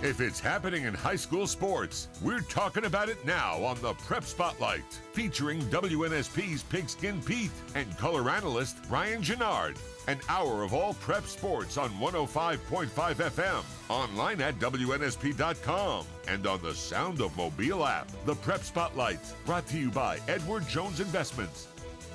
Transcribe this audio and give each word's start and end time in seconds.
If 0.00 0.20
it's 0.20 0.38
happening 0.38 0.84
in 0.84 0.94
high 0.94 1.16
school 1.16 1.48
sports, 1.48 2.06
we're 2.22 2.42
talking 2.42 2.84
about 2.84 3.08
it 3.08 3.24
now 3.26 3.64
on 3.64 3.80
the 3.82 3.94
Prep 3.94 4.22
Spotlight, 4.22 4.84
featuring 5.12 5.60
WNSP's 5.62 6.62
Pigskin 6.62 7.20
Pete 7.22 7.50
and 7.74 7.98
color 7.98 8.30
analyst 8.30 8.76
Brian 8.88 9.22
Genard. 9.22 9.76
An 10.06 10.20
hour 10.28 10.62
of 10.62 10.72
all 10.72 10.94
prep 10.94 11.24
sports 11.24 11.76
on 11.76 11.90
105.5 11.94 12.88
FM, 12.88 13.64
online 13.88 14.40
at 14.40 14.60
WNSP.com, 14.60 16.06
and 16.28 16.46
on 16.46 16.62
the 16.62 16.74
Sound 16.74 17.20
of 17.20 17.36
Mobile 17.36 17.84
app. 17.84 18.08
The 18.24 18.36
Prep 18.36 18.62
Spotlight, 18.62 19.20
brought 19.44 19.66
to 19.66 19.78
you 19.78 19.90
by 19.90 20.20
Edward 20.28 20.68
Jones 20.68 21.00
Investments. 21.00 21.66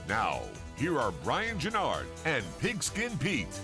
Now, 0.07 0.39
here 0.77 0.97
are 0.99 1.11
Brian 1.23 1.59
Genard 1.59 2.05
and 2.23 2.45
Pigskin 2.59 3.17
Pete. 3.17 3.59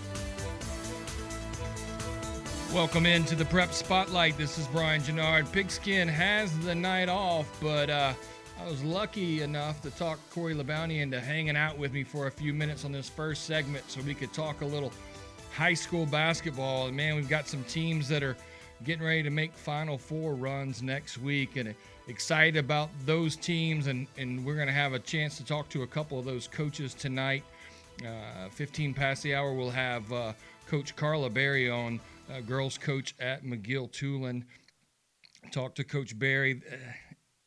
Welcome 2.74 3.04
into 3.04 3.34
the 3.34 3.44
Prep 3.46 3.72
Spotlight. 3.72 4.38
This 4.38 4.56
is 4.56 4.68
Brian 4.68 5.02
Genard. 5.02 5.50
Pigskin 5.50 6.06
has 6.06 6.56
the 6.60 6.72
night 6.72 7.08
off, 7.08 7.48
but 7.60 7.90
uh, 7.90 8.12
I 8.60 8.64
was 8.64 8.84
lucky 8.84 9.42
enough 9.42 9.82
to 9.82 9.90
talk 9.90 10.20
Corey 10.30 10.54
Labounty 10.54 11.00
into 11.00 11.20
hanging 11.20 11.56
out 11.56 11.76
with 11.76 11.92
me 11.92 12.04
for 12.04 12.28
a 12.28 12.30
few 12.30 12.54
minutes 12.54 12.84
on 12.84 12.92
this 12.92 13.08
first 13.08 13.44
segment 13.44 13.90
so 13.90 14.00
we 14.02 14.14
could 14.14 14.32
talk 14.32 14.60
a 14.60 14.64
little 14.64 14.92
high 15.52 15.74
school 15.74 16.06
basketball. 16.06 16.86
And 16.86 16.96
man, 16.96 17.16
we've 17.16 17.28
got 17.28 17.48
some 17.48 17.64
teams 17.64 18.08
that 18.08 18.22
are 18.22 18.36
getting 18.84 19.04
ready 19.04 19.24
to 19.24 19.30
make 19.30 19.52
Final 19.52 19.98
Four 19.98 20.36
runs 20.36 20.80
next 20.80 21.18
week 21.18 21.56
and 21.56 21.74
excited 22.06 22.56
about 22.56 22.88
those 23.04 23.34
teams. 23.34 23.88
And, 23.88 24.06
and 24.16 24.44
we're 24.46 24.54
going 24.54 24.68
to 24.68 24.72
have 24.72 24.92
a 24.92 25.00
chance 25.00 25.36
to 25.38 25.44
talk 25.44 25.68
to 25.70 25.82
a 25.82 25.88
couple 25.88 26.20
of 26.20 26.24
those 26.24 26.46
coaches 26.46 26.94
tonight. 26.94 27.42
Uh, 28.06 28.48
15 28.50 28.94
past 28.94 29.24
the 29.24 29.34
hour, 29.34 29.52
we'll 29.54 29.70
have 29.70 30.10
uh, 30.12 30.32
Coach 30.68 30.94
Carla 30.94 31.28
Berry 31.28 31.68
on 31.68 31.98
uh, 32.30 32.40
girls 32.40 32.78
coach 32.78 33.14
at 33.18 33.44
McGill 33.44 33.90
Toolen. 33.90 34.44
Talked 35.52 35.76
to 35.76 35.84
Coach 35.84 36.18
Berry 36.18 36.62
uh, 36.70 36.76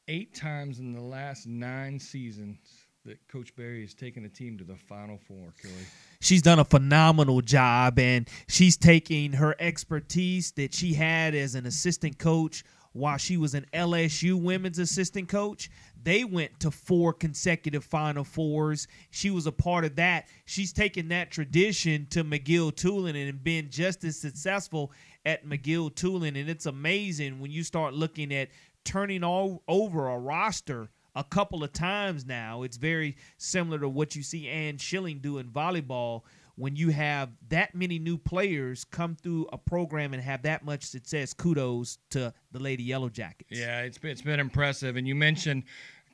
eight 0.07 0.33
times 0.33 0.79
in 0.79 0.93
the 0.93 1.01
last 1.01 1.47
nine 1.47 1.99
seasons 1.99 2.57
that 3.05 3.19
Coach 3.27 3.55
Berry 3.55 3.81
has 3.81 3.93
taken 3.93 4.25
a 4.25 4.29
team 4.29 4.57
to 4.57 4.63
the 4.63 4.75
Final 4.75 5.19
Four, 5.27 5.53
Kelly. 5.61 5.73
She's 6.21 6.41
done 6.41 6.59
a 6.59 6.65
phenomenal 6.65 7.41
job, 7.41 7.99
and 7.99 8.27
she's 8.47 8.77
taking 8.77 9.33
her 9.33 9.55
expertise 9.59 10.51
that 10.53 10.73
she 10.73 10.93
had 10.93 11.35
as 11.35 11.55
an 11.55 11.65
assistant 11.65 12.17
coach 12.17 12.63
while 12.93 13.17
she 13.17 13.37
was 13.37 13.53
an 13.55 13.65
LSU 13.73 14.41
women's 14.41 14.79
assistant 14.79 15.27
coach. 15.27 15.69
They 16.03 16.23
went 16.23 16.59
to 16.59 16.71
four 16.71 17.13
consecutive 17.13 17.83
Final 17.83 18.23
Fours. 18.23 18.87
She 19.09 19.29
was 19.29 19.47
a 19.47 19.51
part 19.51 19.85
of 19.85 19.95
that. 19.95 20.27
She's 20.45 20.73
taken 20.73 21.07
that 21.09 21.31
tradition 21.31 22.07
to 22.11 22.23
McGill 22.23 22.73
Toolen 22.73 23.15
and 23.15 23.43
been 23.43 23.69
just 23.69 24.03
as 24.03 24.17
successful 24.17 24.91
at 25.25 25.45
McGill 25.45 25.93
Toolen. 25.93 26.39
And 26.39 26.49
it's 26.49 26.65
amazing 26.65 27.39
when 27.39 27.51
you 27.51 27.63
start 27.63 27.93
looking 27.93 28.33
at 28.33 28.49
turning 28.83 29.23
all 29.23 29.63
over 29.67 30.09
a 30.09 30.19
roster 30.19 30.89
a 31.15 31.23
couple 31.23 31.63
of 31.63 31.71
times 31.71 32.25
now. 32.25 32.63
It's 32.63 32.77
very 32.77 33.15
similar 33.37 33.79
to 33.79 33.89
what 33.89 34.15
you 34.15 34.23
see 34.23 34.49
Ann 34.49 34.77
Schilling 34.77 35.19
do 35.19 35.37
in 35.37 35.47
volleyball 35.47 36.23
when 36.55 36.75
you 36.75 36.89
have 36.89 37.31
that 37.49 37.73
many 37.73 37.97
new 37.97 38.17
players 38.17 38.83
come 38.83 39.15
through 39.15 39.47
a 39.51 39.57
program 39.57 40.13
and 40.13 40.21
have 40.21 40.43
that 40.43 40.63
much 40.63 40.83
success, 40.83 41.33
kudos 41.33 41.97
to 42.11 42.33
the 42.51 42.59
Lady 42.59 42.83
Yellow 42.83 43.09
Jackets. 43.09 43.49
Yeah, 43.51 43.81
it's 43.81 43.97
been, 43.97 44.11
it's 44.11 44.21
been 44.21 44.39
impressive. 44.39 44.95
And 44.95 45.07
you 45.07 45.15
mentioned 45.15 45.63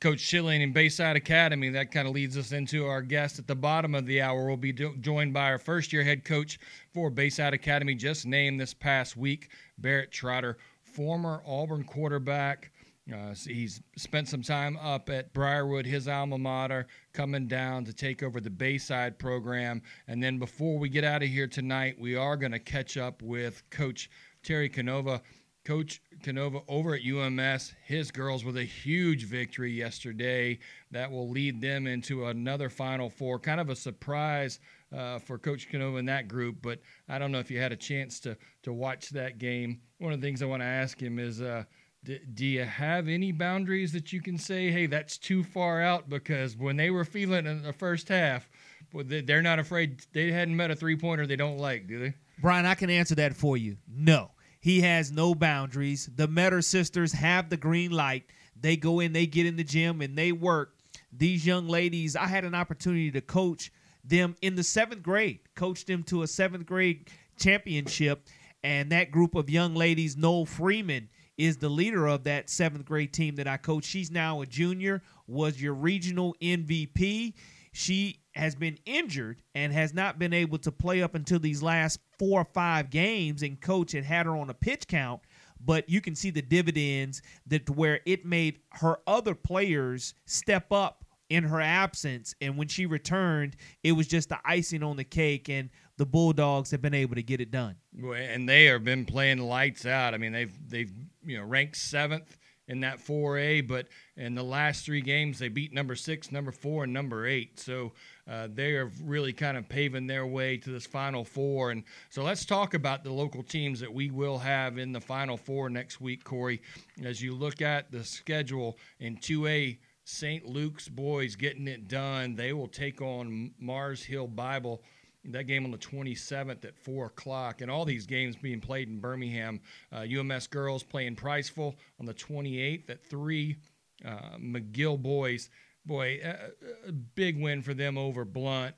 Coach 0.00 0.20
Schilling 0.20 0.62
and 0.62 0.72
Bayside 0.72 1.16
Academy. 1.16 1.68
That 1.68 1.92
kind 1.92 2.08
of 2.08 2.14
leads 2.14 2.38
us 2.38 2.52
into 2.52 2.86
our 2.86 3.02
guest 3.02 3.38
at 3.38 3.46
the 3.46 3.54
bottom 3.54 3.94
of 3.94 4.06
the 4.06 4.22
hour. 4.22 4.46
We'll 4.46 4.56
be 4.56 4.72
do- 4.72 4.96
joined 5.00 5.34
by 5.34 5.50
our 5.50 5.58
first 5.58 5.92
year 5.92 6.02
head 6.02 6.24
coach 6.24 6.58
for 6.94 7.10
Bayside 7.10 7.52
Academy, 7.52 7.94
just 7.94 8.24
named 8.24 8.58
this 8.58 8.72
past 8.72 9.16
week, 9.16 9.50
Barrett 9.76 10.10
Trotter, 10.10 10.56
former 10.82 11.42
Auburn 11.46 11.84
quarterback. 11.84 12.70
Uh, 13.12 13.34
he's 13.34 13.82
spent 13.96 14.28
some 14.28 14.42
time 14.42 14.76
up 14.76 15.10
at 15.10 15.32
Briarwood, 15.32 15.86
his 15.86 16.06
alma 16.06 16.38
mater, 16.38 16.86
coming 17.12 17.46
down 17.46 17.84
to 17.84 17.92
take 17.92 18.22
over 18.22 18.40
the 18.40 18.50
Bayside 18.50 19.18
program. 19.18 19.82
And 20.06 20.22
then 20.22 20.38
before 20.38 20.78
we 20.78 20.88
get 20.88 21.04
out 21.04 21.22
of 21.22 21.28
here 21.28 21.46
tonight, 21.46 21.96
we 21.98 22.14
are 22.14 22.36
going 22.36 22.52
to 22.52 22.58
catch 22.58 22.96
up 22.96 23.22
with 23.22 23.62
Coach 23.70 24.10
Terry 24.42 24.68
Canova. 24.68 25.22
Coach 25.64 26.00
Canova 26.22 26.60
over 26.68 26.94
at 26.94 27.02
UMS, 27.04 27.74
his 27.84 28.10
girls 28.10 28.44
with 28.44 28.56
a 28.56 28.64
huge 28.64 29.24
victory 29.24 29.70
yesterday 29.70 30.58
that 30.90 31.10
will 31.10 31.28
lead 31.28 31.60
them 31.60 31.86
into 31.86 32.26
another 32.26 32.70
Final 32.70 33.10
Four. 33.10 33.38
Kind 33.38 33.60
of 33.60 33.68
a 33.68 33.76
surprise 33.76 34.58
uh, 34.96 35.18
for 35.18 35.38
Coach 35.38 35.68
Canova 35.68 35.98
in 35.98 36.06
that 36.06 36.28
group, 36.28 36.56
but 36.62 36.80
I 37.10 37.18
don't 37.18 37.30
know 37.30 37.40
if 37.40 37.50
you 37.50 37.60
had 37.60 37.72
a 37.72 37.76
chance 37.76 38.20
to 38.20 38.38
to 38.62 38.72
watch 38.72 39.10
that 39.10 39.38
game. 39.38 39.82
One 39.98 40.14
of 40.14 40.20
the 40.20 40.26
things 40.26 40.42
I 40.42 40.46
want 40.46 40.62
to 40.62 40.66
ask 40.66 41.00
him 41.00 41.18
is. 41.18 41.40
Uh, 41.40 41.64
D- 42.04 42.20
do 42.32 42.46
you 42.46 42.64
have 42.64 43.08
any 43.08 43.32
boundaries 43.32 43.92
that 43.92 44.12
you 44.12 44.20
can 44.22 44.38
say, 44.38 44.70
hey, 44.70 44.86
that's 44.86 45.18
too 45.18 45.44
far 45.44 45.82
out? 45.82 46.08
Because 46.08 46.56
when 46.56 46.76
they 46.76 46.90
were 46.90 47.04
feeling 47.04 47.46
in 47.46 47.62
the 47.62 47.72
first 47.72 48.08
half, 48.08 48.48
they're 48.92 49.42
not 49.42 49.58
afraid. 49.58 50.02
They 50.12 50.32
hadn't 50.32 50.56
met 50.56 50.70
a 50.70 50.76
three 50.76 50.96
pointer 50.96 51.26
they 51.26 51.36
don't 51.36 51.58
like, 51.58 51.86
do 51.86 51.98
they? 51.98 52.14
Brian, 52.40 52.66
I 52.66 52.74
can 52.74 52.90
answer 52.90 53.14
that 53.16 53.36
for 53.36 53.56
you. 53.56 53.76
No, 53.86 54.30
he 54.60 54.80
has 54.80 55.12
no 55.12 55.34
boundaries. 55.34 56.08
The 56.14 56.26
Metter 56.26 56.62
sisters 56.62 57.12
have 57.12 57.50
the 57.50 57.56
green 57.56 57.90
light. 57.90 58.24
They 58.58 58.76
go 58.76 59.00
in, 59.00 59.12
they 59.12 59.26
get 59.26 59.46
in 59.46 59.56
the 59.56 59.64
gym, 59.64 60.00
and 60.00 60.16
they 60.16 60.32
work. 60.32 60.74
These 61.12 61.46
young 61.46 61.68
ladies, 61.68 62.16
I 62.16 62.26
had 62.26 62.44
an 62.44 62.54
opportunity 62.54 63.10
to 63.12 63.20
coach 63.20 63.72
them 64.04 64.36
in 64.40 64.54
the 64.54 64.62
seventh 64.62 65.02
grade, 65.02 65.40
coach 65.54 65.84
them 65.84 66.02
to 66.04 66.22
a 66.22 66.26
seventh 66.26 66.66
grade 66.66 67.10
championship. 67.38 68.26
And 68.62 68.90
that 68.92 69.10
group 69.10 69.34
of 69.34 69.48
young 69.48 69.74
ladies, 69.74 70.16
Noel 70.16 70.46
Freeman, 70.46 71.08
is 71.40 71.56
the 71.56 71.70
leader 71.70 72.06
of 72.06 72.24
that 72.24 72.50
seventh 72.50 72.84
grade 72.84 73.14
team 73.14 73.36
that 73.36 73.48
I 73.48 73.56
coach. 73.56 73.84
She's 73.84 74.10
now 74.10 74.42
a 74.42 74.46
junior, 74.46 75.02
was 75.26 75.60
your 75.60 75.72
regional 75.72 76.36
MVP. 76.42 77.32
She 77.72 78.20
has 78.34 78.54
been 78.54 78.76
injured 78.84 79.40
and 79.54 79.72
has 79.72 79.94
not 79.94 80.18
been 80.18 80.34
able 80.34 80.58
to 80.58 80.70
play 80.70 81.02
up 81.02 81.14
until 81.14 81.38
these 81.38 81.62
last 81.62 81.98
four 82.18 82.42
or 82.42 82.48
five 82.52 82.90
games, 82.90 83.42
and 83.42 83.58
coach 83.58 83.92
had 83.92 84.04
had 84.04 84.26
her 84.26 84.36
on 84.36 84.50
a 84.50 84.54
pitch 84.54 84.86
count. 84.86 85.22
But 85.58 85.88
you 85.88 86.02
can 86.02 86.14
see 86.14 86.28
the 86.28 86.42
dividends 86.42 87.22
that 87.46 87.70
where 87.70 88.00
it 88.04 88.26
made 88.26 88.58
her 88.72 88.98
other 89.06 89.34
players 89.34 90.12
step 90.26 90.70
up 90.70 91.06
in 91.30 91.44
her 91.44 91.60
absence. 91.60 92.34
And 92.42 92.58
when 92.58 92.68
she 92.68 92.84
returned, 92.84 93.56
it 93.82 93.92
was 93.92 94.06
just 94.06 94.28
the 94.28 94.38
icing 94.44 94.82
on 94.82 94.96
the 94.96 95.04
cake. 95.04 95.48
And 95.48 95.70
the 95.96 96.06
Bulldogs 96.06 96.70
have 96.70 96.82
been 96.82 96.94
able 96.94 97.14
to 97.14 97.22
get 97.22 97.40
it 97.40 97.50
done. 97.50 97.76
And 97.94 98.48
they 98.48 98.64
have 98.66 98.84
been 98.84 99.06
playing 99.06 99.38
lights 99.38 99.86
out. 99.86 100.12
I 100.12 100.18
mean, 100.18 100.32
they've 100.32 100.52
they've 100.68 100.92
you 101.24 101.38
know 101.38 101.44
ranked 101.44 101.76
seventh 101.76 102.36
in 102.70 102.80
that 102.80 103.04
4A, 103.04 103.66
but 103.66 103.88
in 104.16 104.36
the 104.36 104.44
last 104.44 104.84
three 104.84 105.00
games 105.00 105.40
they 105.40 105.48
beat 105.48 105.74
number 105.74 105.96
six, 105.96 106.30
number 106.30 106.52
four, 106.52 106.84
and 106.84 106.92
number 106.92 107.26
eight. 107.26 107.58
So 107.58 107.92
uh, 108.30 108.46
they 108.54 108.74
are 108.74 108.92
really 109.02 109.32
kind 109.32 109.56
of 109.56 109.68
paving 109.68 110.06
their 110.06 110.24
way 110.24 110.56
to 110.58 110.70
this 110.70 110.86
Final 110.86 111.24
Four. 111.24 111.72
And 111.72 111.82
so 112.10 112.22
let's 112.22 112.44
talk 112.44 112.74
about 112.74 113.02
the 113.02 113.12
local 113.12 113.42
teams 113.42 113.80
that 113.80 113.92
we 113.92 114.10
will 114.10 114.38
have 114.38 114.78
in 114.78 114.92
the 114.92 115.00
Final 115.00 115.36
Four 115.36 115.68
next 115.68 116.00
week, 116.00 116.22
Corey. 116.22 116.62
As 117.04 117.20
you 117.20 117.34
look 117.34 117.60
at 117.60 117.90
the 117.90 118.04
schedule 118.04 118.78
in 119.00 119.16
2A. 119.16 119.78
St. 120.04 120.44
Luke's 120.44 120.88
boys 120.88 121.36
getting 121.36 121.68
it 121.68 121.86
done. 121.86 122.34
They 122.34 122.52
will 122.52 122.66
take 122.66 123.00
on 123.00 123.52
Mars 123.60 124.02
Hill 124.02 124.26
Bible 124.26 124.82
that 125.24 125.44
game 125.44 125.64
on 125.64 125.70
the 125.70 125.78
27th 125.78 126.64
at 126.64 126.76
4 126.78 127.06
o'clock, 127.06 127.60
and 127.60 127.70
all 127.70 127.84
these 127.84 128.06
games 128.06 128.36
being 128.36 128.60
played 128.60 128.88
in 128.88 129.00
Birmingham. 129.00 129.60
Uh, 129.92 130.04
UMS 130.04 130.46
girls 130.46 130.82
playing 130.82 131.16
Priceville 131.16 131.74
on 131.98 132.06
the 132.06 132.14
28th 132.14 132.88
at 132.90 133.04
3. 133.04 133.56
Uh, 134.04 134.10
McGill 134.38 135.00
boys, 135.00 135.50
boy, 135.84 136.20
a, 136.24 136.88
a 136.88 136.92
big 136.92 137.40
win 137.40 137.62
for 137.62 137.74
them 137.74 137.98
over 137.98 138.24
Blount. 138.24 138.74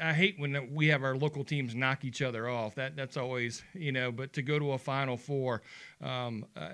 I 0.00 0.12
hate 0.14 0.38
when 0.38 0.72
we 0.72 0.88
have 0.88 1.02
our 1.02 1.16
local 1.16 1.44
teams 1.44 1.74
knock 1.74 2.04
each 2.04 2.22
other 2.22 2.48
off. 2.48 2.76
That 2.76 2.96
that's 2.96 3.16
always 3.16 3.62
you 3.74 3.92
know. 3.92 4.10
But 4.10 4.32
to 4.34 4.42
go 4.42 4.58
to 4.58 4.72
a 4.72 4.78
Final 4.78 5.16
Four, 5.16 5.62
um, 6.00 6.46
uh, 6.56 6.70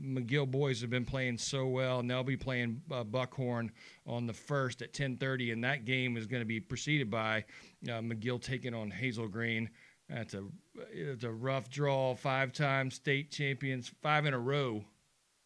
McGill 0.00 0.48
boys 0.48 0.80
have 0.82 0.90
been 0.90 1.04
playing 1.04 1.38
so 1.38 1.66
well, 1.66 2.00
and 2.00 2.10
they'll 2.10 2.22
be 2.22 2.36
playing 2.36 2.82
uh, 2.90 3.02
Buckhorn 3.02 3.72
on 4.06 4.26
the 4.26 4.32
first 4.32 4.82
at 4.82 4.92
10:30, 4.92 5.52
and 5.52 5.64
that 5.64 5.84
game 5.84 6.16
is 6.16 6.26
going 6.26 6.42
to 6.42 6.46
be 6.46 6.60
preceded 6.60 7.10
by 7.10 7.44
uh, 7.88 8.00
McGill 8.00 8.40
taking 8.40 8.74
on 8.74 8.90
Hazel 8.90 9.26
Green. 9.26 9.68
That's 10.08 10.34
a 10.34 10.44
it's 10.92 11.24
a 11.24 11.32
rough 11.32 11.68
draw. 11.68 12.14
Five-time 12.14 12.90
state 12.90 13.32
champions, 13.32 13.90
five 14.02 14.26
in 14.26 14.34
a 14.34 14.38
row, 14.38 14.84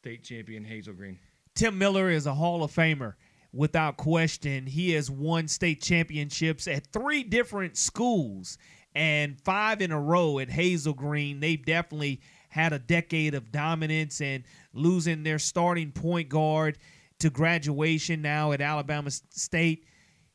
state 0.02 0.22
champion 0.22 0.64
Hazel 0.64 0.94
Green. 0.94 1.18
Tim 1.54 1.78
Miller 1.78 2.10
is 2.10 2.26
a 2.26 2.34
Hall 2.34 2.62
of 2.62 2.72
Famer 2.72 3.14
without 3.52 3.96
question. 3.96 4.66
He 4.66 4.92
has 4.92 5.10
won 5.10 5.48
state 5.48 5.82
championships 5.82 6.68
at 6.68 6.86
three 6.92 7.22
different 7.22 7.76
schools 7.76 8.58
and 8.94 9.40
five 9.40 9.80
in 9.80 9.92
a 9.92 10.00
row 10.00 10.38
at 10.38 10.50
Hazel 10.50 10.94
Green. 10.94 11.40
They've 11.40 11.64
definitely 11.64 12.20
had 12.50 12.72
a 12.72 12.78
decade 12.78 13.34
of 13.34 13.52
dominance 13.52 14.20
and 14.20 14.44
losing 14.72 15.22
their 15.22 15.38
starting 15.38 15.92
point 15.92 16.28
guard 16.28 16.78
to 17.20 17.30
graduation 17.30 18.22
now 18.22 18.52
at 18.52 18.60
Alabama 18.60 19.10
State. 19.10 19.84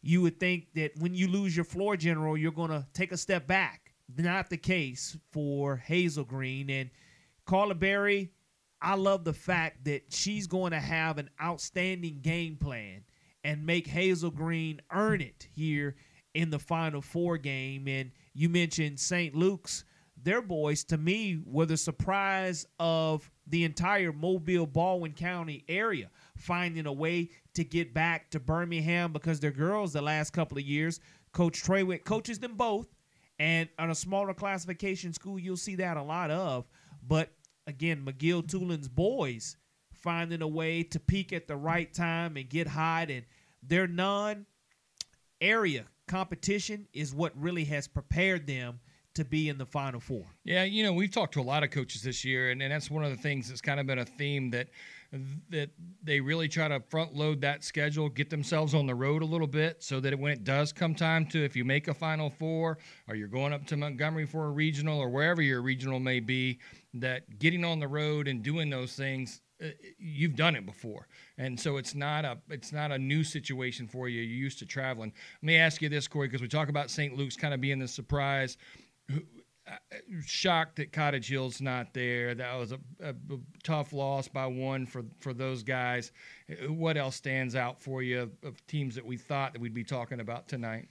You 0.01 0.21
would 0.21 0.39
think 0.39 0.73
that 0.75 0.91
when 0.97 1.15
you 1.15 1.27
lose 1.27 1.55
your 1.55 1.65
floor 1.65 1.95
general, 1.95 2.37
you're 2.37 2.51
going 2.51 2.71
to 2.71 2.85
take 2.93 3.11
a 3.11 3.17
step 3.17 3.47
back. 3.47 3.93
Not 4.17 4.49
the 4.49 4.57
case 4.57 5.17
for 5.31 5.77
Hazel 5.77 6.25
Green. 6.25 6.69
And 6.69 6.89
Carla 7.45 7.73
Berry, 7.73 8.31
I 8.83 8.95
love 8.95 9.23
the 9.23 9.33
fact 9.33 9.85
that 9.85 10.13
she's 10.13 10.45
going 10.45 10.71
to 10.71 10.79
have 10.79 11.17
an 11.17 11.29
outstanding 11.41 12.19
game 12.21 12.57
plan 12.57 13.05
and 13.45 13.65
make 13.65 13.87
Hazel 13.87 14.29
Green 14.29 14.81
earn 14.91 15.21
it 15.21 15.47
here 15.55 15.95
in 16.33 16.49
the 16.49 16.59
Final 16.59 17.01
Four 17.01 17.37
game. 17.37 17.87
And 17.87 18.11
you 18.33 18.49
mentioned 18.49 18.99
St. 18.99 19.33
Luke's. 19.33 19.85
Their 20.21 20.41
boys, 20.41 20.83
to 20.85 20.97
me, 20.97 21.41
were 21.45 21.65
the 21.65 21.75
surprise 21.75 22.65
of 22.79 23.29
the 23.47 23.63
entire 23.63 24.13
Mobile 24.13 24.65
Baldwin 24.65 25.13
County 25.13 25.65
area, 25.67 26.09
finding 26.37 26.85
a 26.85 26.93
way 26.93 27.29
to 27.55 27.63
get 27.63 27.93
back 27.93 28.29
to 28.31 28.39
Birmingham 28.39 29.11
because 29.11 29.39
their 29.39 29.51
girls, 29.51 29.91
the 29.91 30.01
last 30.01 30.31
couple 30.31 30.57
of 30.57 30.63
years, 30.63 30.99
Coach 31.33 31.63
Treywick 31.63 32.05
coaches 32.05 32.39
them 32.39 32.55
both. 32.55 32.87
And 33.39 33.67
on 33.79 33.89
a 33.89 33.95
smaller 33.95 34.33
classification 34.33 35.11
school, 35.11 35.39
you'll 35.39 35.57
see 35.57 35.75
that 35.75 35.97
a 35.97 36.03
lot 36.03 36.31
of. 36.31 36.65
But 37.05 37.29
again, 37.67 38.05
McGill 38.05 38.45
Toolen's 38.45 38.87
boys 38.87 39.57
finding 39.91 40.41
a 40.41 40.47
way 40.47 40.83
to 40.83 40.99
peak 40.99 41.31
at 41.33 41.47
the 41.47 41.55
right 41.55 41.93
time 41.93 42.35
and 42.37 42.49
get 42.49 42.67
hot. 42.67 43.09
And 43.09 43.25
their 43.61 43.87
non 43.87 44.45
area 45.39 45.85
competition 46.07 46.87
is 46.93 47.13
what 47.13 47.31
really 47.35 47.65
has 47.65 47.87
prepared 47.87 48.47
them 48.47 48.79
to 49.15 49.23
be 49.23 49.47
in 49.47 49.57
the 49.57 49.65
Final 49.65 49.99
Four. 49.99 50.25
Yeah, 50.43 50.63
you 50.63 50.83
know, 50.83 50.91
we've 50.91 51.11
talked 51.11 51.33
to 51.35 51.41
a 51.41 51.43
lot 51.43 51.63
of 51.63 51.69
coaches 51.69 52.01
this 52.01 52.25
year, 52.25 52.51
and, 52.51 52.61
and 52.61 52.71
that's 52.71 52.89
one 52.89 53.03
of 53.03 53.11
the 53.11 53.17
things 53.17 53.47
that's 53.47 53.61
kind 53.61 53.79
of 53.79 53.85
been 53.85 53.99
a 53.99 54.05
theme 54.05 54.49
that 54.51 54.69
that 55.51 55.69
they 56.03 56.19
really 56.19 56.47
try 56.47 56.67
to 56.67 56.79
front 56.89 57.13
load 57.13 57.39
that 57.41 57.63
schedule, 57.63 58.09
get 58.09 58.31
themselves 58.31 58.73
on 58.73 58.87
the 58.87 58.95
road 58.95 59.21
a 59.21 59.25
little 59.25 59.45
bit, 59.45 59.83
so 59.83 59.99
that 59.99 60.17
when 60.17 60.31
it 60.31 60.43
does 60.43 60.73
come 60.73 60.95
time 60.95 61.27
to, 61.27 61.43
if 61.43 61.55
you 61.55 61.63
make 61.63 61.87
a 61.87 61.93
Final 61.93 62.31
Four, 62.31 62.79
or 63.07 63.13
you're 63.13 63.27
going 63.27 63.53
up 63.53 63.67
to 63.67 63.77
Montgomery 63.77 64.25
for 64.25 64.45
a 64.45 64.49
regional, 64.49 64.99
or 64.99 65.09
wherever 65.09 65.43
your 65.43 65.61
regional 65.61 65.99
may 65.99 66.19
be, 66.19 66.57
that 66.93 67.39
getting 67.39 67.65
on 67.65 67.79
the 67.79 67.87
road 67.87 68.27
and 68.27 68.43
doing 68.43 68.69
those 68.69 68.93
things 68.95 69.41
uh, 69.63 69.67
you've 69.97 70.35
done 70.35 70.55
it 70.55 70.65
before. 70.65 71.07
And 71.37 71.59
so 71.59 71.77
it's 71.77 71.95
not 71.95 72.25
a 72.25 72.37
it's 72.49 72.71
not 72.71 72.91
a 72.91 72.97
new 72.97 73.23
situation 73.23 73.87
for 73.87 74.09
you. 74.09 74.21
You're 74.21 74.43
used 74.43 74.59
to 74.59 74.65
traveling. 74.65 75.13
Let 75.41 75.45
me 75.45 75.57
ask 75.57 75.81
you 75.81 75.89
this 75.89 76.07
corey 76.07 76.27
because 76.27 76.41
we 76.41 76.47
talk 76.47 76.69
about 76.69 76.89
st 76.89 77.15
luke's 77.15 77.35
kind 77.35 77.53
of 77.53 77.61
being 77.61 77.79
the 77.79 77.87
surprise. 77.87 78.57
Shocked 80.25 80.75
that 80.77 80.91
cottage 80.91 81.29
hill's 81.29 81.61
not 81.61 81.93
there. 81.93 82.35
That 82.35 82.55
was 82.55 82.73
a, 82.73 82.79
a, 83.01 83.15
tough 83.63 83.93
loss 83.93 84.27
by 84.27 84.45
one 84.45 84.85
for 84.85 85.03
for 85.19 85.33
those 85.33 85.63
guys. 85.63 86.11
What 86.67 86.97
else 86.97 87.15
stands 87.15 87.55
out 87.55 87.81
for 87.81 88.01
you 88.01 88.21
of, 88.21 88.31
of 88.43 88.67
teams 88.67 88.95
that 88.95 89.05
we 89.05 89.17
thought 89.17 89.53
that 89.53 89.61
we'd 89.61 89.73
be 89.73 89.85
talking 89.85 90.19
about 90.19 90.47
tonight? 90.47 90.89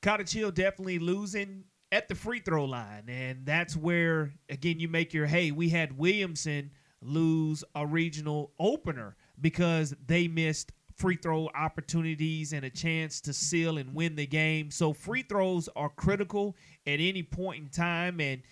Cottage 0.00 0.32
hill 0.32 0.50
definitely 0.50 0.98
losing 0.98 1.64
at 1.94 2.08
the 2.08 2.14
free 2.14 2.40
throw 2.40 2.64
line 2.64 3.04
and 3.08 3.46
that's 3.46 3.76
where 3.76 4.32
again 4.48 4.80
you 4.80 4.88
make 4.88 5.14
your 5.14 5.26
hey 5.26 5.50
we 5.50 5.68
had 5.68 5.96
williamson 5.96 6.70
lose 7.00 7.62
a 7.74 7.86
regional 7.86 8.52
opener 8.58 9.16
because 9.40 9.94
they 10.06 10.26
missed 10.26 10.72
free 10.96 11.16
throw 11.16 11.48
opportunities 11.54 12.52
and 12.52 12.64
a 12.64 12.70
chance 12.70 13.20
to 13.20 13.32
seal 13.32 13.78
and 13.78 13.94
win 13.94 14.14
the 14.14 14.26
game. 14.26 14.70
So 14.70 14.92
free 14.92 15.22
throws 15.22 15.68
are 15.74 15.88
critical 15.88 16.56
at 16.86 17.00
any 17.00 17.22
point 17.22 17.62
in 17.62 17.68
time. 17.68 18.20
And 18.20 18.42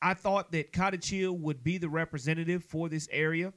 I 0.00 0.14
thought 0.14 0.52
that 0.52 0.72
Cottage 0.72 1.10
Hill 1.10 1.36
would 1.38 1.64
be 1.64 1.78
the 1.78 1.88
representative 1.88 2.64
for 2.64 2.88
this 2.88 3.08
area. 3.10 3.52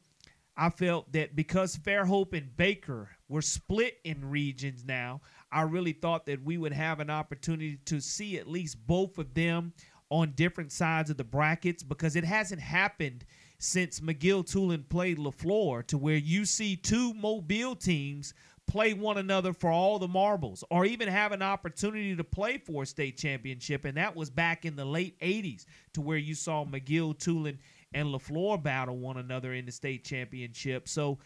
I 0.57 0.69
felt 0.69 1.11
that 1.13 1.35
because 1.35 1.77
Fairhope 1.77 2.33
and 2.33 2.55
Baker 2.57 3.09
were 3.29 3.41
split 3.41 3.97
in 4.03 4.29
regions 4.29 4.83
now, 4.83 5.21
I 5.51 5.63
really 5.63 5.93
thought 5.93 6.25
that 6.27 6.43
we 6.43 6.57
would 6.57 6.73
have 6.73 6.99
an 6.99 7.09
opportunity 7.09 7.77
to 7.85 7.99
see 7.99 8.37
at 8.37 8.47
least 8.47 8.85
both 8.87 9.17
of 9.17 9.33
them 9.33 9.73
on 10.09 10.31
different 10.31 10.71
sides 10.71 11.09
of 11.09 11.17
the 11.17 11.23
brackets 11.23 11.83
because 11.83 12.15
it 12.15 12.23
hasn't 12.23 12.61
happened– 12.61 13.25
since 13.61 13.99
McGill 13.99 14.43
Toolen 14.43 14.89
played 14.89 15.19
LeFlore 15.19 15.85
to 15.85 15.97
where 15.97 16.15
you 16.15 16.45
see 16.45 16.75
two 16.75 17.13
Mobile 17.13 17.75
teams 17.75 18.33
play 18.65 18.95
one 18.95 19.19
another 19.19 19.53
for 19.53 19.69
all 19.69 19.99
the 19.99 20.07
marbles 20.07 20.63
or 20.71 20.83
even 20.83 21.07
have 21.07 21.31
an 21.31 21.43
opportunity 21.43 22.15
to 22.15 22.23
play 22.23 22.57
for 22.57 22.81
a 22.83 22.85
state 22.87 23.19
championship. 23.19 23.85
And 23.85 23.97
that 23.97 24.15
was 24.15 24.31
back 24.31 24.65
in 24.65 24.75
the 24.75 24.85
late 24.85 25.19
80s 25.19 25.65
to 25.93 26.01
where 26.01 26.17
you 26.17 26.33
saw 26.33 26.65
McGill 26.65 27.15
Toolen 27.15 27.59
and 27.93 28.07
LeFlore 28.07 28.61
battle 28.61 28.97
one 28.97 29.17
another 29.17 29.53
in 29.53 29.67
the 29.67 29.71
state 29.71 30.03
championship. 30.03 30.89
So 30.89 31.19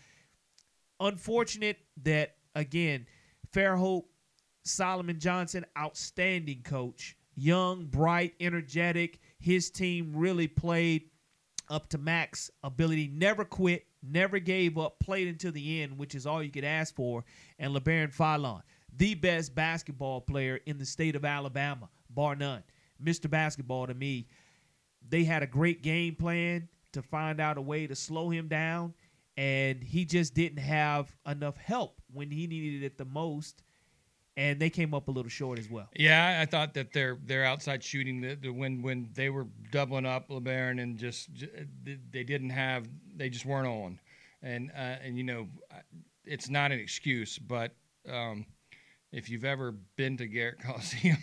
unfortunate 0.99 1.77
that, 2.03 2.35
again, 2.53 3.05
Fairhope, 3.53 4.07
Solomon 4.65 5.19
Johnson, 5.19 5.65
outstanding 5.77 6.61
coach. 6.63 7.15
Young, 7.35 7.85
bright, 7.85 8.33
energetic. 8.39 9.19
His 9.39 9.69
team 9.69 10.11
really 10.15 10.47
played 10.47 11.09
up 11.69 11.89
to 11.89 11.97
max 11.97 12.51
ability, 12.63 13.09
never 13.13 13.43
quit, 13.43 13.85
never 14.03 14.39
gave 14.39 14.77
up, 14.77 14.99
played 14.99 15.27
until 15.27 15.51
the 15.51 15.81
end, 15.81 15.97
which 15.97 16.15
is 16.15 16.25
all 16.25 16.43
you 16.43 16.51
could 16.51 16.63
ask 16.63 16.95
for. 16.95 17.23
And 17.59 17.75
Labaron 17.75 18.15
Philon, 18.15 18.61
the 18.95 19.15
best 19.15 19.55
basketball 19.55 20.21
player 20.21 20.59
in 20.65 20.77
the 20.77 20.85
state 20.85 21.15
of 21.15 21.25
Alabama, 21.25 21.89
bar 22.09 22.35
none. 22.35 22.63
Mr. 23.03 23.29
Basketball 23.29 23.87
to 23.87 23.93
me. 23.93 24.27
They 25.07 25.23
had 25.23 25.43
a 25.43 25.47
great 25.47 25.83
game 25.83 26.15
plan 26.15 26.67
to 26.93 27.01
find 27.01 27.39
out 27.39 27.57
a 27.57 27.61
way 27.61 27.87
to 27.87 27.95
slow 27.95 28.29
him 28.29 28.47
down, 28.47 28.93
and 29.37 29.83
he 29.83 30.05
just 30.05 30.33
didn't 30.33 30.59
have 30.59 31.15
enough 31.27 31.57
help 31.57 32.01
when 32.13 32.31
he 32.31 32.47
needed 32.47 32.83
it 32.83 32.97
the 32.97 33.05
most 33.05 33.63
and 34.37 34.59
they 34.59 34.69
came 34.69 34.93
up 34.93 35.07
a 35.07 35.11
little 35.11 35.29
short 35.29 35.59
as 35.59 35.69
well. 35.69 35.87
Yeah, 35.95 36.39
I 36.41 36.45
thought 36.45 36.73
that 36.73 36.91
their 36.91 37.17
their 37.25 37.45
outside 37.45 37.83
shooting, 37.83 38.21
the, 38.21 38.35
the, 38.35 38.49
when 38.49 38.81
when 38.81 39.09
they 39.13 39.29
were 39.29 39.47
doubling 39.71 40.05
up 40.05 40.29
Labaron 40.29 40.81
and 40.81 40.97
just 40.97 41.29
they 42.11 42.23
didn't 42.23 42.49
have, 42.49 42.87
they 43.15 43.29
just 43.29 43.45
weren't 43.45 43.67
on, 43.67 43.99
and 44.41 44.71
uh, 44.71 44.97
and 45.03 45.17
you 45.17 45.23
know, 45.23 45.47
it's 46.25 46.49
not 46.49 46.71
an 46.71 46.79
excuse, 46.79 47.37
but 47.37 47.71
um, 48.09 48.45
if 49.11 49.29
you've 49.29 49.45
ever 49.45 49.71
been 49.95 50.17
to 50.17 50.27
Garrett 50.27 50.59
Coliseum, 50.63 51.17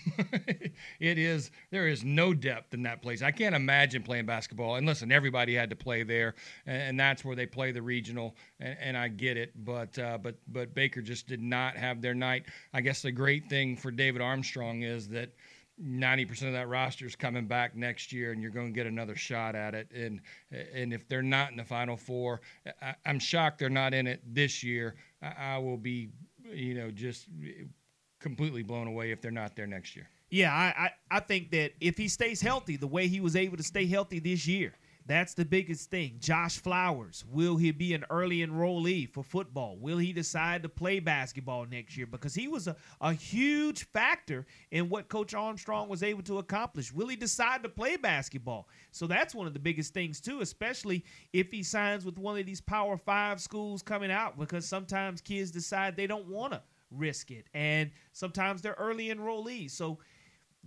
it 1.01 1.19
is 1.19 1.51
there 1.71 1.89
is 1.89 2.05
no 2.05 2.33
depth 2.33 2.75
in 2.75 2.83
that 2.85 3.03
place. 3.03 3.23
I 3.23 3.31
can't 3.31 3.55
imagine 3.55 4.03
playing 4.03 4.27
basketball. 4.27 4.77
And 4.77 4.87
listen, 4.87 5.13
everybody 5.13 5.55
had 5.55 5.71
to 5.71 5.77
play 5.77 6.03
there, 6.03 6.35
and, 6.67 6.83
and 6.83 7.01
that's 7.01 7.25
where 7.25 7.37
they 7.37 7.47
play 7.47 7.73
the 7.73 7.83
regional, 7.83 8.37
and, 8.61 8.77
and 8.81 8.97
I 8.97 9.09
get 9.09 9.37
it. 9.37 9.53
But 9.65 9.99
uh, 9.99 10.19
but 10.19 10.37
but 10.49 10.75
Baker 10.75 11.03
just 11.03 11.27
did 11.27 11.43
not 11.43 11.77
have 11.77 12.01
their 12.01 12.15
night. 12.15 12.45
I 12.73 12.81
guess 12.81 13.03
the 13.03 13.13
great 13.13 13.49
thing 13.49 13.77
for 13.77 13.91
David 13.91 14.23
Armstrong 14.23 14.83
is 14.83 15.09
that. 15.09 15.31
90% 15.83 16.47
of 16.47 16.53
that 16.53 16.69
roster 16.69 17.07
is 17.07 17.17
coming 17.17 17.47
back 17.47 17.75
next 17.75 18.13
year 18.13 18.33
and 18.33 18.43
you're 18.43 18.51
going 18.51 18.67
to 18.67 18.73
get 18.73 18.87
another 18.87 19.17
shot 19.17 19.55
at 19.55 19.75
it 19.75 19.89
and 19.93 20.21
and 20.75 20.93
if 20.93 21.09
they're 21.09 21.23
not 21.23 21.51
in 21.51 21.57
the 21.57 21.65
final 21.65 21.97
four 21.97 22.43
I, 22.83 22.95
am 23.07 23.19
shocked 23.19 23.59
they're 23.59 23.71
not 23.71 23.95
in 23.95 24.07
it 24.07 24.21
this 24.25 24.63
year 24.63 24.97
I, 25.23 25.55
I 25.55 25.59
will 25.59 25.79
be 25.79 26.11
you 26.55 26.75
know 26.75 26.91
just 26.91 27.27
eh, 27.45 27.65
completely 28.21 28.63
blown 28.63 28.87
away 28.87 29.11
if 29.11 29.21
they're 29.21 29.31
not 29.31 29.57
there 29.57 29.67
next 29.67 29.97
year. 29.97 30.09
Yeah, 30.31 30.51
I, 30.51 30.85
I, 30.85 30.91
I 31.17 31.21
think 31.21 31.51
that 31.51 31.73
if 31.81 31.99
he 31.99 32.09
stays 32.09 32.41
healthy 32.41 32.77
the 32.77 32.87
way 32.87 33.07
he 33.07 33.21
was 33.21 33.37
able 33.37 33.59
to 33.59 33.63
stay 33.63 33.85
healthy 33.87 34.19
this 34.19 34.47
year, 34.47 34.73
that's 35.07 35.35
the 35.35 35.45
biggest 35.45 35.91
thing. 35.91 36.17
Josh 36.21 36.59
Flowers, 36.59 37.25
will 37.29 37.57
he 37.57 37.73
be 37.73 37.93
an 37.93 38.05
early 38.09 38.39
enrollee 38.39 39.09
for 39.09 39.25
football? 39.25 39.77
Will 39.77 39.99
he 39.99 40.13
decide 40.13 40.63
to 40.63 40.69
play 40.69 41.01
basketball 41.01 41.67
next 41.67 41.97
year? 41.97 42.07
Because 42.07 42.35
he 42.35 42.47
was 42.47 42.69
a, 42.69 42.77
a 43.01 43.13
huge 43.13 43.85
factor 43.89 44.47
in 44.71 44.89
what 44.89 45.09
Coach 45.09 45.35
Armstrong 45.35 45.89
was 45.89 46.03
able 46.03 46.23
to 46.23 46.39
accomplish. 46.39 46.93
Will 46.93 47.09
he 47.09 47.17
decide 47.17 47.63
to 47.65 47.69
play 47.69 47.97
basketball? 47.97 48.69
So 48.93 49.07
that's 49.07 49.35
one 49.35 49.47
of 49.47 49.55
the 49.55 49.59
biggest 49.59 49.93
things, 49.93 50.21
too, 50.21 50.41
especially 50.41 51.05
if 51.33 51.51
he 51.51 51.63
signs 51.63 52.05
with 52.05 52.19
one 52.19 52.39
of 52.39 52.47
these 52.47 52.61
Power 52.61 52.97
Five 52.97 53.41
schools 53.41 53.83
coming 53.83 54.11
out, 54.13 54.39
because 54.39 54.67
sometimes 54.67 55.21
kids 55.21 55.51
decide 55.51 55.97
they 55.97 56.07
don't 56.07 56.29
want 56.29 56.53
to 56.53 56.63
risk 56.93 57.31
it. 57.31 57.47
And 57.55 57.91
sometimes 58.13 58.63
they're 58.63 58.77
early 58.79 59.09
enrollees. 59.09 59.73
So 59.73 59.99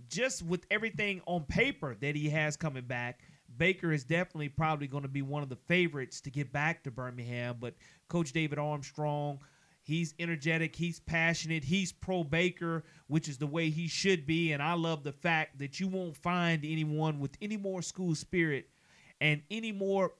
just 0.08 0.42
with 0.42 0.66
everything 0.70 1.22
on 1.26 1.44
paper 1.44 1.96
that 2.00 2.14
he 2.14 2.28
has 2.28 2.56
coming 2.56 2.84
back, 2.84 3.20
Baker 3.58 3.92
is 3.92 4.04
definitely 4.04 4.48
probably 4.48 4.86
going 4.86 5.02
to 5.02 5.08
be 5.08 5.22
one 5.22 5.42
of 5.42 5.48
the 5.48 5.56
favorites 5.56 6.20
to 6.22 6.30
get 6.30 6.52
back 6.52 6.82
to 6.84 6.90
Birmingham. 6.90 7.56
But 7.60 7.74
Coach 8.08 8.32
David 8.32 8.58
Armstrong, 8.58 9.38
he's 9.82 10.14
energetic, 10.18 10.74
he's 10.76 11.00
passionate, 11.00 11.64
he's 11.64 11.92
pro 11.92 12.24
Baker, 12.24 12.84
which 13.06 13.28
is 13.28 13.38
the 13.38 13.46
way 13.46 13.70
he 13.70 13.88
should 13.88 14.26
be. 14.26 14.52
And 14.52 14.62
I 14.62 14.74
love 14.74 15.04
the 15.04 15.12
fact 15.12 15.58
that 15.58 15.80
you 15.80 15.88
won't 15.88 16.16
find 16.16 16.64
anyone 16.64 17.18
with 17.18 17.36
any 17.40 17.56
more 17.56 17.82
school 17.82 18.14
spirit 18.14 18.68
and 19.20 19.42
any 19.50 19.72
more 19.72 20.12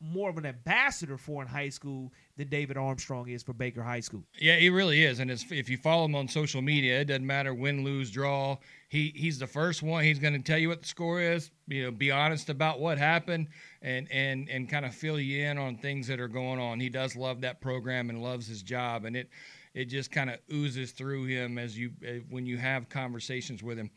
more 0.00 0.30
of 0.30 0.38
an 0.38 0.46
ambassador 0.46 1.18
for 1.18 1.42
in 1.42 1.48
high 1.48 1.68
school 1.68 2.12
than 2.36 2.48
David 2.48 2.76
Armstrong 2.76 3.28
is 3.28 3.42
for 3.42 3.52
Baker 3.52 3.82
High 3.82 4.00
School. 4.00 4.24
Yeah, 4.40 4.56
he 4.56 4.70
really 4.70 5.04
is. 5.04 5.18
And 5.20 5.30
if 5.30 5.68
you 5.68 5.76
follow 5.76 6.06
him 6.06 6.14
on 6.14 6.26
social 6.28 6.62
media, 6.62 7.00
it 7.00 7.04
doesn't 7.04 7.26
matter 7.26 7.52
win, 7.52 7.84
lose, 7.84 8.10
draw. 8.10 8.56
He 8.88 9.12
he's 9.14 9.38
the 9.38 9.46
first 9.46 9.82
one. 9.82 10.04
He's 10.04 10.18
going 10.18 10.32
to 10.34 10.40
tell 10.40 10.58
you 10.58 10.68
what 10.68 10.82
the 10.82 10.88
score 10.88 11.20
is. 11.20 11.50
You 11.66 11.84
know, 11.84 11.90
be 11.90 12.10
honest 12.10 12.48
about 12.48 12.80
what 12.80 12.98
happened, 12.98 13.48
and 13.82 14.10
and 14.10 14.48
and 14.48 14.68
kind 14.68 14.86
of 14.86 14.94
fill 14.94 15.20
you 15.20 15.44
in 15.44 15.58
on 15.58 15.76
things 15.76 16.06
that 16.06 16.20
are 16.20 16.28
going 16.28 16.58
on. 16.58 16.80
He 16.80 16.88
does 16.88 17.14
love 17.14 17.42
that 17.42 17.60
program 17.60 18.08
and 18.08 18.22
loves 18.22 18.46
his 18.46 18.62
job, 18.62 19.04
and 19.04 19.14
it 19.16 19.28
it 19.74 19.86
just 19.86 20.10
kind 20.10 20.30
of 20.30 20.38
oozes 20.52 20.92
through 20.92 21.26
him 21.26 21.58
as 21.58 21.78
you 21.78 21.90
eh, 22.04 22.20
when 22.30 22.46
you 22.46 22.56
have 22.56 22.88
conversations 22.88 23.62
with 23.62 23.78
him. 23.78 23.90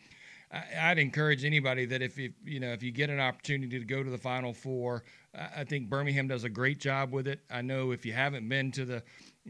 I, 0.52 0.90
would 0.90 1.00
encourage 1.00 1.46
anybody 1.46 1.86
that 1.86 2.02
if, 2.02 2.20
if 2.20 2.34
you 2.44 2.60
know 2.60 2.74
if 2.74 2.84
you 2.84 2.92
get 2.92 3.10
an 3.10 3.20
opportunity 3.20 3.80
to 3.80 3.86
go 3.86 4.04
to 4.04 4.10
the 4.10 4.18
Final 4.18 4.54
Four, 4.54 5.04
I 5.34 5.64
think 5.64 5.90
Birmingham 5.90 6.28
does 6.28 6.44
a 6.44 6.50
great 6.50 6.80
job 6.80 7.14
with 7.14 7.26
it. 7.26 7.40
I 7.50 7.62
know 7.62 7.92
if 7.92 8.06
you 8.06 8.12
haven't 8.12 8.48
been 8.50 8.72
to 8.74 8.84
the 8.84 9.04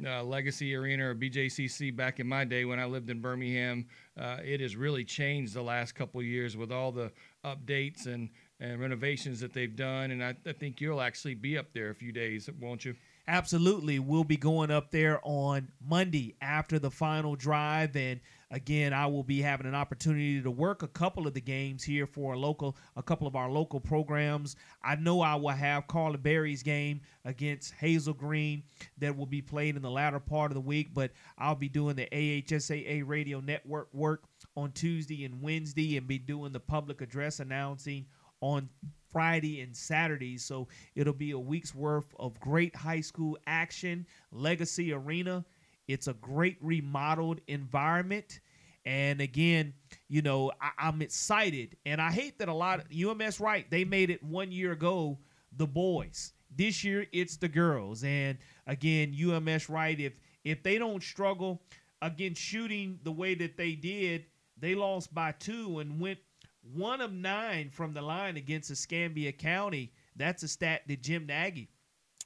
uh, 0.05 0.23
Legacy 0.23 0.75
Arena 0.75 1.09
or 1.09 1.15
BJCC 1.15 1.95
back 1.95 2.19
in 2.19 2.27
my 2.27 2.45
day 2.45 2.65
when 2.65 2.79
I 2.79 2.85
lived 2.85 3.09
in 3.09 3.19
Birmingham, 3.19 3.87
uh, 4.19 4.37
it 4.43 4.61
has 4.61 4.75
really 4.75 5.03
changed 5.03 5.55
the 5.55 5.63
last 5.63 5.93
couple 5.93 6.21
years 6.21 6.55
with 6.55 6.71
all 6.71 6.91
the 6.91 7.11
updates 7.43 8.05
and, 8.05 8.29
and 8.59 8.79
renovations 8.79 9.39
that 9.39 9.53
they've 9.53 9.75
done. 9.75 10.11
And 10.11 10.23
I, 10.23 10.35
I 10.45 10.53
think 10.53 10.81
you'll 10.81 11.01
actually 11.01 11.35
be 11.35 11.57
up 11.57 11.73
there 11.73 11.89
a 11.89 11.95
few 11.95 12.11
days, 12.11 12.47
won't 12.59 12.85
you? 12.85 12.95
Absolutely. 13.31 13.97
We'll 13.97 14.25
be 14.25 14.35
going 14.35 14.71
up 14.71 14.91
there 14.91 15.21
on 15.23 15.69
Monday 15.87 16.35
after 16.41 16.79
the 16.79 16.91
final 16.91 17.37
drive. 17.37 17.95
And 17.95 18.19
again, 18.51 18.91
I 18.91 19.05
will 19.05 19.23
be 19.23 19.41
having 19.41 19.65
an 19.67 19.73
opportunity 19.73 20.41
to 20.41 20.51
work 20.51 20.83
a 20.83 20.89
couple 20.89 21.25
of 21.25 21.33
the 21.33 21.39
games 21.39 21.81
here 21.81 22.05
for 22.05 22.33
a 22.33 22.37
local, 22.37 22.75
a 22.97 23.01
couple 23.01 23.27
of 23.27 23.37
our 23.37 23.49
local 23.49 23.79
programs. 23.79 24.57
I 24.83 24.97
know 24.97 25.21
I 25.21 25.35
will 25.35 25.47
have 25.47 25.87
Carla 25.87 26.17
Berry's 26.17 26.61
game 26.61 26.99
against 27.23 27.73
Hazel 27.75 28.13
Green 28.13 28.63
that 28.97 29.15
will 29.15 29.25
be 29.25 29.41
played 29.41 29.77
in 29.77 29.81
the 29.81 29.89
latter 29.89 30.19
part 30.19 30.51
of 30.51 30.55
the 30.55 30.59
week, 30.59 30.93
but 30.93 31.11
I'll 31.37 31.55
be 31.55 31.69
doing 31.69 31.95
the 31.95 32.09
AHSAA 32.11 33.07
radio 33.07 33.39
network 33.39 33.87
work 33.93 34.25
on 34.57 34.73
Tuesday 34.73 35.23
and 35.23 35.41
Wednesday 35.41 35.95
and 35.95 36.05
be 36.05 36.17
doing 36.17 36.51
the 36.51 36.59
public 36.59 36.99
address 36.99 37.39
announcing 37.39 38.07
on 38.41 38.67
Friday 39.11 39.61
and 39.61 39.75
Saturday. 39.75 40.37
So 40.37 40.67
it'll 40.95 41.13
be 41.13 41.31
a 41.31 41.39
week's 41.39 41.75
worth 41.75 42.13
of 42.19 42.39
great 42.39 42.75
high 42.75 43.01
school 43.01 43.37
action. 43.47 44.05
Legacy 44.31 44.93
Arena. 44.93 45.45
It's 45.87 46.07
a 46.07 46.13
great 46.13 46.57
remodeled 46.61 47.41
environment. 47.47 48.39
And 48.85 49.21
again, 49.21 49.73
you 50.07 50.21
know, 50.21 50.51
I, 50.59 50.87
am 50.87 51.01
excited. 51.01 51.77
And 51.85 52.01
I 52.01 52.11
hate 52.11 52.39
that 52.39 52.49
a 52.49 52.53
lot 52.53 52.79
of 52.79 52.85
UMS 52.91 53.39
Wright, 53.39 53.69
they 53.69 53.83
made 53.83 54.09
it 54.09 54.23
one 54.23 54.51
year 54.51 54.71
ago, 54.71 55.19
the 55.55 55.67
boys. 55.67 56.33
This 56.55 56.83
year 56.83 57.05
it's 57.11 57.37
the 57.37 57.47
girls. 57.47 58.03
And 58.03 58.37
again, 58.67 59.15
UMS 59.15 59.69
Wright, 59.69 59.99
if 59.99 60.19
if 60.43 60.63
they 60.63 60.77
don't 60.79 61.03
struggle 61.03 61.61
against 62.01 62.41
shooting 62.41 62.99
the 63.03 63.11
way 63.11 63.35
that 63.35 63.57
they 63.57 63.73
did, 63.73 64.25
they 64.57 64.75
lost 64.75 65.13
by 65.13 65.33
two 65.33 65.79
and 65.79 65.99
went 65.99 66.19
one 66.61 67.01
of 67.01 67.11
nine 67.11 67.69
from 67.69 67.93
the 67.93 68.01
line 68.01 68.37
against 68.37 68.71
Escambia 68.71 69.31
County. 69.31 69.91
That's 70.15 70.43
a 70.43 70.47
stat 70.47 70.81
that 70.87 71.01
Jim 71.01 71.25
Nagy 71.25 71.69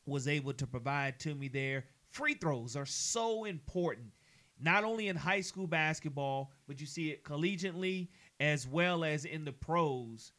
was 0.06 0.28
able 0.28 0.54
to 0.54 0.68
provide 0.68 1.20
to 1.20 1.36
me 1.36 1.48
there. 1.48 1.86
Free 2.12 2.36
throws 2.36 2.76
are 2.76 2.86
so 2.86 3.46
important, 3.46 4.12
not 4.60 4.84
only 4.84 5.08
in 5.08 5.16
high 5.16 5.42
school 5.42 5.68
basketball, 5.68 6.52
but 6.68 6.80
you 6.80 6.86
see 6.86 7.10
it 7.10 7.24
collegiately 7.24 8.10
as 8.40 8.68
well 8.68 9.04
as 9.04 9.26
in 9.26 9.46
the 9.46 9.52
pros. 9.52 10.32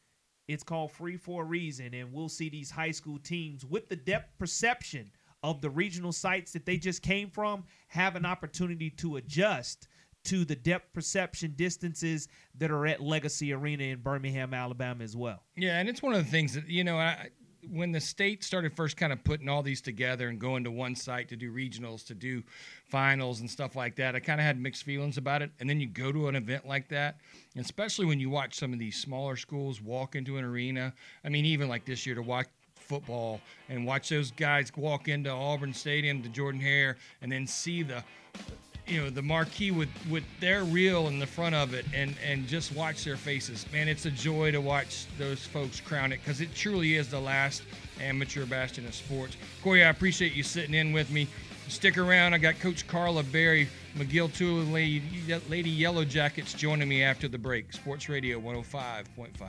It's 0.49 0.63
called 0.63 0.93
free 0.93 1.17
for 1.17 1.43
a 1.43 1.47
reason, 1.47 1.93
and 1.93 2.13
we'll 2.13 2.29
see 2.29 2.49
these 2.49 2.71
high 2.71 2.93
school 2.93 3.19
teams 3.19 3.65
with 3.65 3.89
the 3.89 3.97
depth 3.97 4.39
perception 4.39 5.11
of 5.43 5.61
the 5.61 5.71
regional 5.71 6.13
sites 6.13 6.53
that 6.53 6.65
they 6.67 6.77
just 6.77 7.03
came 7.03 7.31
from 7.31 7.65
have 7.89 8.17
an 8.17 8.25
opportunity 8.25 8.91
to 8.91 9.17
adjust 9.17 9.89
to 10.27 10.45
the 10.45 10.57
depth 10.57 10.93
perception 10.93 11.55
distances 11.57 12.29
that 12.59 12.71
are 12.71 12.87
at 12.87 13.01
Legacy 13.01 13.53
Arena 13.53 13.85
in 13.85 14.01
Birmingham, 14.01 14.55
Alabama, 14.55 15.03
as 15.03 15.17
well. 15.17 15.43
Yeah, 15.57 15.79
and 15.79 15.89
it's 15.89 16.03
one 16.03 16.15
of 16.15 16.25
the 16.25 16.31
things 16.31 16.55
that 16.55 16.69
you 16.69 16.85
know. 16.85 16.97
I, 16.97 17.31
when 17.71 17.91
the 17.91 18.01
state 18.01 18.45
started 18.45 18.73
first 18.77 18.97
kind 18.97 19.13
of 19.13 19.25
putting 19.25 19.49
all 19.49 19.63
these 19.63 19.81
together 19.81 20.29
and 20.29 20.39
going 20.39 20.63
to 20.63 20.71
one 20.71 20.95
site 20.95 21.29
to 21.29 21.37
do 21.37 21.53
regionals, 21.53 22.07
to 22.07 22.15
do 22.15 22.43
finals 22.89 23.41
and 23.41 23.51
stuff 23.51 23.75
like 23.75 23.97
that, 23.97 24.15
I 24.15 24.21
kind 24.21 24.41
of 24.41 24.47
had 24.47 24.61
mixed 24.61 24.85
feelings 24.85 25.19
about 25.19 25.43
it. 25.43 25.51
And 25.59 25.69
then 25.69 25.81
you 25.81 25.89
go 25.89 26.13
to 26.13 26.29
an 26.29 26.37
event 26.37 26.67
like 26.67 26.89
that, 26.91 27.17
especially 27.57 28.07
when 28.07 28.21
you 28.21 28.31
watch 28.31 28.55
some 28.55 28.73
of 28.73 28.79
these 28.79 28.97
smaller 28.97 29.35
schools 29.35 29.81
walk 29.81 30.15
into 30.15 30.37
an 30.37 30.45
arena. 30.45 30.95
I 31.25 31.29
mean, 31.29 31.45
even 31.45 31.69
like 31.69 31.85
this 31.85 32.07
year 32.07 32.15
to 32.15 32.23
watch 32.23 32.47
football 32.77 33.41
and 33.69 33.85
watch 33.85 34.09
those 34.09 34.31
guys 34.31 34.71
walk 34.77 35.09
into 35.09 35.31
Auburn 35.31 35.75
Stadium 35.75 36.23
to 36.23 36.29
Jordan 36.29 36.61
Hare 36.61 36.97
and 37.21 37.31
then 37.31 37.47
see 37.47 37.83
the 37.83 38.05
you 38.87 39.03
know 39.03 39.11
the 39.11 39.23
marquee 39.23 39.71
with 39.71 39.89
with 40.11 40.25
their 40.41 40.65
reel 40.65 41.09
in 41.09 41.19
the 41.19 41.27
front 41.27 41.55
of 41.55 41.75
it 41.75 41.85
and 41.95 42.15
and 42.25 42.47
just 42.47 42.75
watch 42.75 43.05
their 43.05 43.17
faces. 43.17 43.67
Man 43.73 43.89
it's 43.89 44.07
a 44.07 44.11
joy 44.11 44.51
to 44.53 44.61
watch 44.61 45.07
those 45.19 45.45
folks 45.45 45.81
crown 45.81 46.13
it 46.13 46.21
because 46.23 46.41
it 46.41 46.55
truly 46.55 46.95
is 46.95 47.09
the 47.09 47.21
last 47.21 47.63
amateur 48.01 48.47
bastion 48.47 48.87
of 48.87 48.95
sports. 48.95 49.37
Corey 49.63 49.85
i 49.85 49.89
appreciate 49.89 50.35
you 50.35 50.43
sitting 50.43 50.75
in 50.75 50.93
with 50.93 51.11
me. 51.11 51.27
Stick 51.69 51.99
around. 51.99 52.33
I 52.33 52.39
got 52.39 52.61
coach 52.61 52.87
carla 52.87 53.25
berry 53.25 53.69
mcgill 53.97 54.33
tool 54.33 54.63
lady, 54.65 55.03
lady 55.49 55.71
yellow 55.71 56.05
jackets 56.05 56.55
joining 56.55 56.89
me 56.89 57.03
after 57.03 57.27
the 57.27 57.39
break. 57.39 57.73
Sports 57.73 58.09
radio 58.09 58.41
105.5 58.41 59.41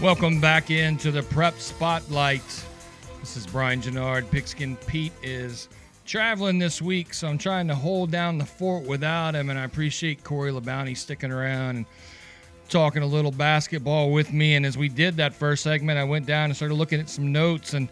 Welcome 0.00 0.40
back 0.40 0.70
into 0.70 1.10
the 1.10 1.22
Prep 1.22 1.58
Spotlight. 1.58 2.64
This 3.20 3.36
is 3.36 3.46
Brian 3.46 3.82
Genard. 3.82 4.30
Pigskin 4.30 4.76
Pete 4.86 5.12
is 5.22 5.68
traveling 6.06 6.58
this 6.58 6.80
week, 6.80 7.12
so 7.12 7.28
I'm 7.28 7.36
trying 7.36 7.68
to 7.68 7.74
hold 7.74 8.10
down 8.10 8.38
the 8.38 8.46
fort 8.46 8.86
without 8.86 9.34
him, 9.34 9.50
and 9.50 9.58
I 9.58 9.64
appreciate 9.64 10.24
Corey 10.24 10.52
LeBounty 10.52 10.96
sticking 10.96 11.30
around 11.30 11.76
and 11.76 11.86
talking 12.70 13.02
a 13.02 13.06
little 13.06 13.30
basketball 13.30 14.10
with 14.10 14.32
me. 14.32 14.54
And 14.54 14.64
as 14.64 14.78
we 14.78 14.88
did 14.88 15.18
that 15.18 15.34
first 15.34 15.62
segment, 15.62 15.98
I 15.98 16.04
went 16.04 16.24
down 16.24 16.46
and 16.46 16.56
started 16.56 16.76
looking 16.76 16.98
at 16.98 17.10
some 17.10 17.30
notes, 17.30 17.74
and 17.74 17.86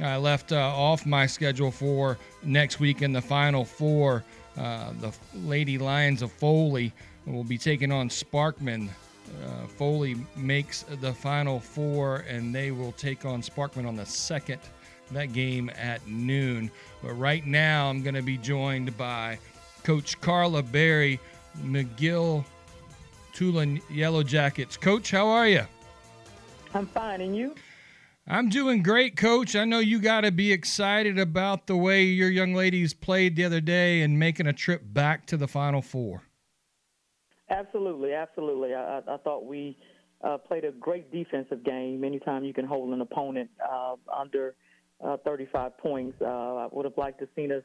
I 0.00 0.16
left 0.16 0.52
uh, 0.52 0.56
off 0.56 1.04
my 1.04 1.26
schedule 1.26 1.70
for 1.70 2.16
next 2.42 2.80
week 2.80 3.02
in 3.02 3.12
the 3.12 3.20
Final 3.20 3.66
Four. 3.66 4.24
Uh, 4.56 4.94
the 5.00 5.12
Lady 5.34 5.76
Lions 5.76 6.22
of 6.22 6.32
Foley 6.32 6.90
will 7.26 7.44
be 7.44 7.58
taking 7.58 7.92
on 7.92 8.08
Sparkman 8.08 8.88
uh, 9.44 9.66
Foley 9.66 10.16
makes 10.36 10.82
the 11.00 11.12
final 11.12 11.60
four, 11.60 12.24
and 12.28 12.54
they 12.54 12.70
will 12.70 12.92
take 12.92 13.24
on 13.24 13.42
Sparkman 13.42 13.86
on 13.86 13.96
the 13.96 14.06
second. 14.06 14.60
That 15.12 15.32
game 15.32 15.70
at 15.76 16.06
noon. 16.06 16.70
But 17.02 17.14
right 17.14 17.44
now, 17.44 17.90
I'm 17.90 18.02
going 18.02 18.14
to 18.14 18.22
be 18.22 18.36
joined 18.36 18.96
by 18.96 19.38
Coach 19.82 20.20
Carla 20.20 20.62
Berry, 20.62 21.18
McGill 21.62 22.44
Toolen 23.34 23.80
Yellow 23.90 24.22
Jackets. 24.22 24.76
Coach, 24.76 25.10
how 25.10 25.26
are 25.26 25.48
you? 25.48 25.62
I'm 26.74 26.86
fine, 26.86 27.20
and 27.20 27.36
you? 27.36 27.54
I'm 28.28 28.48
doing 28.48 28.82
great, 28.82 29.16
Coach. 29.16 29.56
I 29.56 29.64
know 29.64 29.80
you 29.80 29.98
got 29.98 30.20
to 30.20 30.30
be 30.30 30.52
excited 30.52 31.18
about 31.18 31.66
the 31.66 31.76
way 31.76 32.04
your 32.04 32.30
young 32.30 32.54
ladies 32.54 32.94
played 32.94 33.34
the 33.34 33.44
other 33.44 33.60
day 33.60 34.02
and 34.02 34.18
making 34.18 34.46
a 34.46 34.52
trip 34.52 34.82
back 34.84 35.26
to 35.26 35.36
the 35.36 35.48
Final 35.48 35.82
Four. 35.82 36.22
Absolutely, 37.50 38.14
absolutely. 38.14 38.74
I, 38.74 38.98
I 38.98 39.16
thought 39.18 39.44
we 39.44 39.76
uh, 40.22 40.38
played 40.38 40.64
a 40.64 40.70
great 40.72 41.10
defensive 41.12 41.64
game. 41.64 42.04
Anytime 42.04 42.44
you 42.44 42.54
can 42.54 42.64
hold 42.64 42.92
an 42.92 43.00
opponent 43.00 43.50
uh, 43.60 43.96
under 44.16 44.54
uh, 45.04 45.16
35 45.24 45.76
points, 45.78 46.16
uh, 46.20 46.24
I 46.24 46.68
would 46.70 46.84
have 46.84 46.96
liked 46.96 47.18
to 47.20 47.28
seen 47.34 47.52
us 47.52 47.62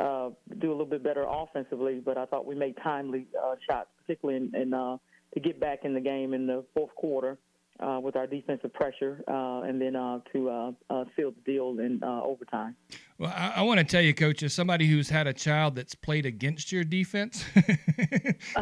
uh, 0.00 0.30
do 0.58 0.70
a 0.70 0.72
little 0.72 0.86
bit 0.86 1.02
better 1.02 1.24
offensively, 1.28 2.00
but 2.04 2.16
I 2.16 2.26
thought 2.26 2.46
we 2.46 2.54
made 2.54 2.76
timely 2.82 3.26
uh, 3.42 3.54
shots, 3.68 3.88
particularly 4.00 4.48
in, 4.52 4.60
in 4.60 4.74
uh, 4.74 4.96
to 5.34 5.40
get 5.40 5.60
back 5.60 5.80
in 5.84 5.94
the 5.94 6.00
game 6.00 6.32
in 6.32 6.46
the 6.46 6.64
fourth 6.74 6.94
quarter 6.94 7.38
uh, 7.80 8.00
with 8.00 8.16
our 8.16 8.26
defensive 8.26 8.72
pressure, 8.72 9.22
uh, 9.28 9.62
and 9.62 9.80
then 9.80 9.96
uh, 9.96 10.20
to 10.32 10.48
uh, 10.48 10.72
uh, 10.90 11.04
seal 11.16 11.32
the 11.32 11.52
deal 11.52 11.78
in 11.78 12.00
uh, 12.02 12.22
overtime. 12.22 12.76
Well, 13.18 13.32
I, 13.34 13.54
I 13.56 13.62
want 13.62 13.78
to 13.78 13.84
tell 13.84 14.02
you, 14.02 14.14
Coach, 14.14 14.42
as 14.42 14.52
somebody 14.52 14.86
who's 14.86 15.08
had 15.08 15.26
a 15.26 15.32
child 15.32 15.74
that's 15.74 15.94
played 15.94 16.26
against 16.26 16.72
your 16.72 16.84
defense, 16.84 17.44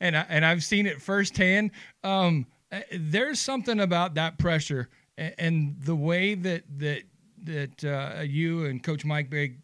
and 0.00 0.16
I, 0.16 0.26
and 0.28 0.44
I've 0.44 0.64
seen 0.64 0.86
it 0.86 1.00
firsthand. 1.00 1.70
Um, 2.02 2.46
there's 2.92 3.40
something 3.40 3.80
about 3.80 4.14
that 4.14 4.38
pressure 4.38 4.88
and, 5.16 5.34
and 5.38 5.76
the 5.80 5.96
way 5.96 6.34
that 6.34 6.64
that 6.78 7.02
that 7.44 8.26
you 8.28 8.64
and 8.64 8.82
Coach 8.82 9.04
Mike 9.04 9.30
Berry 9.30 9.58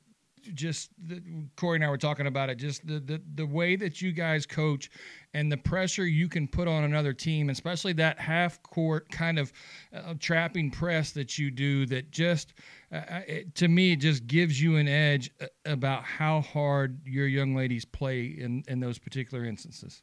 just 0.55 0.91
the, 1.07 1.23
Corey 1.57 1.77
and 1.77 1.85
I 1.85 1.91
were 1.91 1.99
talking 1.99 2.27
about 2.27 2.51
it. 2.51 2.57
Just 2.57 2.87
the, 2.87 3.01
the 3.01 3.23
the 3.35 3.47
way 3.47 3.77
that 3.77 4.01
you 4.01 4.13
guys 4.13 4.47
coach 4.47 4.91
and 5.35 5.51
the 5.51 5.57
pressure 5.57 6.07
you 6.07 6.29
can 6.29 6.49
put 6.49 6.69
on 6.69 6.85
another 6.85 7.13
team, 7.13 7.51
especially 7.51 7.93
that 7.95 8.19
half 8.19 8.63
court 8.63 9.11
kind 9.11 9.39
of 9.39 9.53
uh, 9.95 10.15
trapping 10.19 10.71
press 10.71 11.13
that 11.13 11.39
you 11.39 11.51
do. 11.51 11.87
That 11.87 12.11
just 12.11 12.55
uh, 12.93 12.97
uh 12.97 13.21
it, 13.27 13.55
to 13.57 13.69
me 13.69 13.97
just 13.97 14.27
gives 14.27 14.61
you 14.61 14.77
an 14.77 14.89
edge 14.89 15.31
uh, 15.41 15.47
about 15.65 16.05
how 16.05 16.41
hard 16.41 17.01
your 17.05 17.27
young 17.27 17.55
ladies 17.55 17.85
play 17.85 18.25
in 18.27 18.65
in 18.69 18.81
those 18.81 18.99
particular 18.99 19.45
instances. 19.45 20.03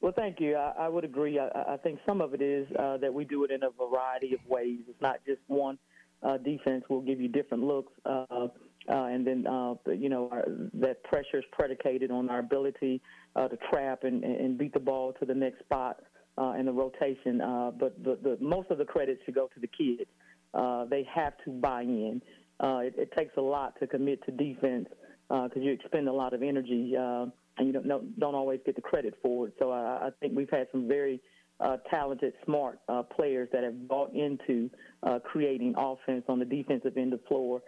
Well, 0.00 0.12
thank 0.14 0.40
you. 0.40 0.56
I, 0.56 0.72
I 0.80 0.88
would 0.88 1.04
agree. 1.04 1.38
I, 1.38 1.74
I, 1.74 1.76
think 1.76 2.00
some 2.04 2.20
of 2.20 2.34
it 2.34 2.42
is 2.42 2.66
uh, 2.76 2.96
that 2.96 3.14
we 3.14 3.24
do 3.24 3.44
it 3.44 3.52
in 3.52 3.62
a 3.62 3.70
variety 3.70 4.34
of 4.34 4.40
ways. 4.48 4.80
It's 4.88 5.00
not 5.00 5.20
just 5.24 5.40
one 5.46 5.78
uh, 6.24 6.38
defense 6.38 6.84
will 6.88 7.02
give 7.02 7.20
you 7.20 7.28
different 7.28 7.62
looks, 7.64 7.92
uh, 8.04 8.48
uh, 8.88 9.04
and 9.04 9.26
then 9.26 9.46
uh, 9.46 9.74
you 9.96 10.08
know 10.08 10.28
our, 10.32 10.44
that 10.74 11.02
pressure 11.04 11.38
is 11.38 11.44
predicated 11.52 12.10
on 12.10 12.28
our 12.28 12.40
ability 12.40 13.00
uh, 13.36 13.48
to 13.48 13.56
trap 13.70 14.04
and, 14.04 14.24
and 14.24 14.58
beat 14.58 14.72
the 14.72 14.80
ball 14.80 15.12
to 15.20 15.24
the 15.24 15.34
next 15.34 15.60
spot 15.60 16.00
uh, 16.38 16.52
in 16.58 16.66
the 16.66 16.72
rotation. 16.72 17.40
Uh, 17.40 17.70
but 17.70 18.02
the, 18.02 18.18
the, 18.22 18.36
most 18.40 18.70
of 18.70 18.78
the 18.78 18.84
credit 18.84 19.18
should 19.24 19.34
go 19.34 19.48
to 19.54 19.60
the 19.60 19.68
kids. 19.68 20.08
Uh, 20.54 20.84
they 20.84 21.06
have 21.12 21.32
to 21.44 21.50
buy 21.50 21.82
in. 21.82 22.20
Uh, 22.60 22.78
it, 22.78 22.94
it 22.96 23.12
takes 23.16 23.36
a 23.36 23.40
lot 23.40 23.78
to 23.80 23.86
commit 23.86 24.24
to 24.24 24.32
defense 24.32 24.88
because 25.28 25.50
uh, 25.56 25.60
you 25.60 25.72
expend 25.72 26.08
a 26.08 26.12
lot 26.12 26.34
of 26.34 26.42
energy. 26.42 26.94
Uh, 26.98 27.26
and 27.58 27.66
you 27.66 27.72
don't 27.72 28.18
don't 28.18 28.34
always 28.34 28.60
get 28.64 28.76
the 28.76 28.82
credit 28.82 29.14
for 29.22 29.48
it. 29.48 29.54
So 29.58 29.70
I, 29.70 30.06
I 30.06 30.10
think 30.20 30.34
we've 30.34 30.50
had 30.50 30.68
some 30.72 30.88
very 30.88 31.20
uh, 31.60 31.76
talented, 31.90 32.32
smart 32.44 32.80
uh, 32.88 33.02
players 33.02 33.48
that 33.52 33.62
have 33.62 33.88
bought 33.88 34.12
into 34.14 34.70
uh, 35.02 35.18
creating 35.20 35.74
offense 35.76 36.24
on 36.28 36.38
the 36.38 36.44
defensive 36.44 36.96
end 36.96 37.12
of 37.12 37.20
the 37.20 37.26
floor. 37.28 37.62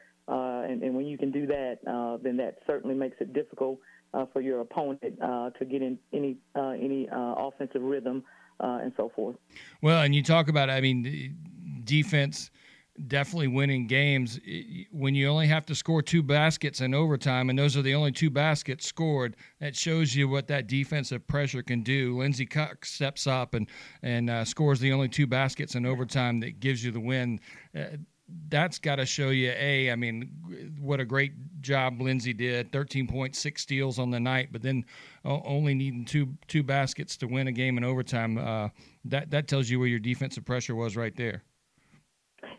Uh, 0.64 0.72
and, 0.72 0.82
and, 0.82 0.94
when 0.94 1.06
you 1.06 1.18
can 1.18 1.30
do 1.30 1.46
that, 1.46 1.78
uh, 1.86 2.18
then 2.22 2.36
that 2.36 2.58
certainly 2.66 2.94
makes 2.94 3.16
it 3.20 3.32
difficult 3.32 3.78
uh, 4.12 4.26
for 4.32 4.40
your 4.40 4.60
opponent 4.60 5.00
to 5.02 5.64
get 5.64 5.82
in 5.82 5.98
any 6.12 6.36
any 6.56 7.08
offensive 7.12 7.82
rhythm 7.82 8.22
and 8.60 8.92
so 8.96 9.10
forth. 9.14 9.36
Well, 9.82 10.02
and 10.02 10.14
you 10.14 10.22
talk 10.22 10.48
about, 10.48 10.70
I 10.70 10.80
mean, 10.80 11.82
defense 11.84 12.50
definitely 13.08 13.48
winning 13.48 13.86
games. 13.86 14.38
When 14.92 15.14
you 15.14 15.28
only 15.28 15.48
have 15.48 15.66
to 15.66 15.74
score 15.74 16.02
two 16.02 16.22
baskets 16.22 16.80
in 16.80 16.94
overtime 16.94 17.50
and 17.50 17.58
those 17.58 17.76
are 17.76 17.82
the 17.82 17.94
only 17.94 18.12
two 18.12 18.30
baskets 18.30 18.86
scored 18.86 19.36
that 19.60 19.74
shows 19.74 20.14
you 20.14 20.28
what 20.28 20.46
that 20.48 20.68
defensive 20.68 21.26
pressure 21.26 21.62
can 21.62 21.82
do. 21.82 22.16
Lindsey 22.18 22.46
cox 22.46 22.92
steps 22.92 23.26
up 23.26 23.54
and 23.54 23.68
and 24.02 24.30
uh, 24.30 24.44
scores 24.44 24.80
the 24.80 24.92
only 24.92 25.08
two 25.08 25.26
baskets 25.26 25.74
in 25.74 25.84
overtime 25.86 26.40
that 26.40 26.60
gives 26.60 26.84
you 26.84 26.92
the 26.92 27.00
win. 27.00 27.40
Uh, 27.76 27.96
that's 28.48 28.78
got 28.78 28.96
to 28.96 29.06
show 29.06 29.30
you 29.30 29.52
a 29.56 29.90
i 29.90 29.96
mean 29.96 30.30
what 30.80 31.00
a 31.00 31.04
great 31.04 31.32
job 31.60 32.00
lindsay 32.00 32.32
did 32.32 32.70
13.6 32.72 33.58
steals 33.58 33.98
on 33.98 34.10
the 34.10 34.20
night 34.20 34.48
but 34.50 34.62
then 34.62 34.84
only 35.24 35.74
needing 35.74 36.04
two 36.04 36.28
two 36.48 36.62
baskets 36.62 37.16
to 37.16 37.26
win 37.26 37.48
a 37.48 37.52
game 37.52 37.76
in 37.78 37.84
overtime 37.84 38.38
uh, 38.38 38.68
that 39.04 39.30
that 39.30 39.48
tells 39.48 39.68
you 39.68 39.78
where 39.78 39.88
your 39.88 39.98
defensive 39.98 40.44
pressure 40.44 40.74
was 40.74 40.96
right 40.96 41.16
there 41.16 41.42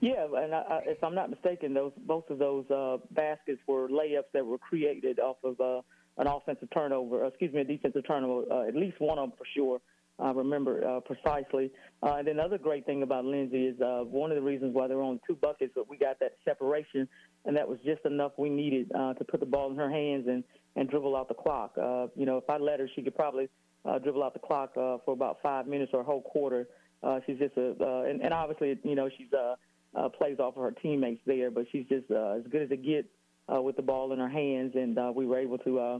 yeah, 0.01 0.25
and 0.37 0.53
I, 0.53 0.57
I, 0.57 0.81
if 0.85 1.03
I'm 1.03 1.15
not 1.15 1.29
mistaken, 1.29 1.73
those 1.73 1.91
both 2.05 2.29
of 2.29 2.39
those 2.39 2.69
uh, 2.69 2.97
baskets 3.11 3.61
were 3.67 3.87
layups 3.87 4.31
that 4.33 4.45
were 4.45 4.57
created 4.57 5.19
off 5.19 5.37
of 5.43 5.59
uh, 5.59 5.81
an 6.17 6.27
offensive 6.27 6.69
turnover. 6.73 7.25
Excuse 7.25 7.53
me, 7.53 7.61
a 7.61 7.63
defensive 7.63 8.03
turnover. 8.07 8.45
Uh, 8.51 8.67
at 8.67 8.75
least 8.75 8.99
one 8.99 9.17
of 9.17 9.29
them 9.29 9.37
for 9.37 9.45
sure. 9.55 9.79
I 10.19 10.31
remember 10.31 10.85
uh, 10.87 10.99
precisely. 11.01 11.71
Uh, 12.01 12.15
and 12.15 12.27
then 12.27 12.39
another 12.39 12.57
great 12.57 12.85
thing 12.85 13.03
about 13.03 13.25
Lindsay 13.25 13.67
is 13.67 13.81
uh, 13.81 14.03
one 14.03 14.31
of 14.31 14.35
the 14.35 14.41
reasons 14.41 14.73
why 14.73 14.87
there 14.87 14.97
were 14.97 15.03
only 15.03 15.19
two 15.27 15.35
buckets, 15.35 15.73
but 15.75 15.89
we 15.89 15.97
got 15.97 16.19
that 16.19 16.37
separation, 16.45 17.07
and 17.45 17.55
that 17.57 17.67
was 17.67 17.79
just 17.85 18.05
enough 18.05 18.31
we 18.37 18.49
needed 18.49 18.91
uh, 18.93 19.13
to 19.15 19.23
put 19.25 19.39
the 19.39 19.45
ball 19.45 19.71
in 19.71 19.77
her 19.77 19.89
hands 19.89 20.25
and 20.27 20.43
and 20.77 20.89
dribble 20.89 21.15
out 21.15 21.27
the 21.27 21.33
clock. 21.33 21.73
Uh, 21.81 22.07
you 22.15 22.25
know, 22.25 22.37
if 22.37 22.49
I 22.49 22.57
let 22.57 22.79
her, 22.79 22.89
she 22.95 23.01
could 23.01 23.15
probably 23.15 23.49
uh, 23.85 23.97
dribble 23.99 24.23
out 24.23 24.33
the 24.33 24.39
clock 24.39 24.71
uh, 24.71 24.97
for 25.05 25.13
about 25.13 25.37
five 25.41 25.67
minutes 25.67 25.91
or 25.93 26.01
a 26.01 26.03
whole 26.03 26.21
quarter. 26.21 26.67
Uh, 27.01 27.19
she's 27.25 27.37
just 27.37 27.55
a, 27.55 27.75
uh, 27.79 28.01
and, 28.03 28.21
and 28.21 28.33
obviously, 28.33 28.77
you 28.83 28.95
know, 28.95 29.09
she's 29.17 29.31
uh, 29.31 29.55
uh, 29.95 30.09
plays 30.09 30.39
off 30.39 30.57
of 30.57 30.63
her 30.63 30.71
teammates 30.71 31.21
there, 31.25 31.51
but 31.51 31.65
she's 31.71 31.85
just 31.87 32.09
uh, 32.11 32.31
as 32.31 32.43
good 32.51 32.61
as 32.61 32.71
it 32.71 32.83
gets 32.83 33.07
uh, 33.53 33.61
with 33.61 33.75
the 33.75 33.81
ball 33.81 34.11
in 34.11 34.19
her 34.19 34.29
hands, 34.29 34.73
and 34.75 34.97
uh, 34.97 35.11
we 35.15 35.25
were 35.25 35.39
able 35.39 35.57
to 35.59 35.79
uh, 35.79 35.99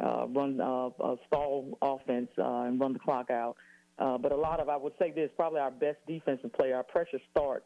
uh, 0.00 0.26
run 0.28 0.60
uh, 0.60 0.88
a 1.04 1.16
stall 1.26 1.78
offense 1.82 2.28
uh, 2.38 2.62
and 2.62 2.80
run 2.80 2.92
the 2.92 2.98
clock 2.98 3.30
out. 3.30 3.56
Uh, 3.98 4.18
but 4.18 4.32
a 4.32 4.36
lot 4.36 4.60
of, 4.60 4.68
I 4.68 4.76
would 4.76 4.94
say 4.98 5.10
this, 5.10 5.30
probably 5.36 5.60
our 5.60 5.70
best 5.70 5.98
defensive 6.06 6.52
player, 6.52 6.76
our 6.76 6.82
pressure 6.82 7.20
start 7.30 7.64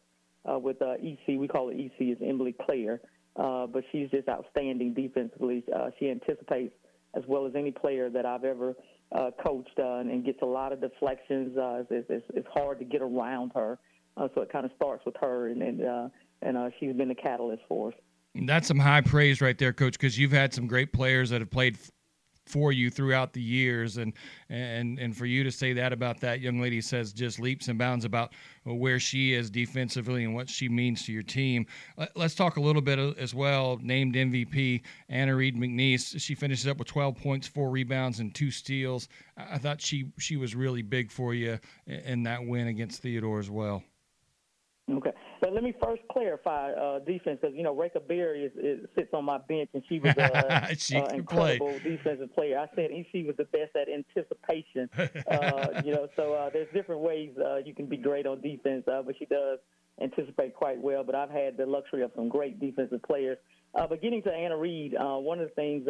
uh, 0.50 0.58
with 0.58 0.80
uh, 0.82 0.94
EC, 0.94 1.38
we 1.38 1.48
call 1.48 1.70
it 1.70 1.76
EC, 1.78 2.08
is 2.08 2.18
Emily 2.24 2.54
Claire, 2.64 3.00
uh, 3.36 3.66
but 3.66 3.84
she's 3.92 4.10
just 4.10 4.28
outstanding 4.28 4.92
defensively. 4.94 5.64
Uh, 5.74 5.90
she 5.98 6.10
anticipates 6.10 6.74
as 7.14 7.22
well 7.26 7.46
as 7.46 7.54
any 7.54 7.70
player 7.70 8.10
that 8.10 8.26
I've 8.26 8.44
ever 8.44 8.74
uh, 9.12 9.30
coached 9.44 9.78
uh, 9.78 9.98
and 10.00 10.24
gets 10.24 10.42
a 10.42 10.46
lot 10.46 10.72
of 10.72 10.80
deflections. 10.80 11.56
Uh, 11.56 11.84
it's, 11.90 12.06
it's, 12.10 12.26
it's 12.34 12.48
hard 12.52 12.78
to 12.80 12.84
get 12.84 13.02
around 13.02 13.52
her. 13.54 13.78
Uh, 14.16 14.28
so 14.34 14.40
it 14.40 14.50
kind 14.50 14.64
of 14.64 14.72
starts 14.74 15.04
with 15.04 15.14
her, 15.20 15.48
and 15.48 15.62
and, 15.62 15.84
uh, 15.84 16.08
and 16.40 16.56
uh, 16.56 16.70
she's 16.80 16.94
been 16.94 17.08
the 17.08 17.14
catalyst 17.14 17.62
for 17.68 17.88
us. 17.88 17.94
That's 18.46 18.66
some 18.68 18.78
high 18.78 19.02
praise 19.02 19.40
right 19.40 19.56
there, 19.56 19.72
Coach, 19.72 19.92
because 19.92 20.18
you've 20.18 20.32
had 20.32 20.54
some 20.54 20.66
great 20.66 20.92
players 20.92 21.30
that 21.30 21.40
have 21.40 21.50
played 21.50 21.78
for 22.46 22.72
you 22.72 22.90
throughout 22.90 23.32
the 23.32 23.42
years. 23.42 23.96
And 23.96 24.12
and 24.48 24.98
and 24.98 25.16
for 25.16 25.26
you 25.26 25.44
to 25.44 25.50
say 25.50 25.72
that 25.74 25.92
about 25.92 26.20
that 26.20 26.40
young 26.40 26.60
lady 26.60 26.80
says 26.80 27.12
just 27.12 27.38
leaps 27.40 27.68
and 27.68 27.78
bounds 27.78 28.04
about 28.04 28.32
where 28.64 28.98
she 28.98 29.34
is 29.34 29.50
defensively 29.50 30.24
and 30.24 30.34
what 30.34 30.48
she 30.48 30.68
means 30.68 31.04
to 31.06 31.12
your 31.12 31.22
team. 31.22 31.66
Uh, 31.98 32.06
let's 32.14 32.34
talk 32.34 32.56
a 32.56 32.60
little 32.60 32.82
bit 32.82 32.98
uh, 32.98 33.12
as 33.18 33.34
well 33.34 33.78
named 33.82 34.14
mvp 34.14 34.82
anna 35.08 35.34
reed 35.34 35.56
mcneese 35.56 36.20
she 36.20 36.34
finishes 36.34 36.66
up 36.66 36.78
with 36.78 36.88
12 36.88 37.16
points 37.16 37.46
four 37.46 37.70
rebounds 37.70 38.20
and 38.20 38.34
two 38.34 38.50
steals. 38.50 39.08
I 39.36 39.58
thought 39.58 39.80
she 39.80 40.06
she 40.18 40.36
was 40.36 40.54
really 40.54 40.82
big 40.82 41.10
for 41.10 41.34
you 41.34 41.58
in 41.86 42.22
that 42.24 42.44
win 42.44 42.68
against 42.68 43.02
theodore 43.02 43.38
as 43.38 43.50
well. 43.50 43.82
Okay, 44.90 45.10
but 45.40 45.52
let 45.52 45.62
me 45.62 45.74
first 45.82 46.02
clarify 46.10 46.72
uh, 46.72 46.98
defense 47.00 47.38
because 47.40 47.54
you 47.56 47.62
know 47.62 47.74
Reka 47.74 48.00
Berry 48.00 48.44
is, 48.44 48.52
is, 48.56 48.88
sits 48.94 49.10
on 49.12 49.24
my 49.24 49.38
bench 49.38 49.70
and 49.74 49.82
she 49.88 49.98
was 49.98 50.14
an 50.16 50.76
she 50.78 50.96
uh, 50.96 51.06
incredible 51.06 51.68
play. 51.68 51.78
defensive 51.96 52.34
player. 52.34 52.58
I 52.58 52.66
said 52.74 52.90
EC 52.90 53.26
was 53.26 53.36
the 53.36 53.44
best 53.44 53.76
at 53.76 53.88
anticipation. 53.88 54.88
uh, 55.30 55.80
you 55.84 55.92
know, 55.92 56.08
so 56.16 56.34
uh, 56.34 56.50
there's 56.50 56.68
different 56.72 57.02
ways 57.02 57.30
uh, 57.44 57.56
you 57.56 57.74
can 57.74 57.86
be 57.86 57.96
great 57.96 58.26
on 58.26 58.40
defense, 58.40 58.84
uh, 58.88 59.02
but 59.02 59.14
she 59.18 59.26
does 59.26 59.58
anticipate 60.00 60.54
quite 60.54 60.80
well. 60.80 61.04
But 61.04 61.14
I've 61.14 61.30
had 61.30 61.56
the 61.56 61.66
luxury 61.66 62.02
of 62.02 62.10
some 62.16 62.28
great 62.28 62.60
defensive 62.60 63.02
players. 63.02 63.38
but 63.74 64.00
getting 64.02 64.22
to 64.22 64.32
Anna 64.32 64.56
Reed, 64.56 64.94
one 64.98 65.40
of 65.40 65.48
the 65.48 65.54
things 65.54 65.86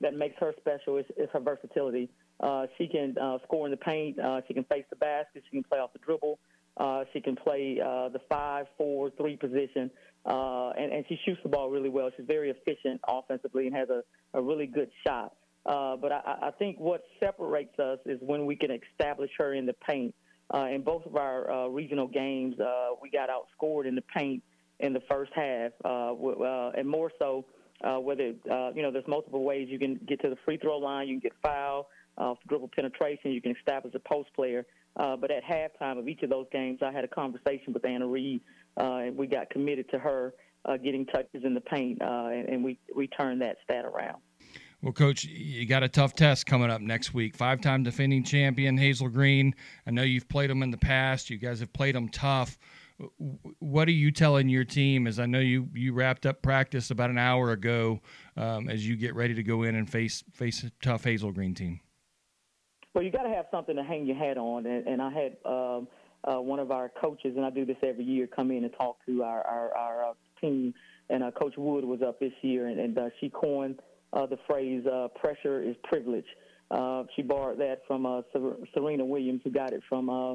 that 0.00 0.14
makes 0.14 0.36
her 0.40 0.54
special 0.58 0.98
is, 0.98 1.06
is 1.16 1.28
her 1.32 1.40
versatility. 1.40 2.10
she 2.78 2.88
can 2.88 3.14
score 3.44 3.66
in 3.66 3.70
the 3.70 3.76
paint. 3.76 4.18
she 4.46 4.54
can 4.54 4.64
face 4.64 4.84
the 4.90 4.96
basket. 4.96 5.42
She 5.50 5.56
can 5.56 5.64
play 5.64 5.78
off 5.78 5.92
the 5.92 5.98
dribble. 6.00 6.38
Uh, 6.76 7.04
she 7.12 7.20
can 7.20 7.36
play 7.36 7.78
uh, 7.80 8.08
the 8.08 8.20
five, 8.28 8.66
four, 8.76 9.10
three 9.10 9.36
position, 9.36 9.90
uh, 10.26 10.70
and, 10.70 10.92
and 10.92 11.04
she 11.08 11.18
shoots 11.24 11.40
the 11.42 11.48
ball 11.48 11.70
really 11.70 11.88
well. 11.88 12.10
She's 12.16 12.26
very 12.26 12.50
efficient 12.50 13.00
offensively 13.06 13.66
and 13.66 13.76
has 13.76 13.88
a, 13.90 14.02
a 14.36 14.42
really 14.42 14.66
good 14.66 14.90
shot. 15.06 15.34
Uh, 15.66 15.96
but 15.96 16.12
I, 16.12 16.38
I 16.42 16.50
think 16.58 16.78
what 16.78 17.02
separates 17.20 17.78
us 17.78 17.98
is 18.06 18.18
when 18.20 18.44
we 18.44 18.56
can 18.56 18.70
establish 18.70 19.30
her 19.38 19.54
in 19.54 19.66
the 19.66 19.74
paint. 19.88 20.14
Uh, 20.52 20.66
in 20.66 20.82
both 20.82 21.06
of 21.06 21.16
our 21.16 21.50
uh, 21.50 21.66
regional 21.68 22.06
games, 22.06 22.58
uh, 22.60 22.88
we 23.00 23.08
got 23.10 23.30
outscored 23.30 23.86
in 23.86 23.94
the 23.94 24.04
paint 24.14 24.42
in 24.80 24.92
the 24.92 25.00
first 25.08 25.32
half, 25.34 25.72
uh, 25.84 26.12
uh, 26.12 26.72
and 26.76 26.86
more 26.86 27.10
so 27.18 27.46
uh, 27.82 27.98
whether 27.98 28.32
uh, 28.50 28.70
you 28.74 28.82
know 28.82 28.90
there's 28.90 29.06
multiple 29.08 29.44
ways 29.44 29.68
you 29.70 29.78
can 29.78 29.98
get 30.06 30.20
to 30.20 30.28
the 30.28 30.36
free 30.44 30.56
throw 30.56 30.78
line, 30.78 31.08
you 31.08 31.14
can 31.14 31.20
get 31.20 31.32
foul, 31.42 31.88
uh, 32.18 32.34
dribble 32.48 32.70
penetration, 32.74 33.32
you 33.32 33.40
can 33.40 33.54
establish 33.56 33.94
a 33.94 33.98
post 33.98 34.28
player. 34.34 34.66
Uh, 34.96 35.16
but 35.16 35.30
at 35.30 35.42
halftime 35.42 35.98
of 35.98 36.08
each 36.08 36.22
of 36.22 36.30
those 36.30 36.46
games, 36.52 36.80
I 36.82 36.92
had 36.92 37.04
a 37.04 37.08
conversation 37.08 37.72
with 37.72 37.84
Anna 37.84 38.06
Reed, 38.06 38.40
uh, 38.78 38.96
and 38.96 39.16
we 39.16 39.26
got 39.26 39.50
committed 39.50 39.90
to 39.90 39.98
her 39.98 40.34
uh, 40.64 40.76
getting 40.76 41.04
touches 41.06 41.44
in 41.44 41.54
the 41.54 41.60
paint, 41.60 42.00
uh, 42.00 42.28
and, 42.32 42.48
and 42.48 42.64
we 42.64 42.78
we 42.94 43.06
turned 43.08 43.42
that 43.42 43.56
stat 43.64 43.84
around. 43.84 44.18
Well, 44.82 44.92
Coach, 44.92 45.24
you 45.24 45.66
got 45.66 45.82
a 45.82 45.88
tough 45.88 46.14
test 46.14 46.44
coming 46.44 46.70
up 46.70 46.82
next 46.82 47.14
week. 47.14 47.36
Five 47.36 47.60
time 47.60 47.82
defending 47.82 48.22
champion, 48.22 48.76
Hazel 48.76 49.08
Green. 49.08 49.54
I 49.86 49.90
know 49.90 50.02
you've 50.02 50.28
played 50.28 50.50
them 50.50 50.62
in 50.62 50.70
the 50.70 50.76
past. 50.76 51.30
You 51.30 51.38
guys 51.38 51.60
have 51.60 51.72
played 51.72 51.94
them 51.94 52.08
tough. 52.08 52.58
What 53.58 53.88
are 53.88 53.92
you 53.92 54.12
telling 54.12 54.48
your 54.48 54.64
team? 54.64 55.06
As 55.06 55.18
I 55.18 55.26
know 55.26 55.40
you, 55.40 55.68
you 55.74 55.94
wrapped 55.94 56.26
up 56.26 56.42
practice 56.42 56.90
about 56.90 57.10
an 57.10 57.18
hour 57.18 57.50
ago 57.50 58.00
um, 58.36 58.68
as 58.68 58.86
you 58.86 58.94
get 58.96 59.14
ready 59.14 59.34
to 59.34 59.42
go 59.42 59.62
in 59.62 59.74
and 59.74 59.90
face 59.90 60.22
face 60.32 60.62
a 60.62 60.70
tough 60.82 61.04
Hazel 61.04 61.32
Green 61.32 61.54
team. 61.54 61.80
Well, 62.94 63.02
you 63.02 63.10
got 63.10 63.24
to 63.24 63.28
have 63.28 63.46
something 63.50 63.74
to 63.74 63.82
hang 63.82 64.06
your 64.06 64.16
hat 64.16 64.38
on, 64.38 64.66
and, 64.66 64.86
and 64.86 65.02
I 65.02 65.10
had 65.10 65.36
um, 65.44 65.88
uh, 66.22 66.40
one 66.40 66.60
of 66.60 66.70
our 66.70 66.88
coaches, 66.88 67.34
and 67.36 67.44
I 67.44 67.50
do 67.50 67.64
this 67.64 67.76
every 67.82 68.04
year, 68.04 68.28
come 68.28 68.52
in 68.52 68.62
and 68.64 68.72
talk 68.78 68.96
to 69.06 69.22
our 69.24 69.44
our, 69.44 69.76
our 69.76 70.04
uh, 70.10 70.12
team, 70.40 70.72
and 71.10 71.24
uh, 71.24 71.32
Coach 71.32 71.54
Wood 71.56 71.84
was 71.84 72.02
up 72.02 72.20
this 72.20 72.32
year, 72.42 72.68
and, 72.68 72.78
and 72.78 72.96
uh, 72.96 73.08
she 73.20 73.28
coined 73.30 73.80
uh, 74.12 74.26
the 74.26 74.38
phrase 74.46 74.86
uh, 74.86 75.08
"pressure 75.20 75.60
is 75.60 75.74
privilege." 75.82 76.24
Uh, 76.70 77.02
she 77.14 77.22
borrowed 77.22 77.58
that 77.58 77.80
from 77.86 78.06
uh, 78.06 78.22
Serena 78.72 79.04
Williams, 79.04 79.40
who 79.44 79.50
got 79.50 79.72
it 79.72 79.82
from 79.88 80.08
uh, 80.08 80.34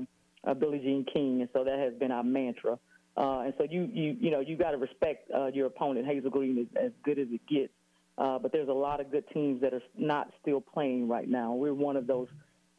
uh, 0.50 0.54
Billie 0.54 0.80
Jean 0.80 1.06
King, 1.14 1.40
and 1.42 1.50
so 1.54 1.64
that 1.64 1.80
has 1.80 1.94
been 1.94 2.12
our 2.12 2.24
mantra. 2.24 2.78
Uh, 3.18 3.40
and 3.42 3.54
so 3.58 3.66
you 3.70 3.90
you 3.94 4.18
you 4.20 4.32
know 4.32 4.42
you 4.42 4.58
got 4.58 4.72
to 4.72 4.78
respect 4.78 5.32
uh, 5.34 5.48
your 5.48 5.68
opponent. 5.68 6.06
Hazel 6.06 6.30
Green 6.30 6.58
is 6.58 6.68
as 6.82 6.92
good 7.04 7.20
as 7.20 7.28
it 7.32 7.42
gets 7.48 7.74
Uh, 8.18 8.38
but 8.38 8.52
there's 8.52 8.68
a 8.70 8.74
lot 8.74 9.00
of 9.00 9.12
good 9.12 9.24
teams 9.34 9.62
that 9.62 9.74
are 9.74 9.82
not 9.98 10.30
still 10.42 10.60
playing 10.62 11.08
right 11.08 11.30
now. 11.30 11.54
We're 11.54 11.74
one 11.74 11.96
of 11.96 12.06
those 12.06 12.28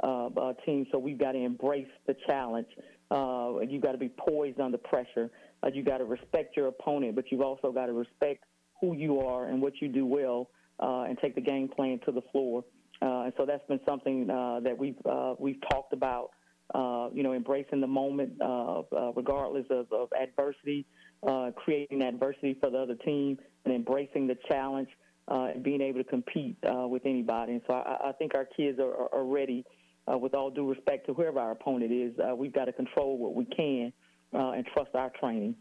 uh, 0.02 0.26
uh, 0.26 0.52
teams, 0.64 0.86
so 0.92 0.98
we've 0.98 1.18
got 1.18 1.32
to 1.32 1.38
embrace 1.38 1.88
the 2.06 2.16
challenge. 2.26 2.68
Uh, 3.10 3.60
you've 3.68 3.82
got 3.82 3.92
to 3.92 3.98
be 3.98 4.08
poised 4.08 4.60
under 4.60 4.78
pressure. 4.78 5.30
Uh, 5.62 5.70
you've 5.72 5.86
got 5.86 5.98
to 5.98 6.04
respect 6.04 6.56
your 6.56 6.68
opponent, 6.68 7.14
but 7.14 7.24
you've 7.30 7.40
also 7.40 7.72
got 7.72 7.86
to 7.86 7.92
respect 7.92 8.44
who 8.80 8.94
you 8.94 9.20
are 9.20 9.46
and 9.46 9.60
what 9.60 9.74
you 9.80 9.88
do 9.88 10.06
well, 10.06 10.48
uh, 10.80 11.02
and 11.02 11.18
take 11.18 11.34
the 11.34 11.40
game 11.40 11.68
plan 11.68 12.00
to 12.06 12.12
the 12.12 12.22
floor. 12.32 12.64
Uh, 13.02 13.22
and 13.22 13.32
so 13.36 13.46
that's 13.46 13.66
been 13.66 13.80
something 13.88 14.30
uh, 14.30 14.60
that 14.60 14.76
we've 14.76 14.96
uh, 15.04 15.34
we've 15.38 15.60
talked 15.70 15.92
about. 15.92 16.30
Uh, 16.72 17.08
you 17.12 17.24
know, 17.24 17.32
embracing 17.32 17.80
the 17.80 17.86
moment, 17.86 18.32
uh, 18.40 18.78
uh, 18.78 19.12
regardless 19.16 19.66
of, 19.70 19.92
of 19.92 20.08
adversity, 20.12 20.86
uh, 21.26 21.50
creating 21.56 22.00
adversity 22.00 22.56
for 22.60 22.70
the 22.70 22.78
other 22.78 22.94
team, 22.94 23.36
and 23.64 23.74
embracing 23.74 24.28
the 24.28 24.36
challenge 24.48 24.88
uh, 25.26 25.48
and 25.54 25.64
being 25.64 25.80
able 25.80 25.98
to 25.98 26.08
compete 26.08 26.56
uh, 26.72 26.86
with 26.86 27.02
anybody. 27.04 27.54
And 27.54 27.62
so 27.66 27.74
I, 27.74 28.10
I 28.10 28.12
think 28.12 28.36
our 28.36 28.44
kids 28.44 28.78
are, 28.78 29.12
are 29.12 29.24
ready. 29.24 29.64
Uh, 29.64 29.79
with 30.18 30.34
all 30.34 30.50
due 30.50 30.68
respect 30.68 31.06
to 31.06 31.14
whoever 31.14 31.40
our 31.40 31.52
opponent 31.52 31.92
is, 31.92 32.12
uh, 32.18 32.34
we've 32.34 32.52
got 32.52 32.66
to 32.66 32.72
control 32.72 33.18
what 33.18 33.34
we 33.34 33.44
can 33.44 33.92
uh, 34.34 34.52
and 34.52 34.66
trust 34.66 34.90
our 34.94 35.10
training. 35.20 35.54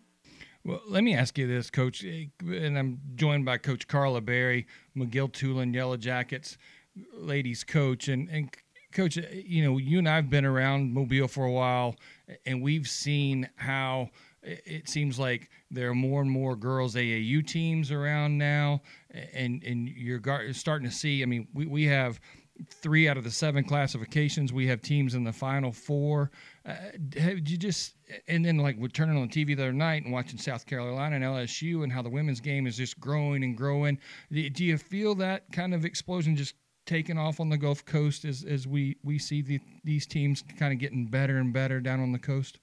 Well, 0.65 0.81
let 0.87 1.03
me 1.03 1.15
ask 1.15 1.37
you 1.37 1.47
this, 1.47 1.69
Coach, 1.69 2.03
and 2.03 2.77
I'm 2.77 2.99
joined 3.15 3.45
by 3.45 3.57
Coach 3.57 3.87
Carla 3.87 4.19
Berry, 4.19 4.67
McGill-Toolen 4.97 5.73
Yellow 5.73 5.95
Jackets 5.95 6.57
ladies 7.13 7.63
coach, 7.63 8.07
and 8.07 8.29
and 8.29 8.55
Coach, 8.91 9.17
you 9.17 9.63
know, 9.63 9.77
you 9.77 9.99
and 9.99 10.09
I've 10.09 10.31
been 10.31 10.45
around 10.45 10.91
Mobile 10.91 11.27
for 11.27 11.45
a 11.45 11.51
while, 11.51 11.95
and 12.47 12.59
we've 12.59 12.87
seen 12.87 13.47
how 13.55 14.09
it 14.41 14.89
seems 14.89 15.19
like 15.19 15.51
there 15.69 15.91
are 15.91 15.95
more 15.95 16.21
and 16.21 16.31
more 16.31 16.55
girls 16.55 16.95
AAU 16.95 17.45
teams 17.45 17.91
around 17.91 18.37
now, 18.37 18.81
and 19.11 19.63
and 19.63 19.87
you're 19.89 20.21
starting 20.53 20.89
to 20.89 20.95
see. 20.95 21.21
I 21.21 21.27
mean, 21.27 21.47
we 21.53 21.67
we 21.67 21.85
have 21.85 22.19
three 22.67 23.07
out 23.07 23.17
of 23.17 23.23
the 23.23 23.31
seven 23.31 23.63
classifications. 23.63 24.51
We 24.51 24.67
have 24.67 24.81
teams 24.81 25.15
in 25.15 25.23
the 25.23 25.33
final 25.33 25.71
four. 25.71 26.31
Uh, 26.65 26.75
have 27.17 27.39
you 27.47 27.57
just 27.57 27.95
and 28.27 28.43
then 28.43 28.57
like 28.57 28.77
we're 28.77 28.87
turning 28.87 29.17
on 29.17 29.29
TV 29.29 29.55
the 29.55 29.63
other 29.63 29.73
night 29.73 30.03
and 30.03 30.11
watching 30.13 30.37
South 30.37 30.65
Carolina 30.65 31.15
and 31.15 31.23
LSU 31.25 31.83
and 31.83 31.91
how 31.91 32.01
the 32.01 32.09
women's 32.09 32.39
game 32.39 32.67
is 32.67 32.77
just 32.77 32.99
growing 32.99 33.43
and 33.43 33.57
growing. 33.57 33.99
Do 34.31 34.63
you 34.63 34.77
feel 34.77 35.15
that 35.15 35.51
kind 35.51 35.73
of 35.73 35.85
explosion 35.85 36.35
just 36.35 36.55
taking 36.85 37.17
off 37.17 37.39
on 37.39 37.49
the 37.49 37.57
Gulf 37.57 37.85
Coast 37.85 38.25
as 38.25 38.43
as 38.43 38.67
we 38.67 38.97
we 39.03 39.19
see 39.19 39.41
the, 39.41 39.59
these 39.83 40.05
teams 40.05 40.43
kind 40.57 40.73
of 40.73 40.79
getting 40.79 41.05
better 41.05 41.37
and 41.37 41.53
better 41.53 41.79
down 41.79 41.99
on 41.99 42.11
the 42.11 42.19
coast? 42.19 42.59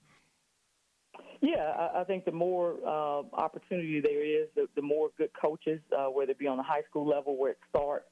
Yeah, 1.43 1.91
I, 1.95 2.03
think 2.05 2.25
the 2.25 2.33
more 2.33 2.77
uh, 2.85 3.23
opportunity 3.35 4.01
there 4.01 4.25
is, 4.25 4.49
the, 4.57 4.67
the 4.75 4.83
more 4.83 5.11
good 5.19 5.31
coaches, 5.41 5.81
uh, 5.97 6.07
whether 6.07 6.31
it 6.31 6.39
be 6.39 6.47
on 6.47 6.57
the 6.57 6.63
high 6.63 6.83
school 6.89 7.07
level 7.07 7.37
where 7.37 7.53
it 7.53 7.59
starts, 7.69 8.07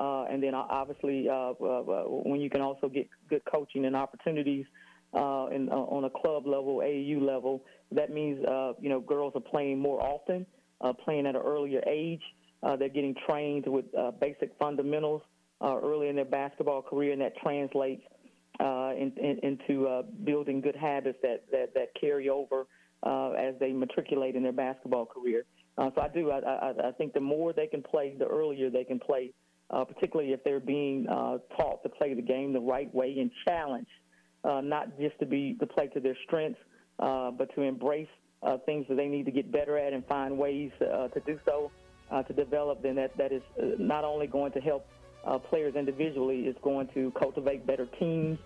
uh, 0.00 0.24
and 0.30 0.42
then 0.42 0.54
obviously 0.54 1.28
uh, 1.28 1.52
uh, 1.60 1.80
uh, 1.80 2.04
when 2.04 2.40
you 2.40 2.48
can 2.48 2.62
also 2.62 2.88
get 2.88 3.06
good 3.28 3.42
coaching 3.50 3.84
and 3.84 3.94
opportunities 3.94 4.64
uh, 5.12 5.46
in, 5.52 5.68
uh, 5.70 5.74
on 5.74 6.04
a 6.04 6.10
club 6.10 6.46
level, 6.46 6.78
AAU 6.78 7.20
level, 7.20 7.62
that 7.92 8.10
means 8.10 8.42
uh, 8.46 8.72
you 8.80 8.88
know 8.88 9.00
girls 9.00 9.32
are 9.34 9.42
playing 9.42 9.78
more 9.78 10.02
often, 10.02 10.46
uh, 10.80 10.92
playing 11.04 11.26
at 11.26 11.36
an 11.36 11.42
earlier 11.42 11.82
age. 11.86 12.22
Uh, 12.62 12.76
they're 12.76 12.88
getting 12.88 13.14
trained 13.28 13.66
with 13.66 13.84
uh, 13.98 14.10
basic 14.12 14.50
fundamentals 14.58 15.22
uh, 15.60 15.76
early 15.82 16.08
in 16.08 16.16
their 16.16 16.24
basketball 16.24 16.80
career, 16.80 17.12
and 17.12 17.20
that 17.20 17.36
translates 17.36 18.02
uh, 18.58 18.92
in, 18.96 19.12
in, 19.18 19.38
into 19.42 19.86
uh, 19.86 20.02
building 20.24 20.60
good 20.60 20.76
habits 20.76 21.18
that, 21.22 21.44
that, 21.50 21.74
that 21.74 21.88
carry 21.98 22.28
over 22.28 22.66
uh, 23.02 23.30
as 23.30 23.54
they 23.58 23.72
matriculate 23.72 24.36
in 24.36 24.42
their 24.42 24.52
basketball 24.52 25.06
career. 25.06 25.44
Uh, 25.78 25.90
so 25.94 26.02
I 26.02 26.08
do. 26.08 26.30
I, 26.30 26.38
I, 26.38 26.88
I 26.88 26.92
think 26.92 27.14
the 27.14 27.20
more 27.20 27.52
they 27.52 27.66
can 27.66 27.82
play, 27.82 28.14
the 28.18 28.26
earlier 28.26 28.68
they 28.68 28.84
can 28.84 28.98
play, 28.98 29.32
uh, 29.70 29.84
particularly 29.84 30.32
if 30.32 30.42
they're 30.44 30.60
being 30.60 31.06
uh, 31.08 31.38
taught 31.56 31.82
to 31.82 31.88
play 31.88 32.14
the 32.14 32.22
game 32.22 32.52
the 32.52 32.60
right 32.60 32.92
way 32.94 33.16
and 33.18 33.30
challenged, 33.46 33.90
uh, 34.44 34.60
not 34.60 34.98
just 34.98 35.18
to 35.20 35.26
be 35.26 35.56
to 35.60 35.66
play 35.66 35.86
to 35.88 36.00
their 36.00 36.16
strengths, 36.26 36.60
uh, 36.98 37.30
but 37.30 37.54
to 37.54 37.62
embrace 37.62 38.08
uh, 38.42 38.56
things 38.66 38.86
that 38.88 38.96
they 38.96 39.06
need 39.06 39.24
to 39.26 39.30
get 39.30 39.50
better 39.52 39.78
at 39.78 39.92
and 39.92 40.04
find 40.06 40.36
ways 40.36 40.70
uh, 40.80 41.08
to 41.08 41.20
do 41.20 41.38
so, 41.44 41.70
to 42.26 42.32
develop. 42.32 42.82
Then 42.82 42.96
that 42.96 43.16
that 43.16 43.32
is 43.32 43.42
not 43.78 44.04
only 44.04 44.26
going 44.26 44.52
to 44.52 44.60
help 44.60 44.86
players 45.50 45.74
individually 45.74 46.46
it's 46.46 46.58
going 46.62 46.88
to 46.94 47.12
cultivate 47.12 47.66
better 47.66 47.86
teams, 47.98 48.38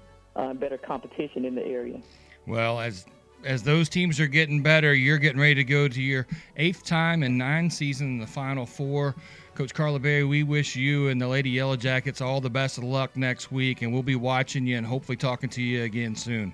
better 0.57 0.77
competition 0.77 1.45
in 1.45 1.55
the 1.55 1.65
area. 1.65 2.01
Well, 2.47 2.81
as 2.81 3.07
as 3.45 3.63
those 3.63 3.89
teams 3.89 4.19
are 4.21 4.27
getting 4.27 4.63
better, 4.63 4.95
you're 4.95 5.19
getting 5.19 5.41
ready 5.41 5.55
to 5.57 5.65
go 5.65 5.87
to 5.87 6.03
your 6.03 6.27
eighth 6.57 6.85
time 6.85 7.23
in 7.23 7.37
nine 7.37 7.71
seasons 7.71 8.09
in 8.09 8.19
the 8.19 8.27
Final 8.27 8.67
Four. 8.67 9.15
Coach 9.55 9.73
Carla 9.73 10.01
Berry, 10.01 10.25
we 10.25 10.43
wish 10.43 10.75
you 10.75 11.09
and 11.09 11.21
the 11.21 11.29
Lady 11.29 11.51
Yellow 11.51 11.77
Jackets 11.77 12.21
all 12.21 12.41
the 12.41 12.51
best 12.51 12.77
of 12.77 12.85
luck 12.85 13.17
next 13.17 13.53
week, 13.53 13.83
and 13.83 13.93
we'll 13.93 14.03
be 14.03 14.17
watching 14.17 14.67
you 14.67 14.77
and 14.77 14.85
hopefully 14.85 15.17
talking 15.17 15.49
to 15.51 15.63
you 15.63 15.85
again 15.85 16.17
soon. 16.17 16.53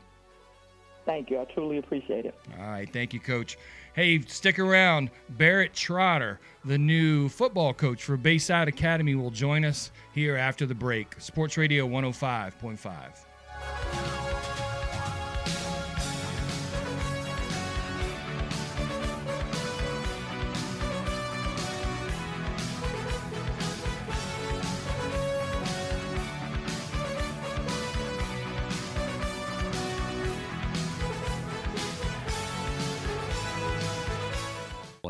Thank 1.07 1.31
you. 1.31 1.41
I 1.41 1.45
truly 1.45 1.79
appreciate 1.79 2.27
it. 2.27 2.35
All 2.59 2.69
right. 2.69 2.93
Thank 2.93 3.15
you, 3.15 3.21
Coach. 3.21 3.57
Hey, 3.95 4.21
stick 4.23 4.59
around. 4.59 5.11
Barrett 5.31 5.73
Trotter, 5.73 6.41
the 6.65 6.77
new 6.77 7.31
football 7.31 7.73
coach 7.73 8.05
for 8.05 8.19
Bayside 8.19 8.69
Academy, 8.69 9.15
will 9.15 9.31
join 9.31 9.65
us 9.65 9.91
here 10.13 10.37
after 10.37 10.67
the 10.67 10.75
break. 10.75 11.15
Sports 11.19 11.57
Radio 11.57 11.89
105.5. 11.89 14.10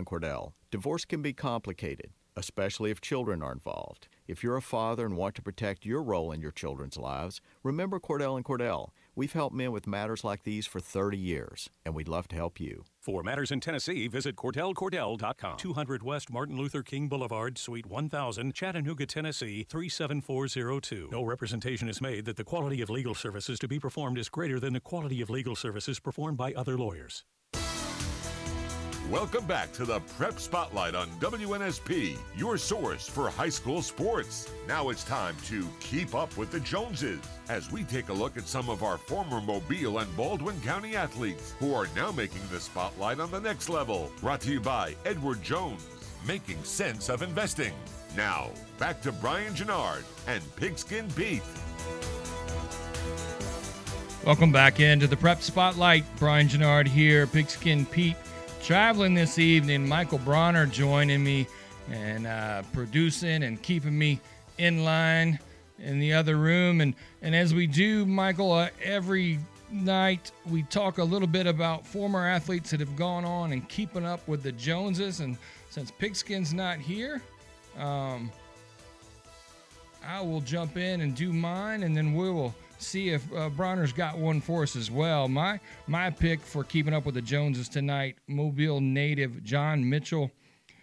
Cordell. 0.06 0.52
Divorce 0.70 1.04
can 1.04 1.22
be 1.22 1.32
complicated, 1.32 2.10
especially 2.36 2.90
if 2.90 3.00
children 3.00 3.42
are 3.42 3.52
involved. 3.52 4.08
If 4.26 4.44
you're 4.44 4.56
a 4.56 4.62
father 4.62 5.04
and 5.04 5.16
want 5.16 5.34
to 5.34 5.42
protect 5.42 5.84
your 5.84 6.04
role 6.04 6.30
in 6.30 6.40
your 6.40 6.52
children's 6.52 6.96
lives, 6.96 7.40
remember 7.64 7.98
Cordell 7.98 8.36
and 8.36 8.44
Cordell. 8.44 8.90
We've 9.16 9.32
helped 9.32 9.56
men 9.56 9.72
with 9.72 9.88
matters 9.88 10.22
like 10.22 10.44
these 10.44 10.68
for 10.68 10.78
30 10.78 11.18
years, 11.18 11.68
and 11.84 11.96
we'd 11.96 12.06
love 12.06 12.28
to 12.28 12.36
help 12.36 12.60
you. 12.60 12.84
For 13.00 13.24
matters 13.24 13.50
in 13.50 13.58
Tennessee, 13.58 14.06
visit 14.06 14.36
CordellCordell.com. 14.36 15.56
200 15.56 16.02
West 16.04 16.30
Martin 16.30 16.56
Luther 16.56 16.84
King 16.84 17.08
Boulevard, 17.08 17.58
Suite 17.58 17.86
1000, 17.86 18.54
Chattanooga, 18.54 19.06
Tennessee 19.06 19.66
37402. 19.68 21.08
No 21.10 21.24
representation 21.24 21.88
is 21.88 22.00
made 22.00 22.24
that 22.26 22.36
the 22.36 22.44
quality 22.44 22.80
of 22.80 22.88
legal 22.88 23.16
services 23.16 23.58
to 23.58 23.66
be 23.66 23.80
performed 23.80 24.16
is 24.16 24.28
greater 24.28 24.60
than 24.60 24.72
the 24.72 24.80
quality 24.80 25.20
of 25.20 25.28
legal 25.28 25.56
services 25.56 25.98
performed 25.98 26.38
by 26.38 26.52
other 26.52 26.78
lawyers. 26.78 27.24
Welcome 29.10 29.44
back 29.44 29.72
to 29.72 29.84
the 29.84 29.98
Prep 30.16 30.38
Spotlight 30.38 30.94
on 30.94 31.08
WNSP, 31.18 32.16
your 32.36 32.56
source 32.56 33.08
for 33.08 33.28
high 33.28 33.48
school 33.48 33.82
sports. 33.82 34.48
Now 34.68 34.90
it's 34.90 35.02
time 35.02 35.34
to 35.46 35.66
keep 35.80 36.14
up 36.14 36.36
with 36.36 36.52
the 36.52 36.60
Joneses 36.60 37.18
as 37.48 37.72
we 37.72 37.82
take 37.82 38.08
a 38.08 38.12
look 38.12 38.36
at 38.36 38.46
some 38.46 38.70
of 38.70 38.84
our 38.84 38.98
former 38.98 39.40
Mobile 39.40 39.98
and 39.98 40.16
Baldwin 40.16 40.60
County 40.60 40.94
athletes 40.94 41.54
who 41.58 41.74
are 41.74 41.88
now 41.96 42.12
making 42.12 42.42
the 42.52 42.60
spotlight 42.60 43.18
on 43.18 43.32
the 43.32 43.40
next 43.40 43.68
level. 43.68 44.12
Brought 44.20 44.42
to 44.42 44.52
you 44.52 44.60
by 44.60 44.94
Edward 45.04 45.42
Jones, 45.42 45.84
making 46.24 46.62
sense 46.62 47.08
of 47.08 47.22
investing. 47.22 47.74
Now, 48.16 48.52
back 48.78 49.02
to 49.02 49.10
Brian 49.10 49.54
Genard 49.54 50.04
and 50.28 50.40
Pigskin 50.54 51.10
Pete. 51.16 51.42
Welcome 54.24 54.52
back 54.52 54.78
into 54.78 55.08
the 55.08 55.16
Prep 55.16 55.42
Spotlight. 55.42 56.04
Brian 56.16 56.46
Genard 56.46 56.86
here, 56.86 57.26
Pigskin 57.26 57.86
Pete 57.86 58.16
traveling 58.62 59.14
this 59.14 59.38
evening. 59.38 59.88
Michael 59.88 60.18
Bronner 60.18 60.66
joining 60.66 61.24
me 61.24 61.46
and 61.90 62.26
uh, 62.26 62.62
producing 62.72 63.42
and 63.44 63.60
keeping 63.62 63.98
me 63.98 64.20
in 64.58 64.84
line 64.84 65.38
in 65.78 65.98
the 65.98 66.12
other 66.12 66.36
room. 66.36 66.80
And, 66.80 66.94
and 67.22 67.34
as 67.34 67.54
we 67.54 67.66
do, 67.66 68.04
Michael, 68.04 68.52
uh, 68.52 68.68
every 68.82 69.38
night 69.70 70.30
we 70.46 70.62
talk 70.64 70.98
a 70.98 71.04
little 71.04 71.28
bit 71.28 71.46
about 71.46 71.86
former 71.86 72.26
athletes 72.26 72.70
that 72.70 72.80
have 72.80 72.96
gone 72.96 73.24
on 73.24 73.52
and 73.52 73.66
keeping 73.68 74.04
up 74.04 74.26
with 74.28 74.42
the 74.42 74.52
Joneses. 74.52 75.20
And 75.20 75.38
since 75.70 75.90
Pigskin's 75.90 76.52
not 76.52 76.78
here, 76.78 77.22
um, 77.78 78.30
I 80.06 80.20
will 80.20 80.40
jump 80.40 80.76
in 80.76 81.00
and 81.00 81.14
do 81.14 81.32
mine, 81.32 81.82
and 81.82 81.96
then 81.96 82.14
we 82.14 82.30
will 82.30 82.54
see 82.80 83.10
if 83.10 83.30
uh, 83.32 83.50
Bronner's 83.50 83.92
got 83.92 84.18
one 84.18 84.40
for 84.40 84.62
us 84.62 84.76
as 84.76 84.90
well. 84.90 85.28
My 85.28 85.60
my 85.86 86.10
pick 86.10 86.40
for 86.40 86.64
keeping 86.64 86.94
up 86.94 87.06
with 87.06 87.14
the 87.14 87.22
Joneses 87.22 87.68
tonight, 87.68 88.16
Mobile 88.26 88.80
native 88.80 89.42
John 89.44 89.88
Mitchell. 89.88 90.30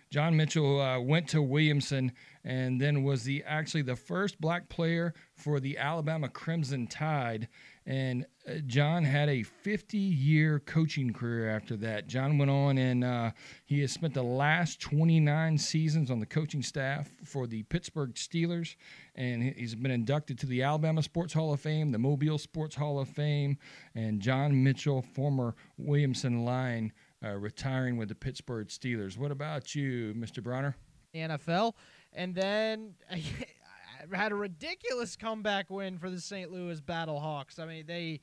John 0.09 0.37
Mitchell 0.37 0.79
uh, 0.79 0.99
went 0.99 1.27
to 1.29 1.41
Williamson 1.41 2.13
and 2.45 2.79
then 2.79 3.03
was 3.03 3.23
the 3.23 3.43
actually 3.43 3.81
the 3.81 3.95
first 3.95 4.39
black 4.39 4.69
player 4.69 5.13
for 5.35 5.59
the 5.59 5.77
Alabama 5.77 6.29
Crimson 6.29 6.87
Tide. 6.87 7.49
And 7.87 8.25
uh, 8.45 8.55
John 8.65 9.05
had 9.05 9.29
a 9.29 9.43
50 9.43 9.97
year 9.97 10.59
coaching 10.59 11.13
career 11.13 11.49
after 11.49 11.77
that. 11.77 12.07
John 12.07 12.37
went 12.37 12.51
on 12.51 12.77
and 12.77 13.01
uh, 13.01 13.31
he 13.65 13.79
has 13.79 13.93
spent 13.93 14.13
the 14.13 14.23
last 14.23 14.81
29 14.81 15.57
seasons 15.57 16.11
on 16.11 16.19
the 16.19 16.25
coaching 16.25 16.61
staff 16.61 17.09
for 17.23 17.47
the 17.47 17.63
Pittsburgh 17.63 18.13
Steelers. 18.15 18.75
And 19.15 19.41
he's 19.41 19.73
been 19.73 19.91
inducted 19.91 20.37
to 20.39 20.45
the 20.45 20.63
Alabama 20.63 21.01
Sports 21.01 21.33
Hall 21.33 21.53
of 21.53 21.61
Fame, 21.61 21.93
the 21.93 21.97
Mobile 21.97 22.37
Sports 22.37 22.75
Hall 22.75 22.99
of 22.99 23.07
Fame, 23.07 23.57
and 23.95 24.19
John 24.19 24.61
Mitchell, 24.61 25.01
former 25.01 25.55
Williamson 25.77 26.43
Lion, 26.43 26.91
uh, 27.23 27.37
retiring 27.37 27.95
with 27.95 28.09
the 28.09 28.15
Pittsburgh 28.15 28.67
Steelers. 28.67 29.17
What 29.17 29.31
about 29.31 29.75
you, 29.75 30.13
Mr. 30.13 30.43
Bronner? 30.43 30.75
The 31.13 31.19
NFL. 31.19 31.73
And 32.11 32.35
then 32.35 32.95
had 34.13 34.31
a 34.31 34.35
ridiculous 34.35 35.15
comeback 35.15 35.69
win 35.69 35.97
for 35.97 36.09
the 36.09 36.19
St. 36.19 36.51
Louis 36.51 36.81
Battlehawks. 36.81 37.59
I 37.59 37.65
mean, 37.65 37.85
they 37.85 38.21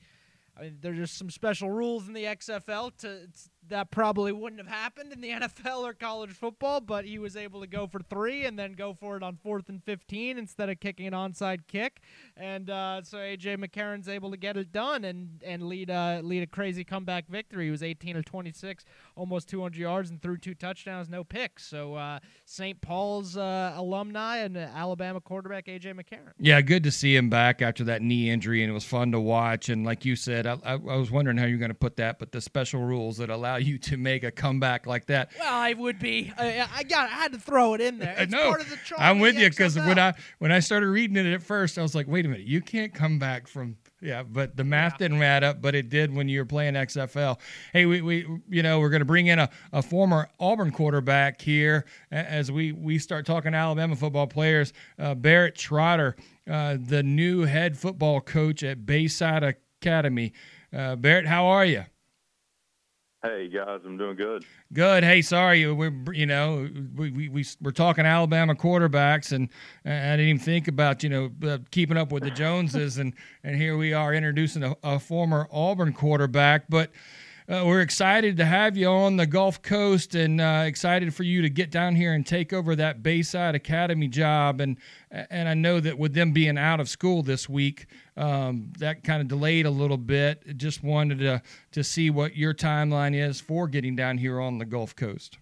I 0.57 0.63
mean, 0.63 0.77
there's 0.81 0.97
just 0.97 1.17
some 1.17 1.29
special 1.29 1.69
rules 1.69 2.07
in 2.07 2.13
the 2.13 2.23
XFL 2.23 2.95
to, 2.99 3.27
that 3.69 3.91
probably 3.91 4.31
wouldn't 4.31 4.61
have 4.61 4.71
happened 4.71 5.11
in 5.11 5.21
the 5.21 5.29
NFL 5.31 5.83
or 5.83 5.93
college 5.93 6.31
football, 6.31 6.81
but 6.81 7.05
he 7.05 7.19
was 7.19 7.35
able 7.35 7.61
to 7.61 7.67
go 7.67 7.87
for 7.87 7.99
three 7.99 8.45
and 8.45 8.57
then 8.57 8.73
go 8.73 8.93
for 8.93 9.17
it 9.17 9.23
on 9.23 9.37
fourth 9.37 9.69
and 9.69 9.83
15 9.83 10.37
instead 10.37 10.69
of 10.69 10.79
kicking 10.79 11.07
an 11.07 11.13
onside 11.13 11.67
kick. 11.67 12.01
And 12.37 12.69
uh, 12.69 13.01
so 13.03 13.17
AJ 13.17 13.57
McCarron's 13.57 14.07
able 14.07 14.31
to 14.31 14.37
get 14.37 14.57
it 14.57 14.71
done 14.71 15.03
and, 15.03 15.41
and 15.43 15.63
lead, 15.63 15.89
uh, 15.89 16.21
lead 16.23 16.43
a 16.43 16.47
crazy 16.47 16.83
comeback 16.83 17.27
victory. 17.27 17.65
He 17.65 17.71
was 17.71 17.83
18 17.83 18.17
of 18.17 18.25
26, 18.25 18.85
almost 19.15 19.49
200 19.49 19.77
yards, 19.77 20.09
and 20.09 20.21
threw 20.21 20.37
two 20.37 20.53
touchdowns, 20.53 21.09
no 21.09 21.23
picks. 21.23 21.65
So 21.65 21.95
uh, 21.95 22.19
St. 22.45 22.79
Paul's 22.81 23.37
uh, 23.37 23.73
alumni 23.75 24.37
and 24.37 24.57
Alabama 24.57 25.21
quarterback 25.21 25.65
AJ 25.65 25.93
McCarron. 25.93 26.33
Yeah, 26.39 26.61
good 26.61 26.83
to 26.83 26.91
see 26.91 27.15
him 27.15 27.29
back 27.29 27.61
after 27.61 27.83
that 27.85 28.01
knee 28.01 28.29
injury, 28.29 28.63
and 28.63 28.69
it 28.69 28.73
was 28.73 28.85
fun 28.85 29.11
to 29.11 29.19
watch. 29.19 29.69
And 29.69 29.85
like 29.85 30.05
you 30.05 30.15
said, 30.15 30.45
I, 30.45 30.57
I, 30.63 30.73
I 30.73 30.95
was 30.95 31.11
wondering 31.11 31.37
how 31.37 31.45
you're 31.45 31.57
going 31.57 31.69
to 31.69 31.75
put 31.75 31.97
that, 31.97 32.19
but 32.19 32.31
the 32.31 32.41
special 32.41 32.81
rules 32.81 33.17
that 33.17 33.29
allow 33.29 33.54
you 33.57 33.77
to 33.79 33.97
make 33.97 34.23
a 34.23 34.31
comeback 34.31 34.85
like 34.85 35.05
that. 35.07 35.31
Well, 35.39 35.53
I 35.53 35.73
would 35.73 35.99
be. 35.99 36.31
I, 36.37 36.67
I 36.73 36.83
got. 36.83 37.09
I 37.09 37.13
had 37.13 37.33
to 37.33 37.39
throw 37.39 37.73
it 37.73 37.81
in 37.81 37.99
there. 37.99 38.15
It's 38.25 38.33
I 38.33 38.37
know. 38.37 38.55
I'm 38.97 39.19
with 39.19 39.37
you 39.37 39.49
because 39.49 39.75
when 39.77 39.99
I 39.99 40.13
when 40.39 40.51
I 40.51 40.59
started 40.59 40.87
reading 40.87 41.17
it 41.17 41.31
at 41.31 41.43
first, 41.43 41.77
I 41.77 41.81
was 41.81 41.93
like, 41.93 42.07
wait 42.07 42.25
a 42.25 42.29
minute, 42.29 42.45
you 42.45 42.61
can't 42.61 42.93
come 42.93 43.19
back 43.19 43.47
from 43.47 43.77
yeah, 44.01 44.23
but 44.23 44.55
the 44.55 44.63
math 44.63 44.93
yeah. 44.93 45.07
didn't 45.07 45.23
add 45.23 45.43
up, 45.43 45.61
but 45.61 45.73
it 45.73 45.89
did 45.89 46.13
when 46.13 46.29
you 46.29 46.39
were 46.39 46.45
playing 46.45 46.75
XFL. 46.75 47.39
Hey, 47.73 47.85
we, 47.85 48.01
we 48.01 48.27
you 48.49 48.61
know 48.61 48.79
we're 48.79 48.89
going 48.89 49.01
to 49.01 49.05
bring 49.05 49.27
in 49.27 49.39
a, 49.39 49.49
a 49.73 49.81
former 49.81 50.29
Auburn 50.39 50.71
quarterback 50.71 51.41
here 51.41 51.85
as 52.11 52.51
we 52.51 52.71
we 52.71 52.99
start 52.99 53.25
talking 53.25 53.53
Alabama 53.53 53.95
football 53.95 54.27
players. 54.27 54.73
Uh, 54.99 55.15
Barrett 55.15 55.55
Trotter, 55.55 56.15
uh, 56.49 56.77
the 56.79 57.03
new 57.03 57.41
head 57.41 57.77
football 57.77 58.21
coach 58.21 58.63
at 58.63 58.85
Bayside 58.85 59.43
Academy. 59.43 60.33
Uh, 60.71 60.95
Barrett, 60.95 61.25
how 61.25 61.45
are 61.45 61.65
you? 61.65 61.85
Hey 63.25 63.47
guys, 63.47 63.79
I'm 63.83 63.97
doing 63.97 64.15
good. 64.15 64.45
Good. 64.71 65.03
Hey, 65.03 65.23
sorry, 65.23 65.71
we're 65.71 66.13
you 66.13 66.27
know 66.27 66.69
we 66.95 67.09
we, 67.09 67.27
we 67.29 67.43
are 67.65 67.71
talking 67.71 68.05
Alabama 68.05 68.53
quarterbacks, 68.53 69.31
and 69.31 69.49
I 69.83 70.15
didn't 70.15 70.27
even 70.27 70.39
think 70.39 70.67
about 70.67 71.01
you 71.01 71.09
know 71.09 71.31
uh, 71.43 71.57
keeping 71.71 71.97
up 71.97 72.11
with 72.11 72.21
the 72.21 72.29
Joneses, 72.29 72.99
and 72.99 73.15
and 73.43 73.55
here 73.55 73.77
we 73.77 73.93
are 73.93 74.13
introducing 74.13 74.61
a, 74.61 74.75
a 74.83 74.99
former 74.99 75.47
Auburn 75.51 75.93
quarterback, 75.93 76.65
but. 76.69 76.91
Uh, 77.47 77.61
we're 77.63 77.81
excited 77.81 78.37
to 78.37 78.43
have 78.43 78.75
you 78.75 78.87
on 78.87 79.17
the 79.17 79.27
Gulf 79.27 79.61
Coast 79.61 80.15
and 80.15 80.41
uh, 80.41 80.63
excited 80.65 81.13
for 81.13 81.21
you 81.21 81.43
to 81.43 81.49
get 81.51 81.69
down 81.69 81.95
here 81.95 82.11
and 82.11 82.25
take 82.25 82.51
over 82.51 82.75
that 82.75 83.03
Bayside 83.03 83.53
Academy 83.53 84.07
job. 84.07 84.59
And 84.59 84.77
and 85.11 85.47
I 85.47 85.53
know 85.53 85.79
that 85.79 85.99
with 85.99 86.15
them 86.15 86.31
being 86.31 86.57
out 86.57 86.79
of 86.79 86.89
school 86.89 87.21
this 87.21 87.47
week, 87.47 87.85
um, 88.17 88.71
that 88.79 89.03
kind 89.03 89.21
of 89.21 89.27
delayed 89.27 89.65
a 89.65 89.71
little 89.71 89.97
bit. 89.97 90.57
Just 90.57 90.83
wanted 90.83 91.19
to 91.19 91.41
to 91.71 91.83
see 91.83 92.09
what 92.09 92.35
your 92.35 92.53
timeline 92.53 93.15
is 93.15 93.41
for 93.41 93.67
getting 93.67 93.95
down 93.95 94.17
here 94.17 94.39
on 94.39 94.57
the 94.57 94.65
Gulf 94.65 94.95
Coast. 94.95 95.37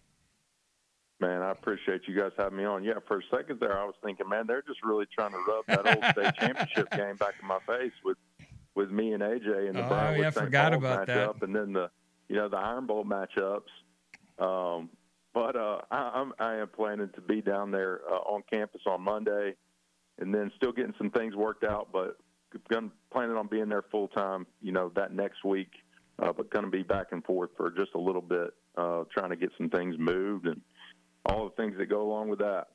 Man, 1.19 1.41
I 1.41 1.51
appreciate 1.51 2.01
you 2.07 2.19
guys 2.19 2.31
having 2.37 2.57
me 2.57 2.65
on. 2.65 2.83
Yeah, 2.83 2.95
for 3.07 3.19
a 3.19 3.21
second 3.31 3.59
there, 3.61 3.79
I 3.79 3.85
was 3.85 3.95
thinking, 4.03 4.27
man, 4.27 4.45
they're 4.45 4.63
just 4.63 4.83
really 4.83 5.05
trying 5.17 5.31
to 5.31 5.37
rub 5.47 5.65
that 5.67 5.95
old 5.95 6.05
state 6.11 6.35
championship 6.39 6.91
game 6.91 7.15
back 7.15 7.35
in 7.41 7.47
my 7.47 7.59
face 7.65 7.93
with 8.03 8.17
with 8.75 8.89
me 8.89 9.13
and 9.13 9.21
AJ 9.21 9.69
and 9.69 9.75
the 9.75 9.85
oh, 9.85 10.11
yeah, 10.15 10.31
St. 10.31 10.33
forgot 10.33 10.71
Paul 10.71 10.79
about 10.79 11.07
matchup, 11.07 11.39
that. 11.39 11.43
and 11.43 11.55
then 11.55 11.73
the 11.73 11.89
you 12.27 12.35
know 12.35 12.49
the 12.49 12.57
Iron 12.57 12.87
Bowl 12.87 13.05
matchups. 13.05 13.61
Um, 14.39 14.89
but 15.33 15.55
uh, 15.55 15.81
I, 15.91 16.11
I'm 16.15 16.33
I 16.39 16.55
am 16.57 16.67
planning 16.67 17.09
to 17.15 17.21
be 17.21 17.41
down 17.41 17.71
there 17.71 18.01
uh, 18.09 18.15
on 18.15 18.43
campus 18.51 18.81
on 18.85 19.01
Monday, 19.01 19.55
and 20.19 20.33
then 20.33 20.51
still 20.57 20.71
getting 20.71 20.95
some 20.97 21.11
things 21.11 21.35
worked 21.35 21.63
out. 21.63 21.89
But 21.93 22.17
going 22.69 22.91
planning 23.11 23.37
on 23.37 23.47
being 23.47 23.69
there 23.69 23.83
full 23.91 24.07
time. 24.09 24.45
You 24.61 24.71
know 24.71 24.91
that 24.95 25.13
next 25.13 25.43
week, 25.43 25.71
uh, 26.21 26.33
but 26.33 26.49
going 26.49 26.65
to 26.65 26.71
be 26.71 26.83
back 26.83 27.07
and 27.11 27.23
forth 27.23 27.51
for 27.57 27.71
just 27.71 27.91
a 27.95 27.99
little 27.99 28.21
bit, 28.21 28.53
uh, 28.77 29.03
trying 29.13 29.29
to 29.29 29.35
get 29.35 29.51
some 29.57 29.69
things 29.69 29.95
moved 29.97 30.47
and 30.47 30.61
all 31.25 31.45
the 31.45 31.55
things 31.61 31.77
that 31.77 31.85
go 31.87 32.01
along 32.01 32.29
with 32.29 32.39
that. 32.39 32.67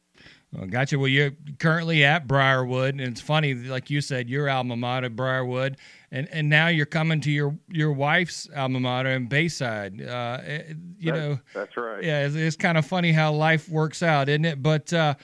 Well, 0.53 0.67
gotcha. 0.67 0.99
Well, 0.99 1.09
you're 1.09 1.33
currently 1.59 2.05
at 2.05 2.27
Briarwood, 2.27 2.95
and 2.95 3.03
it's 3.03 3.21
funny, 3.21 3.55
like 3.55 3.91
you 3.91 4.01
said, 4.01 4.31
your 4.31 4.49
alma 4.49 4.77
mater, 4.77 5.11
Briarwood, 5.11 5.77
and, 6.11 6.27
and 6.33 6.49
now 6.49 6.69
you're 6.69 6.87
coming 6.87 7.21
to 7.21 7.31
your 7.31 7.57
your 7.69 7.93
wife's 7.93 8.49
alma 8.57 8.81
mater 8.81 9.11
in 9.11 9.27
Bayside. 9.27 10.01
Uh, 10.01 10.39
eh, 10.43 10.63
you 10.99 11.13
that's, 11.13 11.19
know, 11.21 11.39
that's 11.55 11.77
right. 11.77 12.03
Yeah, 12.03 12.27
it's, 12.27 12.35
it's, 12.35 12.57
kind 12.57 12.79
of 12.79 12.87
funny 12.87 13.13
how 13.13 13.33
life 13.33 13.69
works 13.69 14.03
out, 14.03 14.31
isn't 14.31 14.47
it? 14.47 14.63
But 14.63 14.91
uh, 14.93 15.15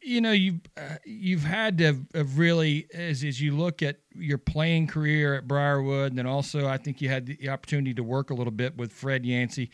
you 0.00 0.20
know, 0.20 0.32
you 0.32 0.60
uh, 0.76 0.96
you've 1.04 1.44
had 1.44 1.78
to 1.78 2.04
have 2.14 2.38
really, 2.38 2.86
as 2.94 3.24
as 3.24 3.40
you 3.40 3.56
look 3.56 3.82
at 3.82 4.00
your 4.14 4.38
playing 4.38 4.86
career 4.86 5.34
at 5.34 5.48
Briarwood, 5.48 6.12
and 6.12 6.18
then 6.18 6.26
also 6.26 6.66
I 6.66 6.76
think 6.76 7.00
you 7.00 7.08
had 7.08 7.26
the 7.26 7.48
opportunity 7.48 7.94
to 7.94 8.02
work 8.02 8.30
a 8.30 8.34
little 8.34 8.52
bit 8.52 8.76
with 8.76 8.92
Fred 8.92 9.24
Yancey 9.24 9.70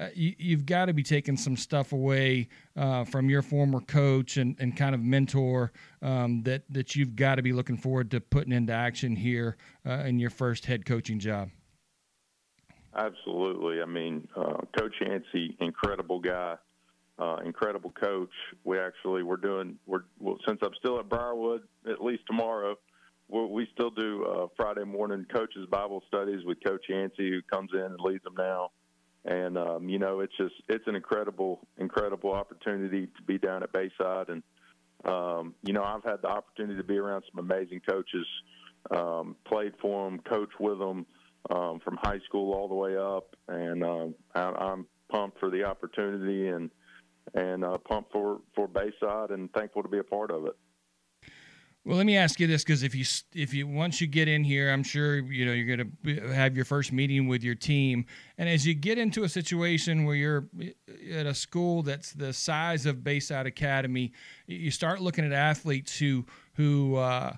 uh, 0.00 0.08
you, 0.14 0.56
have 0.56 0.64
got 0.64 0.86
to 0.86 0.94
be 0.94 1.02
taking 1.02 1.36
some 1.36 1.56
stuff 1.56 1.92
away 1.92 2.48
uh, 2.76 3.04
from 3.04 3.28
your 3.28 3.42
former 3.42 3.80
coach 3.80 4.38
and, 4.38 4.56
and 4.58 4.74
kind 4.74 4.94
of 4.94 5.02
mentor 5.02 5.72
um, 6.00 6.42
that 6.42 6.62
that 6.70 6.96
you've 6.96 7.14
got 7.14 7.34
to 7.34 7.42
be 7.42 7.52
looking 7.52 7.76
forward 7.76 8.10
to 8.10 8.18
putting 8.18 8.52
into 8.52 8.72
action 8.72 9.14
here 9.14 9.58
uh, 9.86 10.04
in 10.04 10.18
your 10.18 10.30
first 10.30 10.64
head 10.64 10.86
coaching 10.86 11.18
job. 11.18 11.50
Absolutely. 12.96 13.82
I 13.82 13.84
mean, 13.84 14.26
uh, 14.34 14.62
Coach 14.78 14.94
Yancey, 15.00 15.56
incredible 15.60 16.18
guy, 16.18 16.56
uh, 17.20 17.36
incredible 17.44 17.90
coach. 17.90 18.30
We 18.64 18.78
actually 18.78 19.22
we're 19.22 19.36
doing 19.36 19.76
we're 19.86 20.04
well, 20.18 20.38
since 20.46 20.60
I'm 20.62 20.74
still 20.78 20.98
at 20.98 21.08
Briarwood 21.08 21.62
at 21.88 22.02
least 22.02 22.22
tomorrow. 22.26 22.76
We 23.28 23.68
still 23.72 23.90
do 23.90 24.24
uh, 24.24 24.46
Friday 24.56 24.82
morning 24.82 25.24
coaches 25.32 25.68
Bible 25.70 26.02
studies 26.08 26.44
with 26.44 26.58
Coach 26.64 26.86
Yancey, 26.88 27.30
who 27.30 27.42
comes 27.42 27.70
in 27.72 27.80
and 27.80 28.00
leads 28.00 28.24
them 28.24 28.34
now 28.36 28.70
and 29.24 29.58
um, 29.58 29.88
you 29.88 29.98
know 29.98 30.20
it's 30.20 30.36
just 30.36 30.54
it's 30.68 30.86
an 30.86 30.94
incredible 30.94 31.60
incredible 31.78 32.32
opportunity 32.32 33.06
to 33.06 33.22
be 33.26 33.38
down 33.38 33.62
at 33.62 33.72
Bayside 33.72 34.28
and 34.28 34.42
um, 35.04 35.54
you 35.62 35.72
know 35.72 35.82
I've 35.82 36.04
had 36.04 36.22
the 36.22 36.28
opportunity 36.28 36.76
to 36.76 36.84
be 36.84 36.98
around 36.98 37.24
some 37.30 37.44
amazing 37.44 37.80
coaches 37.88 38.26
um, 38.90 39.36
played 39.44 39.72
for 39.80 40.10
them 40.10 40.20
coached 40.20 40.58
with 40.58 40.78
them 40.78 41.06
um, 41.50 41.80
from 41.84 41.98
high 42.02 42.20
school 42.26 42.54
all 42.54 42.68
the 42.68 42.74
way 42.74 42.96
up 42.96 43.36
and 43.48 43.84
um, 43.84 44.14
I, 44.34 44.42
I'm 44.42 44.86
pumped 45.10 45.38
for 45.38 45.50
the 45.50 45.64
opportunity 45.64 46.48
and 46.48 46.70
and 47.34 47.64
uh, 47.64 47.78
pumped 47.78 48.12
for 48.12 48.40
for 48.54 48.68
Bayside 48.68 49.30
and 49.30 49.52
thankful 49.52 49.82
to 49.82 49.88
be 49.88 49.98
a 49.98 50.04
part 50.04 50.30
of 50.30 50.46
it. 50.46 50.56
Well, 51.84 51.96
let 51.96 52.04
me 52.04 52.16
ask 52.16 52.38
you 52.38 52.46
this 52.46 52.62
because 52.62 52.82
if 52.82 52.94
you 52.94 53.04
if 53.34 53.54
you 53.54 53.66
once 53.66 54.02
you 54.02 54.06
get 54.06 54.28
in 54.28 54.44
here, 54.44 54.70
I'm 54.70 54.82
sure 54.82 55.18
you 55.18 55.46
know 55.46 55.52
you're 55.52 55.76
going 55.76 55.92
to 56.04 56.32
have 56.32 56.54
your 56.54 56.66
first 56.66 56.92
meeting 56.92 57.26
with 57.26 57.42
your 57.42 57.54
team, 57.54 58.04
and 58.36 58.48
as 58.48 58.66
you 58.66 58.74
get 58.74 58.98
into 58.98 59.24
a 59.24 59.28
situation 59.28 60.04
where 60.04 60.14
you're 60.14 60.46
at 61.12 61.24
a 61.24 61.34
school 61.34 61.82
that's 61.82 62.12
the 62.12 62.34
size 62.34 62.84
of 62.84 63.02
Bayside 63.02 63.46
Academy, 63.46 64.12
you 64.46 64.70
start 64.70 65.00
looking 65.00 65.24
at 65.24 65.32
athletes 65.32 65.98
who 65.98 66.26
who 66.54 66.96
uh, 66.96 67.32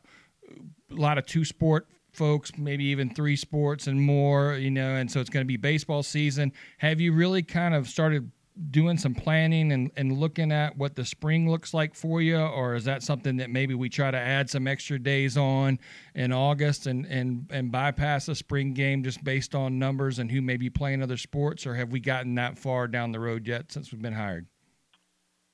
a 0.90 0.94
lot 0.94 1.18
of 1.18 1.26
two 1.26 1.44
sport 1.44 1.86
folks, 2.12 2.50
maybe 2.58 2.84
even 2.84 3.14
three 3.14 3.36
sports 3.36 3.86
and 3.86 4.00
more, 4.00 4.54
you 4.54 4.70
know, 4.70 4.96
and 4.96 5.10
so 5.10 5.20
it's 5.20 5.30
going 5.30 5.44
to 5.44 5.48
be 5.48 5.56
baseball 5.56 6.02
season. 6.02 6.52
Have 6.78 7.00
you 7.00 7.12
really 7.12 7.42
kind 7.42 7.74
of 7.74 7.88
started 7.88 8.30
doing 8.70 8.98
some 8.98 9.14
planning 9.14 9.72
and, 9.72 9.90
and 9.96 10.18
looking 10.18 10.52
at 10.52 10.76
what 10.76 10.94
the 10.94 11.04
spring 11.04 11.50
looks 11.50 11.72
like 11.72 11.94
for 11.94 12.20
you? 12.20 12.38
Or 12.38 12.74
is 12.74 12.84
that 12.84 13.02
something 13.02 13.36
that 13.38 13.50
maybe 13.50 13.74
we 13.74 13.88
try 13.88 14.10
to 14.10 14.18
add 14.18 14.50
some 14.50 14.66
extra 14.66 14.98
days 14.98 15.36
on 15.36 15.78
in 16.14 16.32
august 16.32 16.86
and, 16.86 17.06
and, 17.06 17.46
and 17.50 17.72
bypass 17.72 18.28
a 18.28 18.34
spring 18.34 18.74
game 18.74 19.02
just 19.02 19.24
based 19.24 19.54
on 19.54 19.78
numbers 19.78 20.18
and 20.18 20.30
who 20.30 20.42
may 20.42 20.56
be 20.56 20.68
playing 20.68 21.02
other 21.02 21.16
sports? 21.16 21.66
Or 21.66 21.74
have 21.74 21.92
we 21.92 22.00
gotten 22.00 22.34
that 22.34 22.58
far 22.58 22.88
down 22.88 23.12
the 23.12 23.20
road 23.20 23.46
yet 23.46 23.72
since 23.72 23.90
we've 23.92 24.02
been 24.02 24.12
hired? 24.14 24.46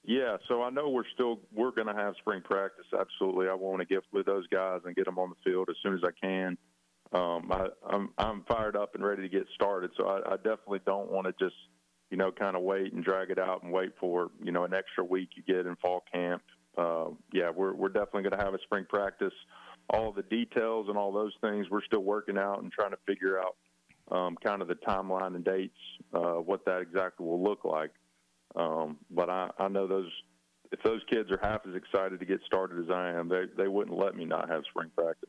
Yeah 0.05 0.39
so 0.49 0.63
i 0.63 0.71
know 0.71 0.89
we're 0.89 1.09
still 1.13 1.41
we're 1.55 1.71
going 1.71 1.87
to 1.87 1.93
have 1.93 2.15
spring 2.19 2.41
practice 2.43 2.87
absolutely. 2.99 3.47
I 3.49 3.55
want 3.55 3.81
to 3.81 3.85
get 3.87 4.03
with 4.11 4.25
those 4.25 4.47
guys 4.47 4.81
and 4.87 4.97
get 4.97 5.05
them 5.05 5.19
on 5.19 5.29
the 5.29 5.51
field 5.51 5.69
as 5.69 5.77
soon 5.83 5.93
as 5.95 6.01
i 6.03 6.11
can. 6.19 6.57
Um, 7.13 7.51
I, 7.53 7.67
I'm, 7.89 8.11
I'm 8.17 8.45
fired 8.45 8.75
up 8.75 8.95
and 8.95 9.05
ready 9.05 9.23
to 9.23 9.29
get 9.29 9.47
started 9.55 9.91
so 9.97 10.07
I, 10.07 10.33
I 10.33 10.37
definitely 10.37 10.81
don't 10.87 11.11
want 11.11 11.27
to 11.27 11.35
just– 11.39 11.57
you 12.11 12.17
know, 12.17 12.31
kind 12.31 12.57
of 12.57 12.63
wait 12.63 12.93
and 12.93 13.05
drag 13.05 13.31
it 13.31 13.39
out 13.39 13.63
and 13.63 13.73
wait 13.73 13.93
for, 14.01 14.31
you 14.43 14.53
know, 14.53 14.65
an 14.65 14.75
extra 14.75 15.05
week 15.05 15.31
you 15.35 15.43
get 15.43 15.67
in 15.67 15.77
fall 15.77 16.05
camp. 16.13 16.43
Uh, 16.77 17.07
yeah, 17.33 17.51
we're, 17.51 17.75
we're 17.75 17.89
definitely 17.89 18.23
going 18.23 18.39
to 18.39 18.45
have 18.45 18.55
a 18.55 18.63
spring 18.63 18.87
practice 18.89 19.33
all 19.91 20.13
the 20.13 20.23
details 20.23 20.87
and 20.89 20.99
all 20.99 21.13
those 21.13 21.33
things 21.41 21.67
we're 21.71 21.83
still 21.83 22.03
working 22.03 22.37
out 22.37 22.63
and 22.63 22.71
trying 22.73 22.91
to 22.91 22.99
figure 23.07 23.41
out 23.41 23.57
um, 24.11 24.37
kind 24.45 24.63
of 24.63 24.69
the 24.69 24.75
timeline 24.75 25.35
and 25.35 25.45
dates, 25.45 25.79
uh, 26.15 26.35
what 26.35 26.65
that 26.65 26.81
exactly 26.81 27.27
will 27.27 27.43
look 27.43 27.65
like. 27.65 27.91
Um, 28.57 28.99
but 29.11 29.29
I, 29.29 29.51
I 29.59 29.69
know 29.69 29.87
those 29.87 30.11
if 30.71 30.83
those 30.83 31.01
kids 31.09 31.31
are 31.31 31.39
half 31.43 31.63
as 31.67 31.75
excited 31.75 32.21
to 32.21 32.27
get 32.27 32.41
started 32.47 32.79
as 32.79 32.91
I 32.91 33.11
am, 33.11 33.29
they 33.29 33.45
they 33.57 33.69
wouldn't 33.69 33.97
let 33.97 34.17
me 34.17 34.25
not 34.25 34.51
have 34.51 34.63
spring 34.71 34.91
practice. 34.97 35.29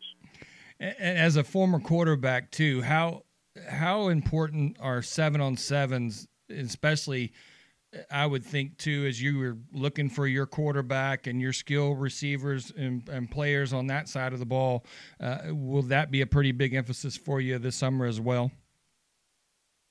And 0.79 1.17
as 1.17 1.35
a 1.35 1.43
former 1.43 1.79
quarterback 1.79 2.51
too, 2.51 2.81
how 2.81 3.23
how 3.67 4.07
important 4.07 4.77
are 4.79 5.01
seven 5.01 5.41
on 5.41 5.57
sevens, 5.57 6.27
especially? 6.49 7.33
I 8.11 8.25
would 8.25 8.45
think 8.45 8.77
too, 8.77 9.05
as 9.07 9.21
you 9.21 9.39
were 9.39 9.57
looking 9.73 10.09
for 10.09 10.27
your 10.27 10.45
quarterback 10.45 11.25
and 11.25 11.41
your 11.41 11.53
skill 11.53 11.95
receivers 11.95 12.71
and, 12.77 13.07
and 13.09 13.29
players 13.29 13.73
on 13.73 13.87
that 13.87 14.07
side 14.07 14.31
of 14.31 14.39
the 14.39 14.45
ball, 14.45 14.85
uh, 15.19 15.39
will 15.49 15.81
that 15.83 16.11
be 16.11 16.21
a 16.21 16.27
pretty 16.27 16.51
big 16.51 16.75
emphasis 16.75 17.17
for 17.17 17.41
you 17.41 17.57
this 17.57 17.75
summer 17.75 18.05
as 18.05 18.21
well? 18.21 18.51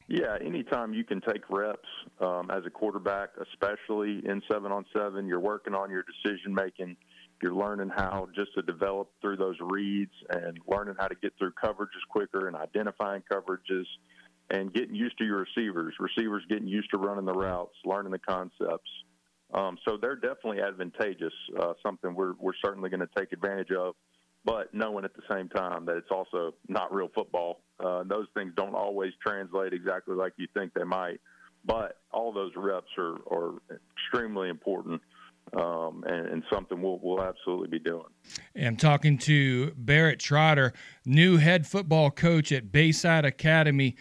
Yeah, 0.07 0.39
anytime 0.41 0.95
you 0.95 1.05
can 1.05 1.21
take 1.21 1.51
reps 1.51 1.89
um, 2.21 2.51
as 2.51 2.65
a 2.65 2.71
quarterback, 2.71 3.31
especially 3.43 4.23
in 4.25 4.41
seven 4.51 4.73
on 4.73 4.87
seven, 4.97 5.27
you're 5.27 5.39
working 5.39 5.75
on 5.75 5.91
your 5.91 6.03
decision 6.03 6.55
making. 6.55 6.97
You're 7.43 7.55
learning 7.55 7.91
how 7.95 8.29
just 8.35 8.55
to 8.55 8.63
develop 8.63 9.11
through 9.21 9.37
those 9.37 9.57
reads 9.61 10.13
and 10.31 10.59
learning 10.67 10.95
how 10.99 11.09
to 11.09 11.15
get 11.15 11.35
through 11.39 11.53
coverages 11.63 12.03
quicker 12.09 12.49
and 12.49 12.57
identifying 12.57 13.23
coverages 13.31 13.85
and 14.51 14.73
getting 14.73 14.95
used 14.95 15.19
to 15.19 15.25
your 15.25 15.45
receivers. 15.45 15.95
Receivers 15.99 16.45
getting 16.49 16.69
used 16.69 16.91
to 16.91 16.99
running 16.99 17.25
the 17.25 17.33
routes, 17.33 17.75
learning 17.85 18.13
the 18.13 18.19
concepts. 18.19 18.91
Um, 19.55 19.79
so 19.87 19.97
they're 20.01 20.17
definitely 20.17 20.61
advantageous. 20.61 21.33
Uh, 21.59 21.73
something 21.83 22.15
we're 22.15 22.35
we're 22.39 22.53
certainly 22.65 22.91
going 22.91 23.01
to 23.01 23.09
take 23.17 23.33
advantage 23.33 23.71
of 23.73 23.95
but 24.49 24.73
knowing 24.73 25.05
at 25.05 25.13
the 25.15 25.23
same 25.31 25.49
time 25.51 25.85
that 25.85 25.97
it's 25.97 26.11
also 26.11 26.55
not 26.69 26.93
real 26.93 27.11
football. 27.15 27.61
Uh, 27.85 28.03
those 28.05 28.27
things 28.35 28.53
don't 28.57 28.75
always 28.75 29.13
translate 29.25 29.73
exactly 29.75 30.15
like 30.15 30.33
you 30.39 30.47
think 30.55 30.73
they 30.75 30.85
might, 30.85 31.21
but 31.67 31.99
all 32.13 32.33
those 32.33 32.53
reps 32.57 32.89
are, 32.97 33.17
are 33.31 33.55
extremely 33.95 34.49
important. 34.49 35.03
Um, 35.55 36.05
and, 36.07 36.27
and, 36.29 36.43
something 36.53 36.83
we'll, 36.83 37.01
we'll 37.03 37.23
absolutely 37.23 37.69
be 37.69 37.79
doing. 37.79 38.05
I'm 38.55 38.77
talking 38.77 39.17
to 39.21 39.73
Barrett 39.79 40.21
Trotter, 40.21 40.75
new 41.07 41.39
head 41.39 41.67
football 41.67 42.11
coach 42.11 42.53
at 42.53 42.71
Bayside 42.71 43.25
Academy. 43.25 43.97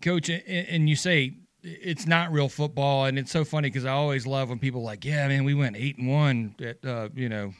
Coach, 0.00 0.28
and 0.28 0.88
you 0.88 0.96
say 0.96 1.36
it's 1.62 2.06
not 2.06 2.32
real 2.32 2.48
football, 2.48 3.04
and 3.06 3.18
it's 3.18 3.30
so 3.30 3.44
funny 3.44 3.68
because 3.68 3.84
I 3.84 3.92
always 3.92 4.26
love 4.26 4.48
when 4.48 4.58
people 4.58 4.82
like, 4.82 5.04
yeah, 5.04 5.28
man, 5.28 5.44
we 5.44 5.54
went 5.54 5.76
eight 5.76 5.98
and 5.98 6.08
one 6.08 6.54
at 6.60 6.84
uh, 6.84 7.08
you 7.14 7.28
know 7.28 7.52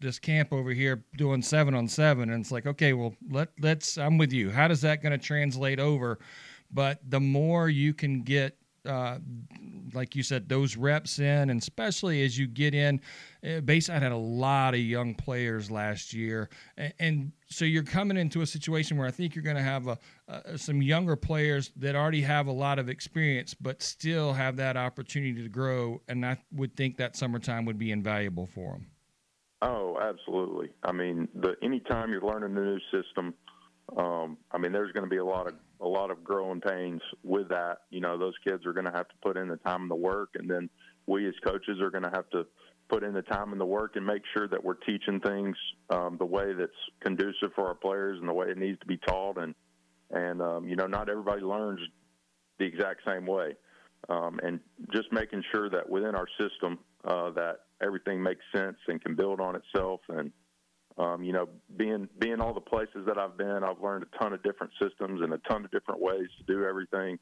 this 0.00 0.18
camp 0.18 0.52
over 0.52 0.70
here 0.70 1.04
doing 1.16 1.42
seven 1.42 1.74
on 1.74 1.88
seven, 1.88 2.30
and 2.30 2.40
it's 2.40 2.52
like, 2.52 2.66
okay, 2.66 2.92
well, 2.92 3.14
let 3.30 3.48
let's. 3.60 3.98
I'm 3.98 4.18
with 4.18 4.32
you. 4.32 4.50
How 4.50 4.68
does 4.68 4.80
that 4.82 5.02
going 5.02 5.12
to 5.12 5.18
translate 5.18 5.78
over? 5.80 6.18
But 6.70 7.00
the 7.08 7.20
more 7.20 7.68
you 7.68 7.92
can 7.94 8.22
get, 8.22 8.56
uh, 8.86 9.18
like 9.92 10.14
you 10.14 10.22
said, 10.22 10.48
those 10.48 10.76
reps 10.76 11.18
in, 11.18 11.50
and 11.50 11.60
especially 11.60 12.22
as 12.24 12.38
you 12.38 12.46
get 12.46 12.74
in, 12.74 13.00
uh, 13.46 13.60
Bayside 13.60 14.02
had 14.02 14.12
a 14.12 14.16
lot 14.16 14.74
of 14.74 14.80
young 14.80 15.14
players 15.14 15.70
last 15.70 16.12
year, 16.12 16.48
and, 16.76 16.92
and 16.98 17.32
so 17.48 17.64
you're 17.64 17.82
coming 17.82 18.16
into 18.16 18.42
a 18.42 18.46
situation 18.46 18.96
where 18.96 19.06
I 19.06 19.10
think 19.10 19.34
you're 19.34 19.44
going 19.44 19.56
to 19.56 19.62
have 19.62 19.88
a, 19.88 19.98
some 20.56 20.80
younger 20.80 21.16
players 21.16 21.72
that 21.76 21.96
already 21.96 22.22
have 22.22 22.46
a 22.46 22.52
lot 22.52 22.78
of 22.78 22.88
experience, 22.88 23.54
but 23.54 23.82
still 23.82 24.32
have 24.32 24.56
that 24.56 24.76
opportunity 24.76 25.42
to 25.42 25.48
grow. 25.48 26.00
And 26.06 26.24
I 26.24 26.38
would 26.52 26.76
think 26.76 26.96
that 26.98 27.16
summertime 27.16 27.64
would 27.64 27.78
be 27.78 27.90
invaluable 27.90 28.46
for 28.46 28.72
them. 28.72 28.86
Oh, 29.62 29.98
absolutely. 30.00 30.70
I 30.84 30.92
mean, 30.92 31.28
the 31.34 31.54
anytime 31.62 32.12
you're 32.12 32.22
learning 32.22 32.56
a 32.56 32.60
new 32.60 32.78
system, 32.90 33.34
um, 33.96 34.36
I 34.50 34.58
mean, 34.58 34.72
there's 34.72 34.92
going 34.92 35.04
to 35.04 35.10
be 35.10 35.18
a 35.18 35.24
lot 35.24 35.46
of 35.46 35.54
a 35.80 35.88
lot 35.88 36.10
of 36.10 36.22
growing 36.22 36.60
pains 36.60 37.00
with 37.22 37.48
that. 37.48 37.78
You 37.90 38.00
know, 38.00 38.18
those 38.18 38.34
kids 38.46 38.66
are 38.66 38.72
going 38.72 38.84
to 38.84 38.92
have 38.92 39.08
to 39.08 39.14
put 39.22 39.36
in 39.36 39.48
the 39.48 39.56
time 39.56 39.82
and 39.82 39.90
the 39.90 39.96
work, 39.96 40.30
and 40.34 40.48
then 40.48 40.68
we 41.06 41.26
as 41.26 41.34
coaches 41.44 41.80
are 41.80 41.90
going 41.90 42.04
to 42.04 42.10
have 42.10 42.28
to 42.30 42.46
put 42.88 43.02
in 43.02 43.14
the 43.14 43.22
time 43.22 43.52
and 43.52 43.60
the 43.60 43.66
work 43.66 43.96
and 43.96 44.04
make 44.04 44.22
sure 44.36 44.48
that 44.48 44.62
we're 44.62 44.74
teaching 44.74 45.20
things 45.20 45.56
um, 45.90 46.16
the 46.18 46.26
way 46.26 46.52
that's 46.52 46.72
conducive 47.00 47.52
for 47.54 47.68
our 47.68 47.74
players 47.74 48.18
and 48.18 48.28
the 48.28 48.32
way 48.32 48.48
it 48.48 48.58
needs 48.58 48.78
to 48.80 48.86
be 48.86 48.98
taught. 48.98 49.38
And 49.38 49.54
and 50.10 50.42
um, 50.42 50.68
you 50.68 50.76
know, 50.76 50.86
not 50.86 51.08
everybody 51.08 51.42
learns 51.42 51.80
the 52.58 52.64
exact 52.64 53.00
same 53.06 53.26
way. 53.26 53.54
Um, 54.08 54.40
and 54.42 54.60
just 54.92 55.12
making 55.12 55.44
sure 55.52 55.68
that 55.70 55.88
within 55.88 56.14
our 56.14 56.26
system 56.38 56.78
uh, 57.04 57.30
that 57.30 57.60
everything 57.82 58.22
makes 58.22 58.40
sense 58.54 58.76
and 58.88 59.02
can 59.02 59.14
build 59.14 59.40
on 59.40 59.56
itself. 59.56 60.00
And 60.08 60.32
um, 61.00 61.22
you 61.24 61.32
know, 61.32 61.48
being 61.78 62.08
being 62.18 62.40
all 62.40 62.52
the 62.52 62.60
places 62.60 63.06
that 63.06 63.16
I've 63.16 63.38
been, 63.38 63.64
I've 63.64 63.80
learned 63.82 64.04
a 64.04 64.18
ton 64.18 64.34
of 64.34 64.42
different 64.42 64.72
systems 64.80 65.22
and 65.22 65.32
a 65.32 65.38
ton 65.48 65.64
of 65.64 65.70
different 65.70 66.00
ways 66.00 66.28
to 66.38 66.44
do 66.52 66.64
everything 66.64 67.18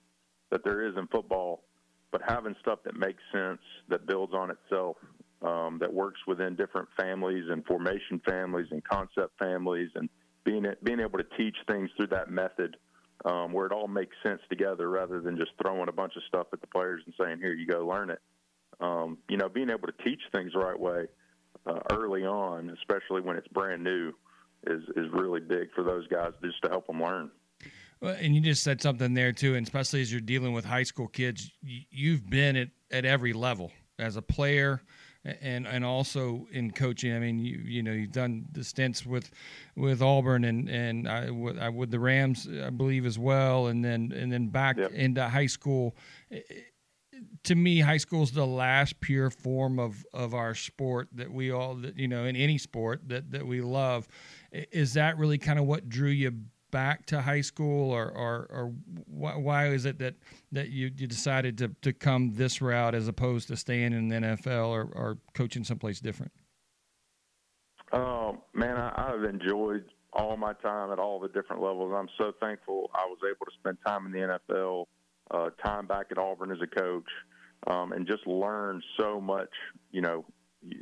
that 0.51 0.65
there 0.65 0.87
is 0.89 0.97
in 0.97 1.07
football. 1.07 1.63
But 2.11 2.23
having 2.27 2.57
stuff 2.61 2.81
that 2.85 2.97
makes 2.97 3.23
sense, 3.33 3.61
that 3.89 4.07
builds 4.07 4.35
on 4.35 4.51
itself, 4.51 4.97
um, 5.43 5.79
that 5.81 5.93
works 5.93 6.19
within 6.27 6.57
different 6.57 6.89
families 6.99 7.45
and 7.51 7.65
formation 7.67 8.21
families 8.29 8.67
and 8.73 8.83
concept 8.83 9.39
families, 9.39 9.91
and 9.95 10.09
being 10.43 10.67
being 10.83 10.99
able 10.99 11.19
to 11.19 11.27
teach 11.37 11.57
things 11.71 11.89
through 11.97 12.09
that 12.09 12.31
method. 12.31 12.77
Um, 13.25 13.53
where 13.53 13.67
it 13.67 13.73
all 13.73 13.89
makes 13.89 14.15
sense 14.23 14.41
together 14.49 14.89
rather 14.89 15.21
than 15.21 15.37
just 15.37 15.51
throwing 15.61 15.89
a 15.89 15.93
bunch 15.93 16.13
of 16.15 16.23
stuff 16.29 16.47
at 16.53 16.61
the 16.61 16.69
players 16.69 17.03
and 17.05 17.13
saying, 17.21 17.39
here, 17.41 17.53
you 17.53 17.67
go, 17.67 17.85
learn 17.85 18.11
it 18.11 18.21
um, 18.81 19.19
you 19.29 19.37
know, 19.37 19.49
being 19.49 19.71
able 19.71 19.89
to 19.89 20.05
teach 20.05 20.21
things 20.33 20.53
the 20.53 20.59
right 20.59 20.79
way 20.79 21.07
uh, 21.69 21.81
early 21.93 22.25
on, 22.25 22.71
especially 22.71 23.21
when 23.21 23.37
it's 23.37 23.49
brand 23.49 23.85
new, 23.85 24.13
is 24.67 24.83
is 24.97 25.07
really 25.13 25.41
big 25.41 25.73
for 25.75 25.85
those 25.85 26.07
guys 26.09 26.33
just 26.43 26.63
to 26.63 26.69
help 26.69 26.87
them 26.87 27.03
learn. 27.03 27.31
Well, 28.01 28.17
and 28.21 28.35
you 28.35 28.41
just 28.41 28.63
said 28.63 28.81
something 28.81 29.15
there 29.15 29.33
too, 29.33 29.55
and 29.57 29.67
especially 29.67 30.01
as 30.01 30.11
you're 30.11 30.21
dealing 30.21 30.53
with 30.53 30.65
high 30.65 30.85
school 30.85 31.09
kids, 31.09 31.51
you've 31.63 32.29
been 32.29 32.57
at, 32.57 32.69
at 32.91 33.05
every 33.05 33.33
level 33.33 33.73
as 33.99 34.17
a 34.17 34.23
player 34.23 34.83
and 35.25 35.67
and 35.67 35.85
also 35.85 36.47
in 36.53 36.71
coaching. 36.71 37.15
I 37.15 37.19
mean, 37.19 37.39
you 37.39 37.59
you 37.65 37.83
know 37.83 37.93
you've 37.93 38.13
done 38.13 38.47
the 38.53 38.65
stints 38.65 39.05
with 39.05 39.31
with 39.77 40.01
Auburn 40.03 40.45
and 40.45 40.69
and 40.69 41.09
I, 41.09 41.31
with 41.31 41.91
the 41.91 41.99
Rams, 41.99 42.49
I 42.49 42.71
believe 42.71 43.05
as 43.05 43.19
well, 43.19 43.67
and 43.67 43.85
then 43.85 44.13
and 44.15 44.33
then 44.33 44.49
back 44.49 44.77
yep. 44.77 44.93
into 44.93 45.29
high 45.29 45.47
school 45.47 45.97
to 47.45 47.55
me, 47.55 47.81
high 47.81 47.97
school 47.97 48.23
is 48.23 48.33
the 48.33 48.47
last 48.47 49.01
pure 49.01 49.31
form 49.31 49.79
of, 49.79 50.05
of 50.13 50.35
our 50.35 50.55
sport 50.55 51.09
that 51.13 51.33
we 51.33 51.51
all, 51.51 51.75
that 51.77 51.99
you 51.99 52.09
know, 52.09 52.25
in 52.25 52.37
any 52.37 52.59
sport 52.59 53.09
that, 53.09 53.31
that 53.33 53.47
we 53.47 53.61
love. 53.61 54.09
Is 54.53 54.95
that 54.95 55.19
really 55.19 55.39
kind 55.39 55.59
of 55.59 55.67
what 55.67 55.89
drew 55.89 56.11
you 56.11 56.33
back 56.71 57.07
to 57.07 57.21
high 57.23 57.41
school, 57.41 57.91
or 57.91 58.11
or, 58.11 58.47
or 58.51 58.73
why, 59.07 59.69
is 59.69 59.85
it 59.85 59.99
that 59.99 60.15
that 60.53 60.69
you, 60.71 60.91
you 60.97 61.07
decided 61.07 61.59
to, 61.59 61.69
to 61.83 61.93
come 61.93 62.35
this 62.35 62.61
route 62.61 62.95
as 62.95 63.09
opposed 63.09 63.49
to 63.49 63.57
staying 63.57 63.93
in 63.93 64.09
the 64.09 64.17
NFL 64.17 64.69
or, 64.69 64.89
or 64.95 65.19
coaching 65.35 65.65
someplace 65.65 66.01
different? 66.01 66.33
Oh 67.93 68.43
man, 68.55 68.77
I, 68.77 69.13
I've 69.13 69.25
enjoyed 69.25 69.85
all 70.13 70.37
my 70.37 70.53
time 70.55 70.91
at 70.93 70.99
all 70.99 71.21
the 71.21 71.29
different 71.29 71.63
levels. 71.63 71.93
I'm 71.95 72.09
so 72.19 72.33
thankful 72.41 72.91
I 72.95 73.07
was 73.07 73.19
able 73.25 73.47
to 73.47 73.53
spend 73.59 73.79
time 73.87 74.07
in 74.07 74.13
the 74.13 74.39
NFL 74.49 74.87
uh, 75.31 75.51
time 75.65 75.87
back 75.87 76.07
at 76.11 76.19
Auburn 76.19 76.51
as 76.51 76.59
a 76.63 76.67
coach, 76.67 77.09
um, 77.67 77.93
and 77.93 78.07
just 78.07 78.27
learn 78.27 78.83
so 78.99 79.21
much. 79.21 79.51
You 79.91 80.03
know, 80.03 80.25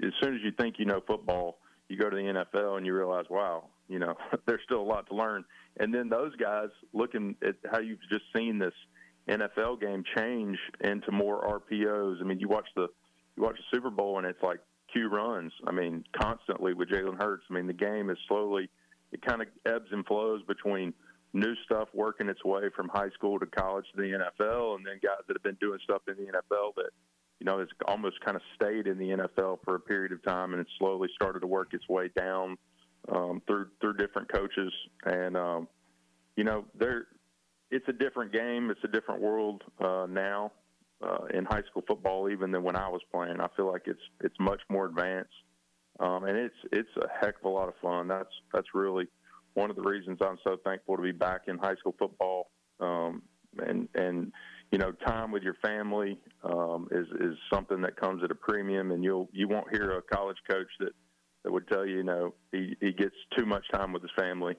as 0.03 0.13
soon 0.23 0.35
as 0.35 0.41
you 0.43 0.53
think 0.59 0.77
you 0.79 0.85
know 0.85 1.01
football, 1.07 1.59
you 1.89 1.97
go 1.99 2.11
to 2.11 2.17
the 2.17 2.23
NFL 2.23 2.77
and 2.77 2.87
you 2.87 2.95
realize, 2.95 3.25
wow, 3.31 3.65
you 3.89 3.99
know, 3.99 4.15
there's 4.47 4.61
still 4.65 4.81
a 4.81 4.89
lot 4.89 5.07
to 5.09 5.15
learn. 5.15 5.45
And 5.79 5.95
then 5.95 6.09
those 6.09 6.35
guys 6.37 6.69
looking 6.93 7.37
at 7.47 7.57
how 7.71 7.81
you've 7.81 8.01
just 8.11 8.25
seen 8.35 8.59
this 8.59 8.75
NFL 9.29 9.81
game 9.81 10.05
change 10.17 10.59
into 10.81 11.13
more 11.13 11.61
RPOs. 11.71 12.21
I 12.21 12.25
mean, 12.25 12.41
you 12.41 12.49
watch 12.49 12.69
the 12.75 12.89
you 13.37 13.43
watch 13.43 13.57
the 13.57 13.77
Super 13.77 13.91
Bowl 13.91 14.19
and 14.19 14.27
it's 14.27 14.43
like 14.43 14.61
Q 14.93 15.09
runs. 15.09 15.53
I 15.67 15.73
mean, 15.73 16.05
constantly 16.19 16.73
with 16.73 16.89
Jalen 16.89 17.21
Hurts. 17.21 17.45
I 17.51 17.55
mean, 17.55 17.67
the 17.67 17.73
game 17.73 18.09
is 18.09 18.19
slowly 18.29 18.71
it 19.13 19.25
kind 19.25 19.43
of 19.43 19.49
ebbs 19.67 19.89
and 19.93 20.05
flows 20.07 20.43
between 20.49 20.93
new 21.33 21.55
stuff 21.65 21.89
working 21.93 22.29
its 22.29 22.45
way 22.45 22.63
from 22.75 22.89
high 22.89 23.11
school 23.11 23.39
to 23.39 23.47
college 23.47 23.85
to 23.95 24.01
the 24.01 24.09
NFL, 24.09 24.77
and 24.77 24.87
then 24.87 24.99
guys 25.03 25.23
that 25.27 25.37
have 25.37 25.43
been 25.43 25.59
doing 25.61 25.79
stuff 25.85 26.03
in 26.09 26.17
the 26.17 26.33
NFL 26.33 26.75
that 26.77 26.91
you 27.41 27.45
know 27.45 27.59
has 27.59 27.69
almost 27.87 28.21
kind 28.25 28.37
of 28.37 28.43
stayed 28.55 28.87
in 28.87 28.99
the 28.99 29.11
NFL 29.11 29.59
for 29.65 29.75
a 29.75 29.81
period 29.81 30.13
of 30.13 30.23
time, 30.25 30.53
and 30.53 30.61
it's 30.61 30.71
slowly 30.79 31.09
started 31.15 31.41
to 31.41 31.47
work 31.47 31.75
its 31.75 31.89
way 31.89 32.09
down 32.17 32.57
um, 33.13 33.43
through 33.47 33.69
through 33.81 33.95
different 33.95 34.33
coaches, 34.33 34.73
and 35.05 35.37
um, 35.37 35.69
you 36.37 36.45
know 36.45 36.65
there 36.79 37.07
it's 37.71 37.87
a 37.89 37.93
different 37.93 38.33
game, 38.33 38.71
it's 38.71 38.85
a 38.85 38.89
different 38.89 39.21
world 39.21 39.63
uh, 39.81 40.07
now 40.09 40.53
uh, 41.03 41.25
in 41.35 41.45
high 41.45 41.63
school 41.69 41.83
football 41.87 42.31
even 42.31 42.51
than 42.51 42.63
when 42.63 42.77
I 42.77 42.89
was 42.89 43.01
playing. 43.13 43.41
I 43.41 43.49
feel 43.57 43.71
like 43.71 43.83
it's 43.87 44.01
it's 44.23 44.37
much 44.41 44.61
more 44.71 44.87
advanced. 44.87 45.31
Um, 45.99 46.25
and 46.25 46.37
it's 46.37 46.55
it's 46.73 46.89
a 46.99 47.07
heck 47.21 47.37
of 47.39 47.45
a 47.45 47.49
lot 47.49 47.69
of 47.69 47.75
fun. 47.83 48.09
That's 48.09 48.33
that's 48.53 48.69
really 48.75 49.09
one 49.57 49.71
of 49.71 49.77
the 49.77 49.83
reasons 49.83 50.19
I'm 50.21 50.39
so 50.45 50.57
thankful 50.65 50.97
to 50.97 51.03
be 51.03 51.13
back 51.13 51.43
in 51.49 51.59
high 51.59 51.77
school 51.77 51.95
football. 51.99 52.51
Um, 52.81 53.23
and 53.59 53.89
and 53.95 54.33
you 54.71 54.79
know, 54.79 54.93
time 55.07 55.31
with 55.31 55.43
your 55.43 55.57
family 55.65 56.19
um, 56.45 56.89
is 56.91 57.07
is 57.21 57.37
something 57.53 57.81
that 57.83 57.97
comes 57.97 58.23
at 58.23 58.31
a 58.31 58.35
premium, 58.35 58.93
and 58.93 59.03
you'll 59.03 59.29
you 59.33 59.49
won't 59.49 59.71
hear 59.71 59.93
a 59.93 60.03
college 60.03 60.39
coach 60.49 60.69
that 60.81 60.93
that 61.47 61.53
would 61.53 61.69
tell 61.69 61.87
you, 61.87 61.99
you 61.99 62.03
know, 62.03 62.35
he, 62.51 62.77
he 62.81 62.93
gets 62.93 63.15
too 63.39 63.47
much 63.47 63.65
time 63.73 63.93
with 63.93 64.03
his 64.03 64.11
family. 64.19 64.57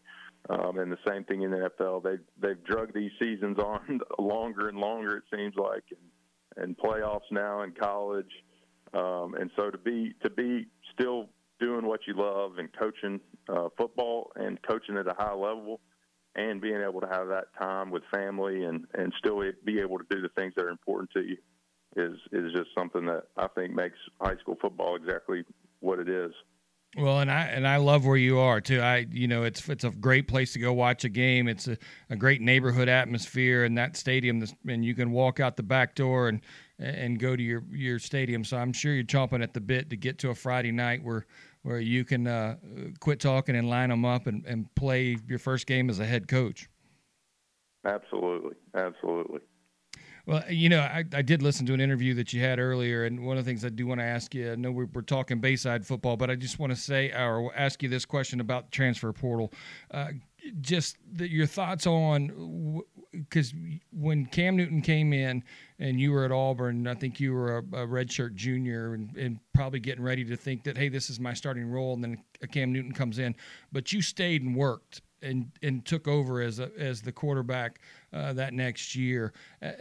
Um, 0.50 0.80
and 0.80 0.89
the 0.89 0.98
same 1.06 1.26
thing 1.26 1.41
in 1.41 1.52
the 1.52 1.70
NFL. 1.70 2.02
They 2.04 2.16
they've 2.39 2.64
drug 2.64 2.93
these 2.93 3.12
seasons 3.20 3.60
on 3.60 4.00
longer 4.20 4.70
and 4.70 4.78
longer. 4.78 5.18
It 5.18 5.24
seems 5.36 5.54
like, 5.58 5.84
and, 5.91 6.64
and 6.64 6.78
playoffs 6.78 7.30
now 7.30 7.64
in 7.64 7.74
college. 7.74 8.32
Um, 8.93 9.36
and 9.38 9.52
so 9.58 9.70
to 9.70 9.78
be 9.78 10.14
to 10.24 10.30
be 10.30 10.68
still 10.93 11.28
doing 11.60 11.86
what 11.86 12.01
you 12.08 12.14
love 12.16 12.58
and 12.58 12.70
coaching 12.78 13.20
uh, 13.49 13.70
football 13.78 14.32
and 14.36 14.62
coaching 14.62 14.97
at 14.97 15.08
a 15.08 15.14
high 15.18 15.34
level, 15.34 15.80
and 16.36 16.62
being 16.62 16.82
able 16.82 17.01
to 17.01 17.08
have 17.08 17.28
that 17.28 17.45
time 17.58 17.91
with 17.91 18.03
family 18.14 18.64
and 18.64 18.86
and 18.93 19.14
still 19.18 19.41
be 19.66 19.80
able 19.80 19.97
to 19.97 20.05
do 20.10 20.22
the 20.22 20.30
things 20.30 20.53
that 20.55 20.66
are 20.66 20.70
important 20.70 21.10
to 21.12 21.22
you 21.22 21.38
is 21.95 22.18
is 22.32 22.51
just 22.53 22.70
something 22.78 23.05
that 23.05 23.24
I 23.38 23.47
think 23.47 23.74
makes 23.74 23.97
high 24.22 24.38
school 24.38 24.58
football 24.62 24.95
exactly 24.95 25.43
what 25.80 25.99
it 25.99 26.10
is. 26.10 26.32
Well, 26.95 27.20
and 27.20 27.30
I 27.30 27.43
and 27.43 27.68
I 27.68 27.78
love 27.78 28.05
where 28.05 28.18
you 28.18 28.39
are 28.39 28.62
too. 28.62 28.80
I 28.80 29.05
you 29.12 29.28
know 29.28 29.43
it's 29.43 29.68
it's 29.68 29.84
a 29.84 29.91
great 29.91 30.28
place 30.28 30.53
to 30.53 30.60
go 30.60 30.74
watch 30.74 31.03
a 31.03 31.10
game. 31.10 31.47
It's 31.47 31.68
a, 31.68 31.78
a 32.10 32.16
great 32.16 32.41
neighborhood 32.41 32.88
atmosphere 32.88 33.66
in 33.66 33.76
that 33.76 33.97
stadium, 33.97 34.43
and 34.68 34.86
you 34.86 34.95
can 34.95 35.12
walk 35.12 35.39
out 35.39 35.58
the 35.58 35.64
back 35.64 35.95
door 35.95 36.30
and 36.30 36.41
and 36.80 37.20
go 37.20 37.36
to 37.36 37.43
your 37.43 37.64
your 37.72 37.99
stadium. 37.99 38.43
So 38.43 38.58
I'm 38.58 38.74
sure 38.74 38.93
you're 38.93 39.03
chomping 39.03 39.43
at 39.43 39.53
the 39.53 39.62
bit 39.62 39.89
to 39.89 39.97
get 39.97 40.18
to 40.20 40.30
a 40.30 40.36
Friday 40.36 40.72
night 40.72 41.03
where 41.03 41.26
where 41.64 41.80
you 41.80 42.05
can 42.05 42.28
uh, 42.28 42.55
quit 42.99 43.20
talking 43.20 43.55
and 43.55 43.70
line 43.70 43.89
them 43.89 44.05
up 44.05 44.28
and, 44.28 44.45
and 44.45 44.74
play 44.76 45.18
your 45.28 45.39
first 45.39 45.68
game 45.68 45.89
as 45.89 45.99
a 45.99 46.05
head 46.05 46.28
coach. 46.28 46.70
Absolutely, 47.86 48.55
absolutely. 48.76 49.39
Well, 50.26 50.43
you 50.49 50.68
know, 50.68 50.82
I, 50.82 51.05
I 51.14 51.22
did 51.22 51.41
listen 51.41 51.66
to 51.68 51.74
an 51.74 51.80
interview 51.80 52.14
that 52.16 52.34
you 52.34 52.41
had 52.41 52.60
earlier, 52.60 53.05
and 53.05 53.26
one 53.26 53.38
of 53.38 53.45
the 53.45 53.49
things 53.49 53.64
I 53.64 53.70
do 53.70 53.88
want 53.88 54.01
to 54.01 54.05
ask 54.05 54.36
you, 54.36 54.51
I 54.51 54.55
know 54.55 54.72
we're, 54.72 54.89
we're 54.93 55.01
talking 55.01 55.39
Bayside 55.39 55.86
football, 55.86 56.18
but 56.18 56.30
I 56.30 56.36
just 56.36 56.60
want 56.60 56.74
to 56.74 56.76
say 56.76 57.12
or 57.12 57.55
ask 57.55 57.82
you 57.82 57.88
this 57.88 58.03
question 58.03 58.41
about 58.41 58.66
the 58.66 58.72
transfer 58.72 59.14
portal. 59.14 59.53
Uh, 59.89 60.10
just 60.60 60.97
the, 61.10 61.30
your 61.30 61.45
thoughts 61.45 61.88
on 61.88 62.84
because 63.12 63.53
when 63.91 64.26
Cam 64.26 64.55
Newton 64.55 64.82
came 64.82 65.14
in 65.14 65.43
and 65.80 65.99
you 65.99 66.12
were 66.12 66.26
at 66.26 66.32
Auburn, 66.32 66.88
I 66.88 66.93
think 66.93 67.20
you 67.20 67.34
were 67.34 67.58
a, 67.58 67.60
a 67.60 67.88
redshirt 67.88 68.36
junior 68.36 68.93
and, 68.93 69.16
and, 69.16 69.39
probably 69.53 69.80
getting 69.80 70.03
ready 70.03 70.24
to 70.24 70.38
think 70.38 70.64
that 70.64 70.78
hey, 70.78 70.88
this 70.88 71.10
is 71.10 71.20
my 71.20 71.34
starting 71.34 71.68
role, 71.68 71.93
and 71.93 72.03
then 72.03 72.24
Cam 72.51 72.72
Newton 72.72 72.91
comes 72.91 73.18
in, 73.18 73.36
but 73.72 73.91
you 73.91 74.03
stayed 74.03 74.43
and 74.43 74.55
worked 74.55 75.01
and 75.24 75.51
and 75.64 75.84
took 75.84 76.08
over 76.08 76.41
as 76.41 76.60
a, 76.60 76.70
as 76.78 77.01
the 77.01 77.12
quarterback 77.12 77.80
uh, 78.14 78.34
that 78.34 78.53
next 78.53 78.95
year. 78.95 79.34
Uh, 79.62 79.72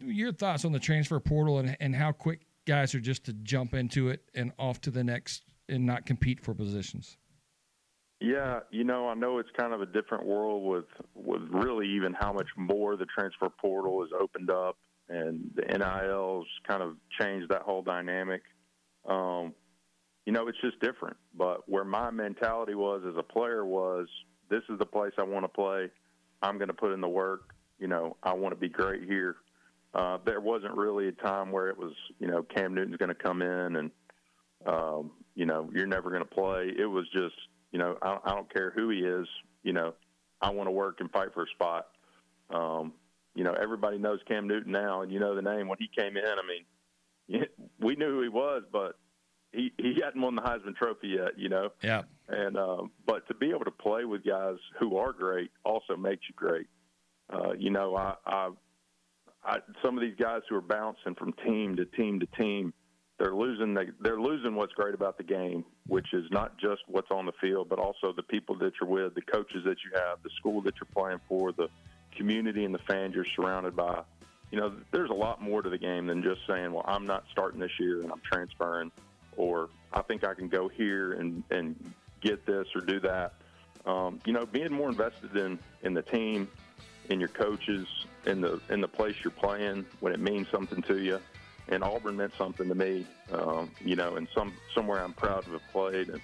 your 0.00 0.32
thoughts 0.32 0.64
on 0.64 0.72
the 0.72 0.78
transfer 0.78 1.20
portal 1.20 1.58
and, 1.58 1.76
and 1.80 1.94
how 1.94 2.12
quick 2.12 2.40
guys 2.66 2.94
are 2.94 3.00
just 3.00 3.24
to 3.24 3.32
jump 3.32 3.74
into 3.74 4.08
it 4.08 4.22
and 4.34 4.52
off 4.58 4.80
to 4.82 4.90
the 4.90 5.02
next 5.02 5.42
and 5.68 5.84
not 5.84 6.06
compete 6.06 6.40
for 6.40 6.54
positions? 6.54 7.16
Yeah, 8.20 8.60
you 8.70 8.84
know, 8.84 9.08
I 9.08 9.14
know 9.14 9.38
it's 9.38 9.50
kind 9.58 9.74
of 9.74 9.82
a 9.82 9.86
different 9.86 10.24
world 10.24 10.64
with 10.64 10.86
with 11.14 11.42
really 11.50 11.88
even 11.96 12.14
how 12.14 12.32
much 12.32 12.48
more 12.56 12.96
the 12.96 13.06
transfer 13.06 13.50
portal 13.50 14.02
is 14.04 14.10
opened 14.18 14.50
up 14.50 14.78
and 15.08 15.50
the 15.54 15.62
NILs 15.62 16.46
kind 16.66 16.82
of 16.82 16.96
changed 17.20 17.50
that 17.50 17.62
whole 17.62 17.82
dynamic. 17.82 18.42
Um, 19.06 19.54
you 20.24 20.32
know, 20.32 20.48
it's 20.48 20.60
just 20.60 20.80
different. 20.80 21.16
But 21.34 21.68
where 21.68 21.84
my 21.84 22.10
mentality 22.10 22.74
was 22.74 23.02
as 23.06 23.14
a 23.16 23.22
player 23.22 23.64
was 23.64 24.08
this 24.48 24.62
is 24.68 24.78
the 24.78 24.86
place 24.86 25.12
I 25.18 25.22
want 25.22 25.44
to 25.44 25.48
play. 25.48 25.90
I'm 26.42 26.58
going 26.58 26.68
to 26.68 26.74
put 26.74 26.92
in 26.92 27.00
the 27.00 27.08
work. 27.08 27.54
You 27.78 27.88
know, 27.88 28.16
I 28.22 28.32
want 28.32 28.52
to 28.52 28.60
be 28.60 28.68
great 28.68 29.04
here. 29.04 29.36
Uh, 29.94 30.18
there 30.24 30.40
wasn't 30.40 30.74
really 30.74 31.08
a 31.08 31.12
time 31.12 31.52
where 31.52 31.68
it 31.68 31.78
was, 31.78 31.92
you 32.18 32.26
know, 32.26 32.42
Cam 32.42 32.74
Newton's 32.74 32.96
going 32.96 33.08
to 33.08 33.14
come 33.14 33.40
in 33.40 33.76
and, 33.76 33.90
um, 34.66 35.12
you 35.34 35.46
know, 35.46 35.70
you're 35.72 35.86
never 35.86 36.10
going 36.10 36.22
to 36.22 36.28
play. 36.28 36.70
It 36.76 36.86
was 36.86 37.06
just, 37.12 37.34
you 37.76 37.82
know, 37.82 37.98
I, 38.00 38.16
I 38.24 38.34
don't 38.34 38.50
care 38.50 38.72
who 38.74 38.88
he 38.88 39.00
is. 39.00 39.28
You 39.62 39.74
know, 39.74 39.92
I 40.40 40.48
want 40.48 40.66
to 40.66 40.70
work 40.70 41.00
and 41.00 41.10
fight 41.10 41.34
for 41.34 41.42
a 41.42 41.46
spot. 41.48 41.88
Um, 42.48 42.94
you 43.34 43.44
know, 43.44 43.52
everybody 43.52 43.98
knows 43.98 44.18
Cam 44.26 44.48
Newton 44.48 44.72
now, 44.72 45.02
and 45.02 45.12
you 45.12 45.20
know 45.20 45.34
the 45.34 45.42
name 45.42 45.68
when 45.68 45.76
he 45.78 45.90
came 45.94 46.16
in. 46.16 46.24
I 46.24 47.36
mean, 47.38 47.44
we 47.78 47.94
knew 47.94 48.12
who 48.12 48.22
he 48.22 48.30
was, 48.30 48.62
but 48.72 48.98
he 49.52 49.74
he 49.76 50.00
hadn't 50.02 50.22
won 50.22 50.36
the 50.36 50.40
Heisman 50.40 50.74
Trophy 50.74 51.08
yet, 51.08 51.38
you 51.38 51.50
know. 51.50 51.68
Yeah. 51.82 52.04
And 52.28 52.56
um, 52.56 52.92
but 53.04 53.28
to 53.28 53.34
be 53.34 53.50
able 53.50 53.66
to 53.66 53.70
play 53.70 54.06
with 54.06 54.24
guys 54.24 54.56
who 54.80 54.96
are 54.96 55.12
great 55.12 55.50
also 55.62 55.98
makes 55.98 56.22
you 56.30 56.34
great. 56.34 56.68
Uh, 57.30 57.52
you 57.58 57.70
know, 57.70 57.94
I, 57.94 58.14
I, 58.24 58.48
I 59.44 59.56
some 59.84 59.98
of 59.98 60.00
these 60.02 60.16
guys 60.18 60.40
who 60.48 60.56
are 60.56 60.62
bouncing 60.62 61.14
from 61.14 61.34
team 61.44 61.76
to 61.76 61.84
team 61.84 62.20
to 62.20 62.26
team, 62.38 62.72
they're 63.18 63.34
losing. 63.34 63.74
They, 63.74 63.86
they're 64.00 64.20
losing 64.20 64.54
what's 64.54 64.72
great 64.74 64.94
about 64.94 65.16
the 65.16 65.24
game, 65.24 65.64
which 65.86 66.12
is 66.12 66.24
not 66.30 66.58
just 66.58 66.82
what's 66.86 67.10
on 67.10 67.26
the 67.26 67.32
field, 67.40 67.68
but 67.68 67.78
also 67.78 68.12
the 68.12 68.22
people 68.22 68.56
that 68.58 68.72
you're 68.80 68.90
with, 68.90 69.14
the 69.14 69.22
coaches 69.22 69.62
that 69.64 69.76
you 69.84 69.90
have, 69.94 70.22
the 70.22 70.30
school 70.38 70.60
that 70.62 70.74
you're 70.76 70.88
playing 70.94 71.20
for, 71.28 71.52
the 71.52 71.68
community 72.16 72.64
and 72.64 72.74
the 72.74 72.80
fans 72.86 73.14
you're 73.14 73.26
surrounded 73.34 73.74
by. 73.74 74.02
You 74.50 74.60
know, 74.60 74.76
there's 74.92 75.10
a 75.10 75.14
lot 75.14 75.42
more 75.42 75.62
to 75.62 75.70
the 75.70 75.78
game 75.78 76.06
than 76.06 76.22
just 76.22 76.40
saying, 76.46 76.72
"Well, 76.72 76.84
I'm 76.86 77.06
not 77.06 77.24
starting 77.32 77.60
this 77.60 77.72
year 77.80 78.02
and 78.02 78.12
I'm 78.12 78.22
transferring." 78.30 78.92
or 79.36 79.68
I 79.92 80.02
think 80.02 80.24
I 80.24 80.34
can 80.34 80.48
go 80.48 80.68
here 80.68 81.12
and, 81.12 81.42
and 81.50 81.92
get 82.20 82.44
this 82.46 82.66
or 82.74 82.80
do 82.80 83.00
that. 83.00 83.34
Um, 83.84 84.20
you 84.24 84.32
know, 84.32 84.46
being 84.46 84.72
more 84.72 84.88
invested 84.88 85.36
in, 85.36 85.58
in 85.82 85.94
the 85.94 86.02
team, 86.02 86.48
in 87.08 87.20
your 87.20 87.28
coaches, 87.28 87.86
in 88.24 88.40
the 88.40 88.60
in 88.68 88.80
the 88.80 88.88
place 88.88 89.14
you're 89.22 89.30
playing 89.30 89.86
when 90.00 90.12
it 90.12 90.18
means 90.18 90.48
something 90.50 90.82
to 90.82 90.98
you. 90.98 91.20
And 91.68 91.82
Auburn 91.82 92.16
meant 92.16 92.32
something 92.38 92.68
to 92.68 92.74
me, 92.74 93.06
um, 93.32 93.70
you 93.84 93.96
know, 93.96 94.16
and 94.16 94.28
some 94.34 94.52
somewhere 94.74 95.02
I'm 95.02 95.12
proud 95.12 95.44
to 95.46 95.52
have 95.52 95.66
played 95.72 96.08
and, 96.08 96.20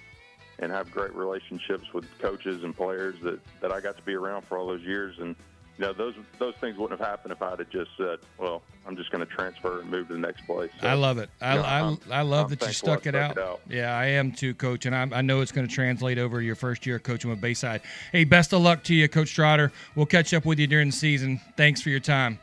and 0.59 0.71
have 0.71 0.89
great 0.89 1.13
relationships 1.13 1.93
with 1.93 2.05
coaches 2.19 2.63
and 2.63 2.75
players 2.75 3.15
that, 3.23 3.39
that 3.59 3.71
I 3.71 3.81
got 3.81 3.97
to 3.97 4.03
be 4.03 4.13
around 4.13 4.45
for 4.45 4.57
all 4.57 4.67
those 4.67 4.83
years. 4.83 5.19
And 5.19 5.35
you 5.77 5.85
know, 5.85 5.93
those 5.93 6.13
those 6.37 6.53
things 6.61 6.77
wouldn't 6.77 6.99
have 6.99 7.07
happened 7.07 7.31
if 7.31 7.41
I'd 7.41 7.57
have 7.57 7.69
just 7.69 7.89
said, 7.97 8.19
"Well, 8.37 8.61
I'm 8.85 8.95
just 8.95 9.09
going 9.11 9.25
to 9.25 9.33
transfer 9.33 9.81
and 9.81 9.89
move 9.89 10.07
to 10.09 10.13
the 10.13 10.19
next 10.19 10.45
place." 10.45 10.69
So, 10.79 10.87
I 10.87 10.93
love 10.93 11.17
it. 11.17 11.29
I, 11.41 11.57
I, 11.57 11.97
I, 12.11 12.21
love 12.21 12.51
I'm 12.51 12.57
that 12.57 12.67
you 12.67 12.73
stuck, 12.73 13.07
it, 13.07 13.15
out. 13.15 13.31
it, 13.31 13.39
out. 13.39 13.59
Yeah, 13.67 13.97
I 13.97 14.05
am 14.05 14.31
too, 14.31 14.53
Coach, 14.53 14.85
and 14.85 14.95
I'm, 14.95 15.11
i 15.13 15.21
know 15.21 15.41
it's 15.41 15.51
going 15.51 15.67
to 15.67 15.73
translate 15.73 16.19
over 16.19 16.41
your 16.41 16.55
first 16.55 16.85
year 16.85 16.99
coaching 16.99 17.31
with 17.31 17.41
Bayside. 17.41 17.81
Hey, 18.11 18.23
best 18.23 18.53
of 18.53 18.61
luck 18.61 18.83
to 18.83 18.93
you, 18.93 19.07
Coach 19.07 19.33
Trotter. 19.33 19.71
We'll 19.95 20.05
catch 20.05 20.33
up 20.35 20.45
with 20.45 20.59
you 20.59 20.67
during 20.67 20.89
the 20.89 20.95
season. 20.95 21.41
Thanks 21.57 21.81
for 21.81 21.89
your 21.89 21.99
time. 21.99 22.37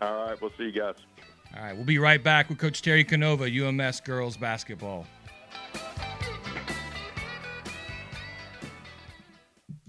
All 0.00 0.26
right, 0.26 0.40
we'll 0.40 0.52
see 0.58 0.64
you 0.64 0.72
guys. 0.72 0.96
All 1.56 1.62
right, 1.62 1.74
we'll 1.74 1.86
be 1.86 1.98
right 1.98 2.22
back 2.22 2.50
with 2.50 2.58
Coach 2.58 2.82
Terry 2.82 3.02
Canova, 3.02 3.48
UMS 3.48 4.00
girls 4.00 4.36
basketball. 4.36 5.06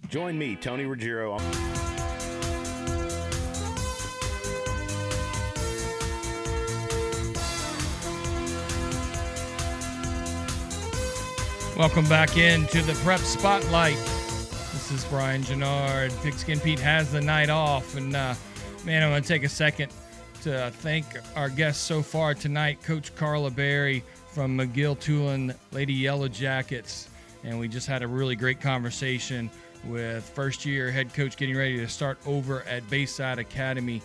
Join 0.07 0.38
me, 0.38 0.55
Tony 0.55 0.86
Ruggiero. 0.86 1.38
Welcome 11.76 12.07
back 12.07 12.38
into 12.38 12.82
the 12.82 12.97
Prep 13.03 13.20
Spotlight. 13.20 13.97
This 13.97 14.91
is 14.91 15.03
Brian 15.05 15.41
Genard. 15.41 16.18
Pigskin 16.24 16.61
Pete 16.61 16.80
has 16.80 17.11
the 17.11 17.20
night 17.20 17.49
off, 17.49 17.97
and 17.97 18.15
uh, 18.15 18.36
man, 18.86 19.03
I'm 19.03 19.09
going 19.09 19.22
to 19.22 19.28
take 19.28 19.43
a 19.43 19.49
second 19.49 19.91
to 20.44 20.72
thank 20.78 21.06
our 21.36 21.50
guests 21.50 21.84
so 21.84 22.02
far 22.02 22.34
tonight, 22.34 22.82
Coach 22.84 23.16
Carla 23.16 23.50
Berry 23.50 24.04
from 24.32 24.58
McGill 24.58 24.98
Toolen 24.98 25.56
Lady 25.72 25.94
Yellow 25.94 26.28
Jackets, 26.28 27.10
and 27.44 27.60
we 27.60 27.68
just 27.68 27.88
had 27.88 28.04
a 28.04 28.08
really 28.08 28.36
great 28.36 28.60
conversation 28.62 29.50
with 29.86 30.24
first-year 30.30 30.92
head 30.92 31.14
coach 31.14 31.38
getting 31.38 31.56
ready 31.56 31.78
to 31.78 31.88
start 31.88 32.18
over 32.26 32.64
at 32.64 32.88
Bayside 32.90 33.40
Academy, 33.40 34.02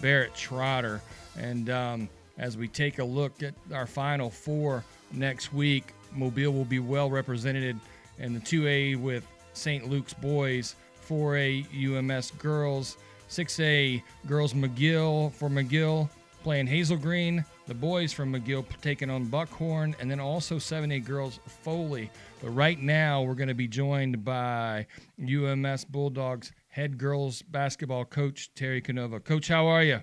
Barrett 0.00 0.34
Trotter, 0.34 1.00
and 1.38 1.70
um, 1.70 2.08
as 2.38 2.56
we 2.56 2.68
take 2.68 2.98
a 2.98 3.04
look 3.04 3.42
at 3.42 3.54
our 3.72 3.86
final 3.86 4.30
four 4.30 4.84
next 5.12 5.52
week. 5.52 5.92
Mobile 6.12 6.52
will 6.52 6.64
be 6.64 6.78
well 6.78 7.10
represented 7.10 7.78
in 8.18 8.34
the 8.34 8.40
2A 8.40 9.00
with 9.00 9.26
St. 9.52 9.88
Luke's 9.88 10.14
boys, 10.14 10.74
4A 11.08 11.66
UMS 11.72 12.32
girls, 12.32 12.96
6A 13.28 14.02
girls 14.26 14.54
McGill 14.54 15.32
for 15.32 15.48
McGill 15.48 16.08
playing 16.46 16.68
Hazel 16.68 16.96
Green, 16.96 17.44
the 17.66 17.74
boys 17.74 18.12
from 18.12 18.32
McGill 18.32 18.64
taking 18.80 19.10
on 19.10 19.24
Buckhorn, 19.24 19.96
and 19.98 20.08
then 20.08 20.20
also 20.20 20.58
7A 20.58 21.04
girls 21.04 21.40
Foley. 21.44 22.08
But 22.40 22.50
right 22.50 22.80
now, 22.80 23.22
we're 23.22 23.34
going 23.34 23.48
to 23.48 23.54
be 23.54 23.66
joined 23.66 24.24
by 24.24 24.86
UMS 25.20 25.86
Bulldogs 25.86 26.52
head 26.68 26.98
girls 26.98 27.42
basketball 27.42 28.04
coach 28.04 28.54
Terry 28.54 28.80
Canova. 28.80 29.18
Coach, 29.18 29.48
how 29.48 29.66
are 29.66 29.82
you? 29.82 30.02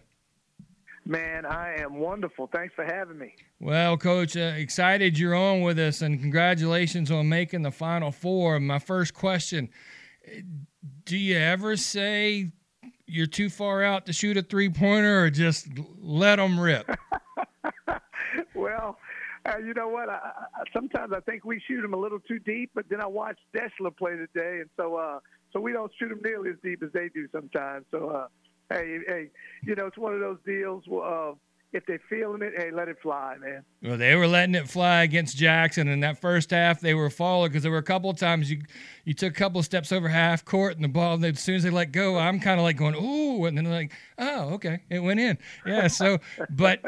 Man, 1.06 1.46
I 1.46 1.76
am 1.80 2.00
wonderful. 2.00 2.50
Thanks 2.52 2.74
for 2.76 2.84
having 2.84 3.18
me. 3.18 3.34
Well, 3.62 3.96
Coach, 3.98 4.36
uh, 4.36 4.54
excited 4.58 5.18
you're 5.18 5.36
on 5.36 5.62
with 5.62 5.80
us, 5.80 6.02
and 6.02 6.20
congratulations 6.20 7.10
on 7.10 7.30
making 7.30 7.62
the 7.62 7.72
Final 7.72 8.12
Four. 8.12 8.60
My 8.60 8.80
first 8.80 9.14
question 9.14 9.70
Do 11.06 11.18
you 11.18 11.38
ever 11.38 11.78
say 11.78 12.52
you're 13.06 13.28
too 13.28 13.50
far 13.50 13.84
out 13.84 14.06
to 14.08 14.14
shoot 14.14 14.38
a 14.38 14.42
three 14.42 14.70
pointer, 14.70 15.24
or 15.24 15.30
just 15.30 15.68
let 16.02 16.38
them 16.38 16.60
rip? 16.60 16.90
well, 18.56 18.98
Uh, 19.46 19.58
you 19.58 19.74
know 19.74 19.90
what? 19.90 20.08
I, 20.08 20.14
I, 20.14 20.64
sometimes 20.74 21.12
I 21.14 21.20
think 21.20 21.44
we 21.44 21.62
shoot 21.68 21.82
them 21.82 21.94
a 21.94 21.98
little 21.98 22.20
too 22.20 22.40
deep, 22.40 22.72
but 22.74 22.86
then 22.90 23.02
I 23.02 23.08
watched 23.08 23.42
Deshler 23.54 23.96
play 23.96 24.12
today, 24.16 24.62
and 24.62 24.70
so 24.78 24.96
uh, 24.96 25.20
so 25.52 25.60
we 25.60 25.74
don't 25.74 25.92
shoot 26.00 26.08
them 26.08 26.22
nearly 26.24 26.52
as 26.52 26.56
deep 26.64 26.82
as 26.82 26.92
they 26.94 27.10
do 27.10 27.28
sometimes. 27.30 27.86
So 27.92 28.08
uh, 28.10 28.28
hey, 28.70 29.00
hey, 29.06 29.30
you 29.64 29.76
know, 29.76 29.88
it's 29.88 29.98
one 29.98 30.14
of 30.14 30.22
those 30.22 30.38
deals. 30.46 30.86
Uh, 30.88 31.34
if 31.74 31.86
they're 31.86 32.02
feeling 32.10 32.42
it, 32.42 32.54
hey, 32.56 32.72
let 32.72 32.88
it 32.88 32.98
fly, 33.02 33.36
man. 33.40 33.64
Well, 33.82 33.98
they 33.98 34.16
were 34.16 34.28
letting 34.28 34.56
it 34.56 34.70
fly 34.70 35.04
against 35.04 35.36
Jackson. 35.38 35.88
In 35.88 36.02
that 36.02 36.20
first 36.20 36.52
half, 36.52 36.80
they 36.80 36.94
were 36.94 37.10
falling 37.10 37.50
because 37.50 37.64
there 37.64 37.72
were 37.72 37.80
a 37.80 37.84
couple 37.84 38.10
of 38.10 38.18
times 38.18 38.50
you 38.50 38.62
you 39.06 39.14
took 39.14 39.34
a 39.34 39.36
couple 39.36 39.60
of 39.60 39.66
steps 39.66 39.92
over 39.92 40.08
half 40.08 40.46
court 40.46 40.76
and 40.76 40.84
the 40.84 40.88
ball, 40.88 41.16
and 41.16 41.26
as 41.26 41.40
soon 41.40 41.56
as 41.56 41.64
they 41.64 41.70
let 41.70 41.92
go, 41.92 42.18
I'm 42.18 42.40
kind 42.40 42.60
of 42.60 42.64
like 42.64 42.78
going, 42.78 42.96
ooh, 42.96 43.46
and 43.46 43.58
then 43.58 43.66
like, 43.66 43.92
oh, 44.18 44.54
okay, 44.54 44.80
it 44.90 45.00
went 45.00 45.20
in. 45.20 45.38
Yeah, 45.66 45.88
so, 45.88 46.20
but, 46.50 46.82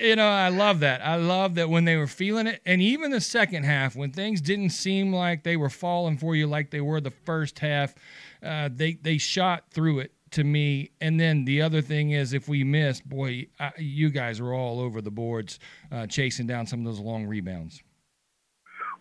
you 0.00 0.16
know, 0.16 0.28
I 0.28 0.48
love 0.48 0.80
that. 0.80 1.06
I 1.06 1.14
love 1.16 1.54
that 1.54 1.68
when 1.68 1.84
they 1.84 1.96
were 1.96 2.08
feeling 2.08 2.48
it. 2.48 2.60
And 2.66 2.82
even 2.82 3.12
the 3.12 3.20
second 3.20 3.64
half, 3.64 3.94
when 3.94 4.10
things 4.10 4.40
didn't 4.40 4.70
seem 4.70 5.12
like 5.12 5.44
they 5.44 5.56
were 5.56 5.70
falling 5.70 6.18
for 6.18 6.34
you 6.34 6.48
like 6.48 6.70
they 6.70 6.80
were 6.80 7.00
the 7.00 7.12
first 7.12 7.60
half, 7.60 7.94
uh, 8.42 8.68
they, 8.72 8.94
they 8.94 9.18
shot 9.18 9.64
through 9.70 10.00
it 10.00 10.12
to 10.32 10.44
me. 10.44 10.90
And 11.00 11.18
then 11.18 11.44
the 11.44 11.62
other 11.62 11.80
thing 11.80 12.10
is, 12.10 12.32
if 12.32 12.48
we 12.48 12.64
missed, 12.64 13.08
boy, 13.08 13.46
I, 13.58 13.72
you 13.78 14.10
guys 14.10 14.40
were 14.40 14.54
all 14.54 14.80
over 14.80 15.00
the 15.00 15.10
boards 15.10 15.58
uh, 15.90 16.06
chasing 16.06 16.46
down 16.46 16.66
some 16.66 16.80
of 16.80 16.86
those 16.86 17.00
long 17.00 17.26
rebounds. 17.26 17.82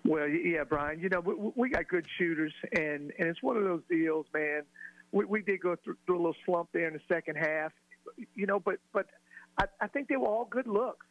Well, 0.05 0.27
yeah, 0.27 0.63
Brian. 0.63 0.99
You 0.99 1.09
know, 1.09 1.19
we, 1.19 1.34
we 1.55 1.69
got 1.69 1.88
good 1.88 2.05
shooters, 2.17 2.53
and 2.73 3.11
and 3.19 3.27
it's 3.27 3.43
one 3.43 3.57
of 3.57 3.63
those 3.63 3.82
deals, 3.89 4.25
man. 4.34 4.61
We, 5.11 5.25
we 5.25 5.41
did 5.41 5.61
go 5.61 5.75
through, 5.84 5.97
through 6.05 6.15
a 6.15 6.21
little 6.21 6.36
slump 6.45 6.69
there 6.73 6.88
in 6.88 6.93
the 6.93 7.01
second 7.07 7.36
half, 7.36 7.73
you 8.36 8.45
know, 8.45 8.59
but 8.59 8.75
but 8.93 9.07
I, 9.57 9.65
I 9.82 9.88
think 9.88 10.07
they 10.07 10.15
were 10.15 10.27
all 10.27 10.45
good 10.45 10.67
looks, 10.67 11.05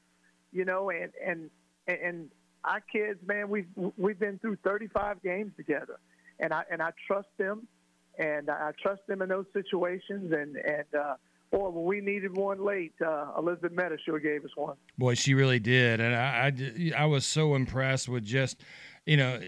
you 0.52 0.64
know, 0.64 0.90
and 0.90 1.12
and 1.24 1.50
and 1.86 2.30
our 2.64 2.80
kids, 2.80 3.20
man, 3.26 3.48
we've 3.50 3.68
we've 3.96 4.18
been 4.18 4.38
through 4.38 4.56
35 4.64 5.22
games 5.22 5.52
together, 5.56 5.98
and 6.40 6.52
I 6.52 6.64
and 6.70 6.82
I 6.82 6.90
trust 7.06 7.28
them 7.36 7.68
and 8.18 8.50
I 8.50 8.72
trust 8.82 9.02
them 9.06 9.22
in 9.22 9.28
those 9.28 9.46
situations. 9.52 10.32
And 10.32 10.56
and 10.56 10.94
uh, 10.98 11.14
boy, 11.50 11.70
when 11.70 11.84
we 11.84 12.00
needed 12.00 12.36
one 12.36 12.64
late, 12.64 12.94
uh, 13.04 13.32
Elizabeth 13.38 13.72
Meta 13.72 13.96
sure 14.04 14.18
gave 14.18 14.44
us 14.44 14.50
one. 14.56 14.76
Boy, 14.96 15.14
she 15.14 15.34
really 15.34 15.60
did, 15.60 16.00
and 16.00 16.14
I, 16.14 16.52
I, 16.96 17.02
I 17.02 17.06
was 17.06 17.24
so 17.24 17.54
impressed 17.54 18.08
with 18.08 18.24
just, 18.24 18.62
you 19.06 19.16
know, 19.16 19.40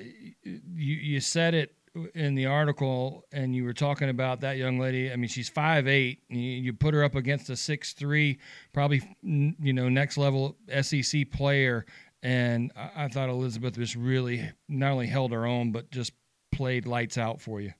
you 0.42 0.62
you 0.94 1.20
said 1.20 1.54
it 1.54 1.74
in 2.14 2.34
the 2.36 2.46
article 2.46 3.24
and 3.32 3.54
you 3.54 3.64
were 3.64 3.72
talking 3.72 4.10
about 4.10 4.40
that 4.42 4.56
young 4.56 4.78
lady 4.78 5.10
i 5.10 5.16
mean 5.16 5.28
she's 5.28 5.48
five 5.48 5.88
eight 5.88 6.22
you 6.28 6.72
put 6.72 6.94
her 6.94 7.02
up 7.02 7.16
against 7.16 7.50
a 7.50 7.56
six 7.56 7.94
three 7.94 8.38
probably 8.72 9.02
you 9.22 9.72
know 9.72 9.88
next 9.88 10.16
level 10.16 10.56
sec 10.82 11.30
player 11.32 11.84
and 12.22 12.72
i 12.76 13.08
thought 13.08 13.28
elizabeth 13.28 13.74
just 13.74 13.96
really 13.96 14.48
not 14.68 14.92
only 14.92 15.08
held 15.08 15.32
her 15.32 15.46
own 15.46 15.72
but 15.72 15.90
just 15.90 16.12
played 16.52 16.86
lights 16.86 17.18
out 17.18 17.40
for 17.40 17.60
you 17.60 17.72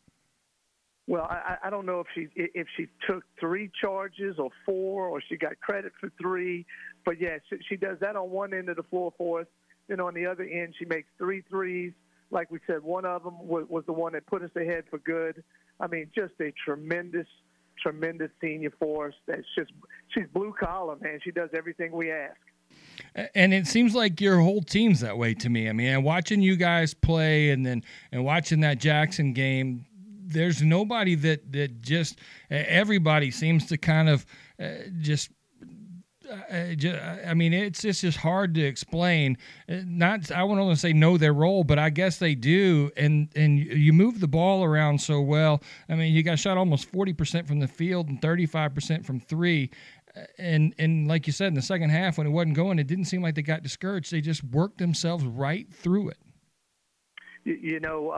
well, 1.11 1.25
I, 1.25 1.57
I 1.65 1.71
don't 1.71 1.87
know 1.87 1.99
if 1.99 2.07
she 2.15 2.29
if 2.37 2.69
she 2.77 2.87
took 3.09 3.25
three 3.41 3.69
charges 3.81 4.37
or 4.39 4.51
four, 4.65 5.09
or 5.09 5.21
she 5.21 5.37
got 5.37 5.59
credit 5.59 5.91
for 5.99 6.09
three. 6.23 6.65
But 7.05 7.21
yeah, 7.21 7.39
she, 7.49 7.57
she 7.69 7.77
does 7.77 7.99
that 8.01 8.15
on 8.15 8.31
one 8.31 8.55
end 8.55 8.69
of 8.69 8.77
the 8.77 8.85
floor 8.85 9.13
for 9.19 9.41
us. 9.41 9.49
Then 9.89 9.99
on 9.99 10.15
the 10.15 10.25
other 10.25 10.45
end, 10.45 10.73
she 10.79 10.85
makes 10.85 11.09
three 11.19 11.43
threes. 11.51 11.93
Like 12.31 12.53
we 12.53 12.61
said, 12.65 12.85
one 12.85 13.05
of 13.05 13.25
them 13.25 13.45
was, 13.45 13.67
was 13.69 13.83
the 13.87 13.93
one 13.93 14.13
that 14.13 14.25
put 14.27 14.43
us 14.43 14.53
ahead 14.55 14.85
for 14.89 14.99
good. 14.99 15.43
I 15.81 15.89
mean, 15.89 16.13
just 16.15 16.35
a 16.41 16.53
tremendous, 16.65 17.27
tremendous 17.83 18.31
senior 18.41 18.73
for 18.79 19.09
us. 19.09 19.15
That's 19.27 19.43
just 19.59 19.73
she's 20.15 20.29
blue 20.33 20.55
collar, 20.61 20.95
man. 21.01 21.19
She 21.25 21.33
does 21.33 21.51
everything 21.55 21.91
we 21.91 22.13
ask. 22.13 22.37
And 23.35 23.53
it 23.53 23.67
seems 23.67 23.97
like 23.97 24.21
your 24.21 24.39
whole 24.39 24.63
team's 24.63 25.01
that 25.01 25.19
way 25.19 25.35
to 25.35 25.49
me. 25.49 25.69
I 25.69 25.73
mean, 25.73 26.05
watching 26.05 26.41
you 26.41 26.55
guys 26.55 26.95
play 26.95 27.51
and 27.51 27.67
then 27.67 27.83
and 28.13 28.25
watching 28.25 28.61
that 28.61 28.79
Jackson 28.79 29.33
game, 29.33 29.87
there's 30.31 30.63
nobody 30.63 31.15
that 31.17 31.53
that 31.53 31.83
just 31.83 32.19
everybody 32.51 33.31
seems 33.31 33.67
to 33.67 33.77
kind 33.77 34.09
of 34.09 34.27
uh, 34.61 34.69
just 35.01 35.31
uh, 36.31 36.35
uh 36.53 37.17
I 37.27 37.35
mean, 37.35 37.53
it's 37.53 37.85
it's 37.85 38.01
just 38.01 38.19
hard 38.19 38.55
to 38.55 38.63
explain. 38.63 39.37
Uh, 39.69 39.81
not 39.85 40.31
I 40.31 40.45
won't 40.45 40.61
only 40.61 40.77
say 40.77 40.93
know 40.93 41.17
their 41.17 41.33
role, 41.33 41.65
but 41.65 41.79
I 41.79 41.91
guess 41.91 42.19
they 42.19 42.35
do. 42.35 42.91
And 42.97 43.29
and 43.35 43.59
you 43.59 43.93
move 43.93 44.21
the 44.21 44.29
ball 44.29 44.65
around 44.65 45.01
so 45.01 45.21
well. 45.21 45.63
I 45.89 45.95
mean, 45.95 46.13
you 46.13 46.23
got 46.23 46.39
shot 46.39 46.57
almost 46.57 46.87
forty 46.87 47.13
percent 47.13 47.47
from 47.47 47.59
the 47.59 47.69
field 47.69 48.09
and 48.09 48.21
thirty 48.23 48.47
five 48.47 48.75
percent 48.75 49.05
from 49.05 49.21
three. 49.21 49.71
And 50.39 50.75
and 50.79 51.09
like 51.09 51.27
you 51.27 51.33
said 51.33 51.49
in 51.49 51.55
the 51.55 51.63
second 51.63 51.91
half, 51.91 52.19
when 52.19 52.27
it 52.27 52.31
wasn't 52.31 52.55
going, 52.55 52.79
it 52.79 52.87
didn't 52.87 53.05
seem 53.07 53.23
like 53.23 53.35
they 53.35 53.43
got 53.43 53.63
discouraged. 53.63 54.13
They 54.13 54.21
just 54.21 54.45
worked 54.45 54.79
themselves 54.79 55.25
right 55.25 55.73
through 55.73 56.11
it 56.11 56.19
you, 57.45 57.55
you 57.55 57.81
know, 57.81 58.11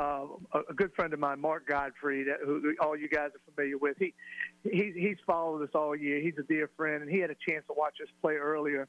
uh, 0.54 0.60
a 0.68 0.74
good 0.74 0.92
friend 0.94 1.12
of 1.12 1.20
mine, 1.20 1.40
Mark 1.40 1.68
Godfrey, 1.68 2.24
that, 2.24 2.38
who 2.44 2.74
all 2.80 2.96
you 2.96 3.08
guys 3.08 3.30
are 3.34 3.54
familiar 3.54 3.78
with. 3.78 3.96
He, 3.98 4.14
he 4.64 4.92
he's 4.96 5.18
followed 5.26 5.62
us 5.62 5.70
all 5.74 5.94
year. 5.94 6.20
He's 6.20 6.38
a 6.38 6.42
dear 6.42 6.70
friend, 6.76 7.02
and 7.02 7.10
he 7.10 7.18
had 7.18 7.30
a 7.30 7.36
chance 7.48 7.64
to 7.68 7.74
watch 7.76 7.94
us 8.02 8.08
play 8.20 8.34
earlier, 8.34 8.88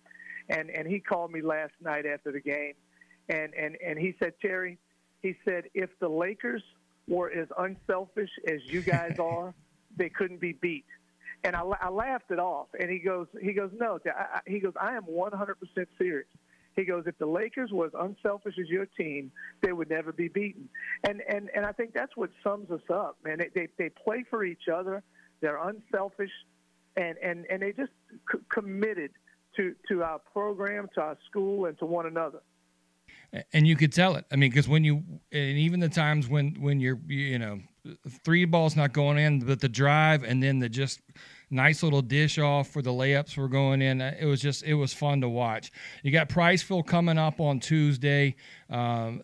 and 0.50 0.70
and 0.70 0.88
he 0.88 1.00
called 1.00 1.32
me 1.32 1.42
last 1.42 1.74
night 1.82 2.06
after 2.06 2.32
the 2.32 2.42
game, 2.42 2.74
and 3.30 3.54
and 3.54 3.78
and 3.86 4.00
he 4.00 4.16
said, 4.20 4.34
Terry, 4.42 4.78
he 5.22 5.36
said 5.46 5.66
if 5.74 5.90
the 6.00 6.10
Lakers 6.10 6.64
were 7.08 7.32
as 7.32 7.48
unselfish 7.58 8.30
as 8.48 8.60
you 8.66 8.82
guys 8.82 9.16
are, 9.20 9.54
they 9.98 10.10
couldn't 10.10 10.40
be 10.40 10.54
beat. 10.54 10.86
And 11.46 11.56
I, 11.56 11.64
I 11.82 11.90
laughed 11.90 12.32
it 12.32 12.40
off, 12.40 12.68
and 12.80 12.90
he 12.90 13.00
goes, 13.00 13.28
he 13.42 13.52
goes, 13.52 13.70
no, 13.78 14.00
I, 14.06 14.38
I, 14.38 14.40
he 14.48 14.60
goes, 14.60 14.74
I 14.80 14.96
am 14.96 15.04
100% 15.04 15.56
serious. 15.98 16.28
He 16.76 16.86
goes, 16.86 17.04
if 17.06 17.18
the 17.18 17.26
Lakers 17.26 17.72
was 17.72 17.92
unselfish 17.98 18.56
as 18.60 18.68
your 18.70 18.86
team, 18.86 19.32
they 19.62 19.74
would 19.74 19.90
never 19.90 20.12
be 20.12 20.28
beaten. 20.28 20.70
And 21.08 21.22
and 21.28 21.50
and 21.56 21.66
I 21.66 21.72
think 21.72 21.94
that's 21.94 22.16
what 22.16 22.30
sums 22.44 22.72
us 22.72 22.82
up, 22.90 23.18
man. 23.24 23.40
They 23.40 23.50
they, 23.54 23.68
they 23.78 23.90
play 23.90 24.26
for 24.30 24.44
each 24.44 24.68
other. 24.74 25.04
They're 25.42 25.62
unselfish, 25.62 26.32
and 26.96 27.18
and 27.18 27.46
and 27.50 27.62
they 27.62 27.72
just 27.72 27.92
c- 28.32 28.40
committed 28.50 29.12
to 29.58 29.76
to 29.90 30.04
our 30.04 30.20
program, 30.20 30.90
to 30.96 31.02
our 31.02 31.18
school, 31.30 31.66
and 31.66 31.78
to 31.80 31.86
one 31.86 32.06
another 32.06 32.40
and 33.52 33.68
you 33.68 33.76
could 33.76 33.92
tell 33.92 34.16
it. 34.16 34.26
I 34.32 34.36
mean, 34.36 34.50
because 34.50 34.68
when 34.68 34.84
you 34.84 35.04
and 35.32 35.58
even 35.58 35.80
the 35.80 35.90
times 35.90 36.28
when 36.28 36.56
when 36.60 36.80
you're 36.80 37.00
you 37.08 37.40
know 37.40 37.60
three 38.24 38.46
balls 38.46 38.76
not 38.76 38.94
going 38.94 39.18
in, 39.18 39.40
but 39.40 39.60
the 39.60 39.70
drive 39.70 40.24
and 40.24 40.42
then 40.42 40.60
the 40.60 40.70
just 40.70 41.02
nice 41.50 41.84
little 41.84 42.02
dish 42.02 42.38
off 42.38 42.70
for 42.70 42.82
the 42.82 42.92
layups 42.92 43.38
were 43.38 43.48
going 43.48 43.82
in. 43.82 44.02
Uh, 44.02 44.16
it 44.20 44.26
was 44.26 44.42
just 44.42 44.64
it 44.64 44.74
was 44.74 44.94
fun 44.94 45.22
to 45.22 45.30
watch. 45.30 45.72
You 46.04 46.12
got 46.12 46.30
Priceville 46.30 46.86
coming 46.86 47.18
up 47.18 47.40
on 47.40 47.60
Tuesday, 47.60 48.36
um, 48.70 49.22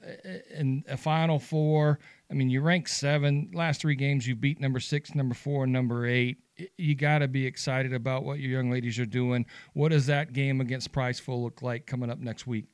in 0.56 0.84
a 0.88 0.98
Final 0.98 1.40
Four. 1.40 2.00
I 2.32 2.36
mean, 2.36 2.50
you 2.50 2.62
rank 2.62 2.88
seven. 2.88 3.50
Last 3.54 3.82
three 3.82 3.96
games, 3.96 4.28
you 4.28 4.36
beat 4.36 4.60
number 4.60 4.80
six, 4.80 5.16
number 5.16 5.34
four, 5.34 5.64
and 5.64 5.74
number 5.74 6.06
eight. 6.06 6.38
You 6.78 6.94
got 6.94 7.20
to 7.20 7.28
be 7.28 7.46
excited 7.46 7.94
about 7.94 8.24
what 8.24 8.40
your 8.40 8.52
young 8.52 8.70
ladies 8.70 9.00
are 9.00 9.06
doing. 9.06 9.46
What 9.74 9.90
does 9.90 10.06
that 10.08 10.34
game 10.34 10.62
against 10.62 10.92
Priceville 10.92 11.42
look 11.42 11.62
like 11.62 11.86
coming 11.86 12.12
up 12.12 12.20
next 12.20 12.46
week? 12.46 12.66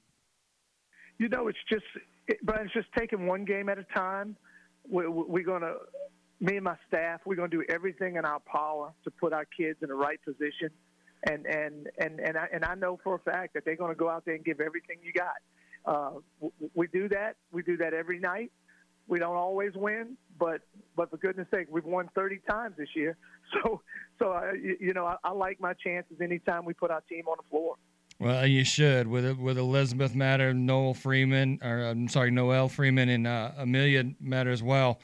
You 1.20 1.30
know, 1.30 1.48
it's 1.48 1.60
just, 1.70 1.86
it, 2.28 2.38
but 2.44 2.60
it's 2.62 2.74
just 2.74 2.88
taking 2.98 3.28
one 3.28 3.46
game 3.46 3.70
at 3.70 3.78
a 3.78 3.86
time. 3.94 4.36
We're, 4.90 5.10
we're 5.10 5.46
going 5.46 5.62
to 5.62 5.76
me 6.40 6.56
and 6.56 6.64
my 6.64 6.76
staff, 6.88 7.22
we're 7.26 7.36
going 7.36 7.50
to 7.50 7.58
do 7.58 7.64
everything 7.70 8.16
in 8.16 8.26
our 8.26 8.40
power 8.40 8.94
to 9.04 9.12
put 9.12 9.34
our 9.34 9.46
kids 9.46 9.80
in 9.82 9.90
the 9.90 9.96
right 9.96 10.20
position. 10.24 10.70
And 11.28 11.46
and 11.46 11.90
and 11.98 12.20
and 12.20 12.38
I, 12.38 12.48
and 12.54 12.64
I 12.66 12.76
know 12.76 13.00
for 13.04 13.16
a 13.16 13.20
fact 13.20 13.54
that 13.56 13.66
they're 13.66 13.76
going 13.76 13.92
to 13.92 13.98
go 13.98 14.10
out 14.10 14.26
there 14.26 14.36
and 14.36 14.46
give 14.46 14.60
everything 14.60 14.98
you 15.02 15.12
got. 15.12 15.36
Uh, 15.86 16.50
we 16.74 16.88
do 16.88 17.08
that. 17.10 17.36
We 17.52 17.64
do 17.64 17.78
that 17.78 17.94
every 17.94 18.20
night. 18.20 18.52
We 19.08 19.20
don't 19.20 19.36
always 19.36 19.72
win, 19.76 20.18
but 20.38 20.62
but 20.96 21.10
for 21.10 21.18
goodness 21.18 21.48
sake, 21.52 21.68
we've 21.70 21.86
won 21.86 22.10
30 22.16 22.40
times 22.50 22.76
this 22.78 22.90
year. 22.96 23.18
So 23.64 23.82
so 24.18 24.32
I, 24.32 24.54
you 24.80 24.94
know 24.94 25.06
I, 25.06 25.18
I 25.24 25.32
like 25.32 25.62
my 25.62 25.74
chances 25.74 26.20
anytime 26.20 26.66
we 26.66 26.74
put 26.74 26.90
our 26.90 27.02
team 27.02 27.28
on 27.28 27.38
the 27.38 27.48
floor. 27.50 27.76
Well, 28.20 28.48
you 28.48 28.64
should 28.64 29.08
with 29.08 29.38
with 29.38 29.60
Elizabeth 29.60 30.16
Matter, 30.16 30.52
Noel 30.52 30.96
Freeman, 30.96 31.60
or 31.62 31.84
I'm 31.84 32.08
sorry, 32.08 32.32
Noel 32.32 32.70
Freeman, 32.70 33.08
and 33.10 33.28
uh, 33.28 33.52
Amelia 33.58 34.04
Matter 34.20 34.50
as 34.50 34.64
well 34.64 35.00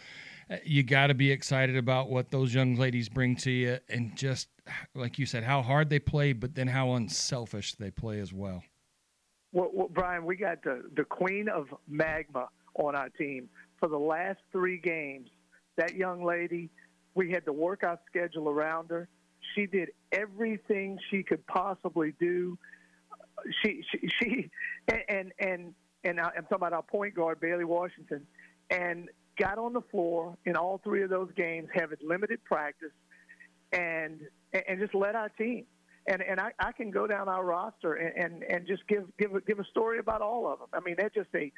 Uh, 0.51 0.57
you 0.65 0.83
got 0.83 1.07
to 1.07 1.13
be 1.13 1.31
excited 1.31 1.77
about 1.77 2.09
what 2.09 2.29
those 2.29 2.53
young 2.53 2.75
ladies 2.75 3.07
bring 3.07 3.35
to 3.35 3.51
you 3.51 3.79
and 3.89 4.15
just 4.17 4.49
like 4.95 5.17
you 5.17 5.25
said 5.25 5.43
how 5.43 5.61
hard 5.61 5.89
they 5.89 5.99
play 5.99 6.33
but 6.33 6.55
then 6.55 6.67
how 6.67 6.93
unselfish 6.93 7.75
they 7.75 7.89
play 7.89 8.19
as 8.19 8.33
well. 8.33 8.61
Well, 9.53 9.69
well 9.73 9.87
brian 9.89 10.25
we 10.25 10.35
got 10.35 10.63
the, 10.63 10.83
the 10.95 11.05
queen 11.05 11.47
of 11.47 11.67
magma 11.87 12.49
on 12.75 12.95
our 12.95 13.09
team. 13.09 13.49
For 13.79 13.87
the 13.87 13.97
last 13.97 14.39
three 14.51 14.77
games 14.77 15.29
that 15.77 15.95
young 15.95 16.23
lady 16.23 16.69
we 17.15 17.31
had 17.31 17.45
to 17.45 17.53
work 17.53 17.83
our 17.83 17.99
schedule 18.09 18.49
around 18.49 18.89
her. 18.89 19.07
She 19.55 19.65
did 19.65 19.89
everything 20.11 20.97
she 21.09 21.23
could 21.23 21.45
possibly 21.47 22.13
do. 22.19 22.57
She 23.63 23.83
she, 23.89 24.09
she 24.21 24.49
and 24.89 25.01
and 25.07 25.31
and, 25.39 25.73
and 26.03 26.19
i'm 26.19 26.31
talking 26.33 26.55
about 26.55 26.73
our 26.73 26.83
point 26.83 27.15
guard 27.15 27.39
bailey 27.39 27.65
washington. 27.65 28.27
And 28.69 29.09
got 29.37 29.57
on 29.57 29.73
the 29.73 29.81
floor 29.81 30.37
in 30.45 30.55
all 30.55 30.79
three 30.83 31.03
of 31.03 31.09
those 31.09 31.29
games, 31.35 31.69
having 31.73 31.97
limited 32.01 32.43
practice, 32.43 32.91
and 33.71 34.19
and 34.53 34.79
just 34.79 34.93
led 34.93 35.15
our 35.15 35.29
team. 35.29 35.65
and 36.07 36.21
and 36.21 36.39
I, 36.39 36.51
I 36.59 36.71
can 36.71 36.91
go 36.91 37.07
down 37.07 37.29
our 37.29 37.43
roster 37.45 37.93
and, 37.93 38.23
and 38.23 38.43
and 38.43 38.67
just 38.67 38.87
give 38.87 39.05
give 39.17 39.35
a, 39.35 39.41
give 39.41 39.59
a 39.59 39.65
story 39.65 39.99
about 39.99 40.21
all 40.21 40.51
of 40.51 40.59
them. 40.59 40.67
I 40.73 40.79
mean, 40.79 40.95
they're 40.97 41.09
just 41.09 41.29
a 41.35 41.51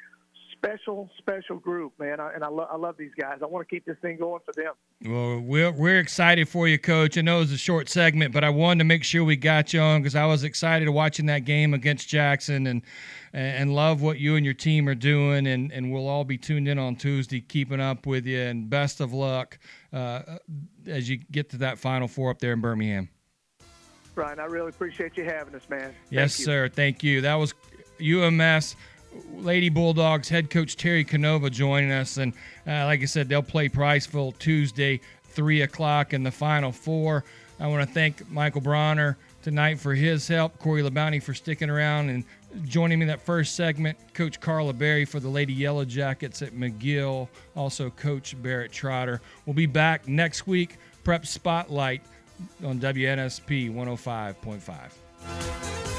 special 0.52 1.10
special 1.18 1.56
group, 1.56 1.92
man. 1.98 2.20
I, 2.20 2.32
and 2.34 2.44
I 2.44 2.48
love 2.48 2.68
I 2.70 2.76
love 2.76 2.96
these 2.98 3.12
guys. 3.18 3.38
I 3.42 3.46
want 3.46 3.66
to 3.66 3.74
keep 3.74 3.84
this 3.84 3.96
thing 4.02 4.18
going 4.18 4.40
for 4.44 4.52
them. 4.52 4.74
Well, 5.04 5.40
we're, 5.40 5.72
we're 5.72 5.98
excited 5.98 6.48
for 6.48 6.68
you, 6.68 6.78
Coach. 6.78 7.18
I 7.18 7.20
know 7.22 7.40
it's 7.40 7.52
a 7.52 7.58
short 7.58 7.88
segment, 7.88 8.32
but 8.32 8.44
I 8.44 8.50
wanted 8.50 8.78
to 8.78 8.84
make 8.84 9.04
sure 9.04 9.24
we 9.24 9.36
got 9.36 9.72
you 9.72 9.80
on 9.80 10.00
because 10.00 10.14
I 10.14 10.26
was 10.26 10.44
excited 10.44 10.88
watching 10.88 11.26
that 11.26 11.40
game 11.40 11.74
against 11.74 12.08
Jackson 12.08 12.66
and 12.66 12.82
and 13.34 13.74
love 13.74 14.00
what 14.00 14.18
you 14.18 14.36
and 14.36 14.44
your 14.44 14.54
team 14.54 14.88
are 14.88 14.94
doing. 14.94 15.46
And, 15.48 15.72
and 15.72 15.92
we'll 15.92 16.08
all 16.08 16.24
be 16.24 16.38
tuned 16.38 16.68
in 16.68 16.78
on 16.78 16.96
Tuesday, 16.96 17.40
keeping 17.40 17.80
up 17.80 18.06
with 18.06 18.26
you. 18.26 18.40
And 18.40 18.70
best 18.70 19.00
of 19.00 19.12
luck 19.12 19.58
uh, 19.92 20.22
as 20.86 21.08
you 21.08 21.18
get 21.30 21.50
to 21.50 21.56
that 21.58 21.78
Final 21.78 22.06
Four 22.06 22.30
up 22.30 22.38
there 22.38 22.52
in 22.52 22.60
Birmingham. 22.60 23.08
Brian, 24.14 24.38
I 24.38 24.44
really 24.44 24.68
appreciate 24.68 25.16
you 25.16 25.24
having 25.24 25.56
us, 25.56 25.68
man. 25.68 25.92
Yes, 26.10 26.34
sir. 26.34 26.68
Thank 26.68 27.02
you. 27.02 27.20
That 27.20 27.34
was 27.34 27.52
UMS 28.00 28.76
Lady 29.32 29.68
Bulldogs 29.68 30.28
head 30.28 30.50
coach 30.50 30.76
Terry 30.76 31.04
Canova 31.04 31.50
joining 31.50 31.90
us. 31.90 32.16
And 32.16 32.32
uh, 32.66 32.84
like 32.84 33.02
I 33.02 33.06
said, 33.06 33.28
they'll 33.28 33.42
play 33.42 33.68
Priceville 33.68 34.38
Tuesday, 34.38 35.00
3 35.24 35.62
o'clock 35.62 36.12
in 36.12 36.22
the 36.22 36.30
Final 36.30 36.70
Four. 36.70 37.24
I 37.58 37.66
want 37.66 37.86
to 37.86 37.92
thank 37.92 38.28
Michael 38.30 38.60
Bronner 38.60 39.16
tonight 39.42 39.78
for 39.78 39.94
his 39.94 40.26
help, 40.26 40.58
Corey 40.58 40.82
Labaron 40.82 41.22
for 41.22 41.34
sticking 41.34 41.70
around 41.70 42.08
and 42.08 42.24
joining 42.64 42.98
me 42.98 43.04
in 43.04 43.08
that 43.08 43.20
first 43.20 43.54
segment, 43.54 43.98
Coach 44.14 44.40
Carla 44.40 44.72
Berry 44.72 45.04
for 45.04 45.20
the 45.20 45.28
Lady 45.28 45.52
Yellow 45.52 45.84
Jackets 45.84 46.42
at 46.42 46.54
McGill, 46.54 47.28
also 47.56 47.90
Coach 47.90 48.40
Barrett 48.42 48.72
Trotter. 48.72 49.20
We'll 49.46 49.54
be 49.54 49.66
back 49.66 50.08
next 50.08 50.46
week, 50.46 50.78
Prep 51.02 51.26
Spotlight 51.26 52.02
on 52.64 52.80
WNSP 52.80 53.72
105.5. 53.72 55.93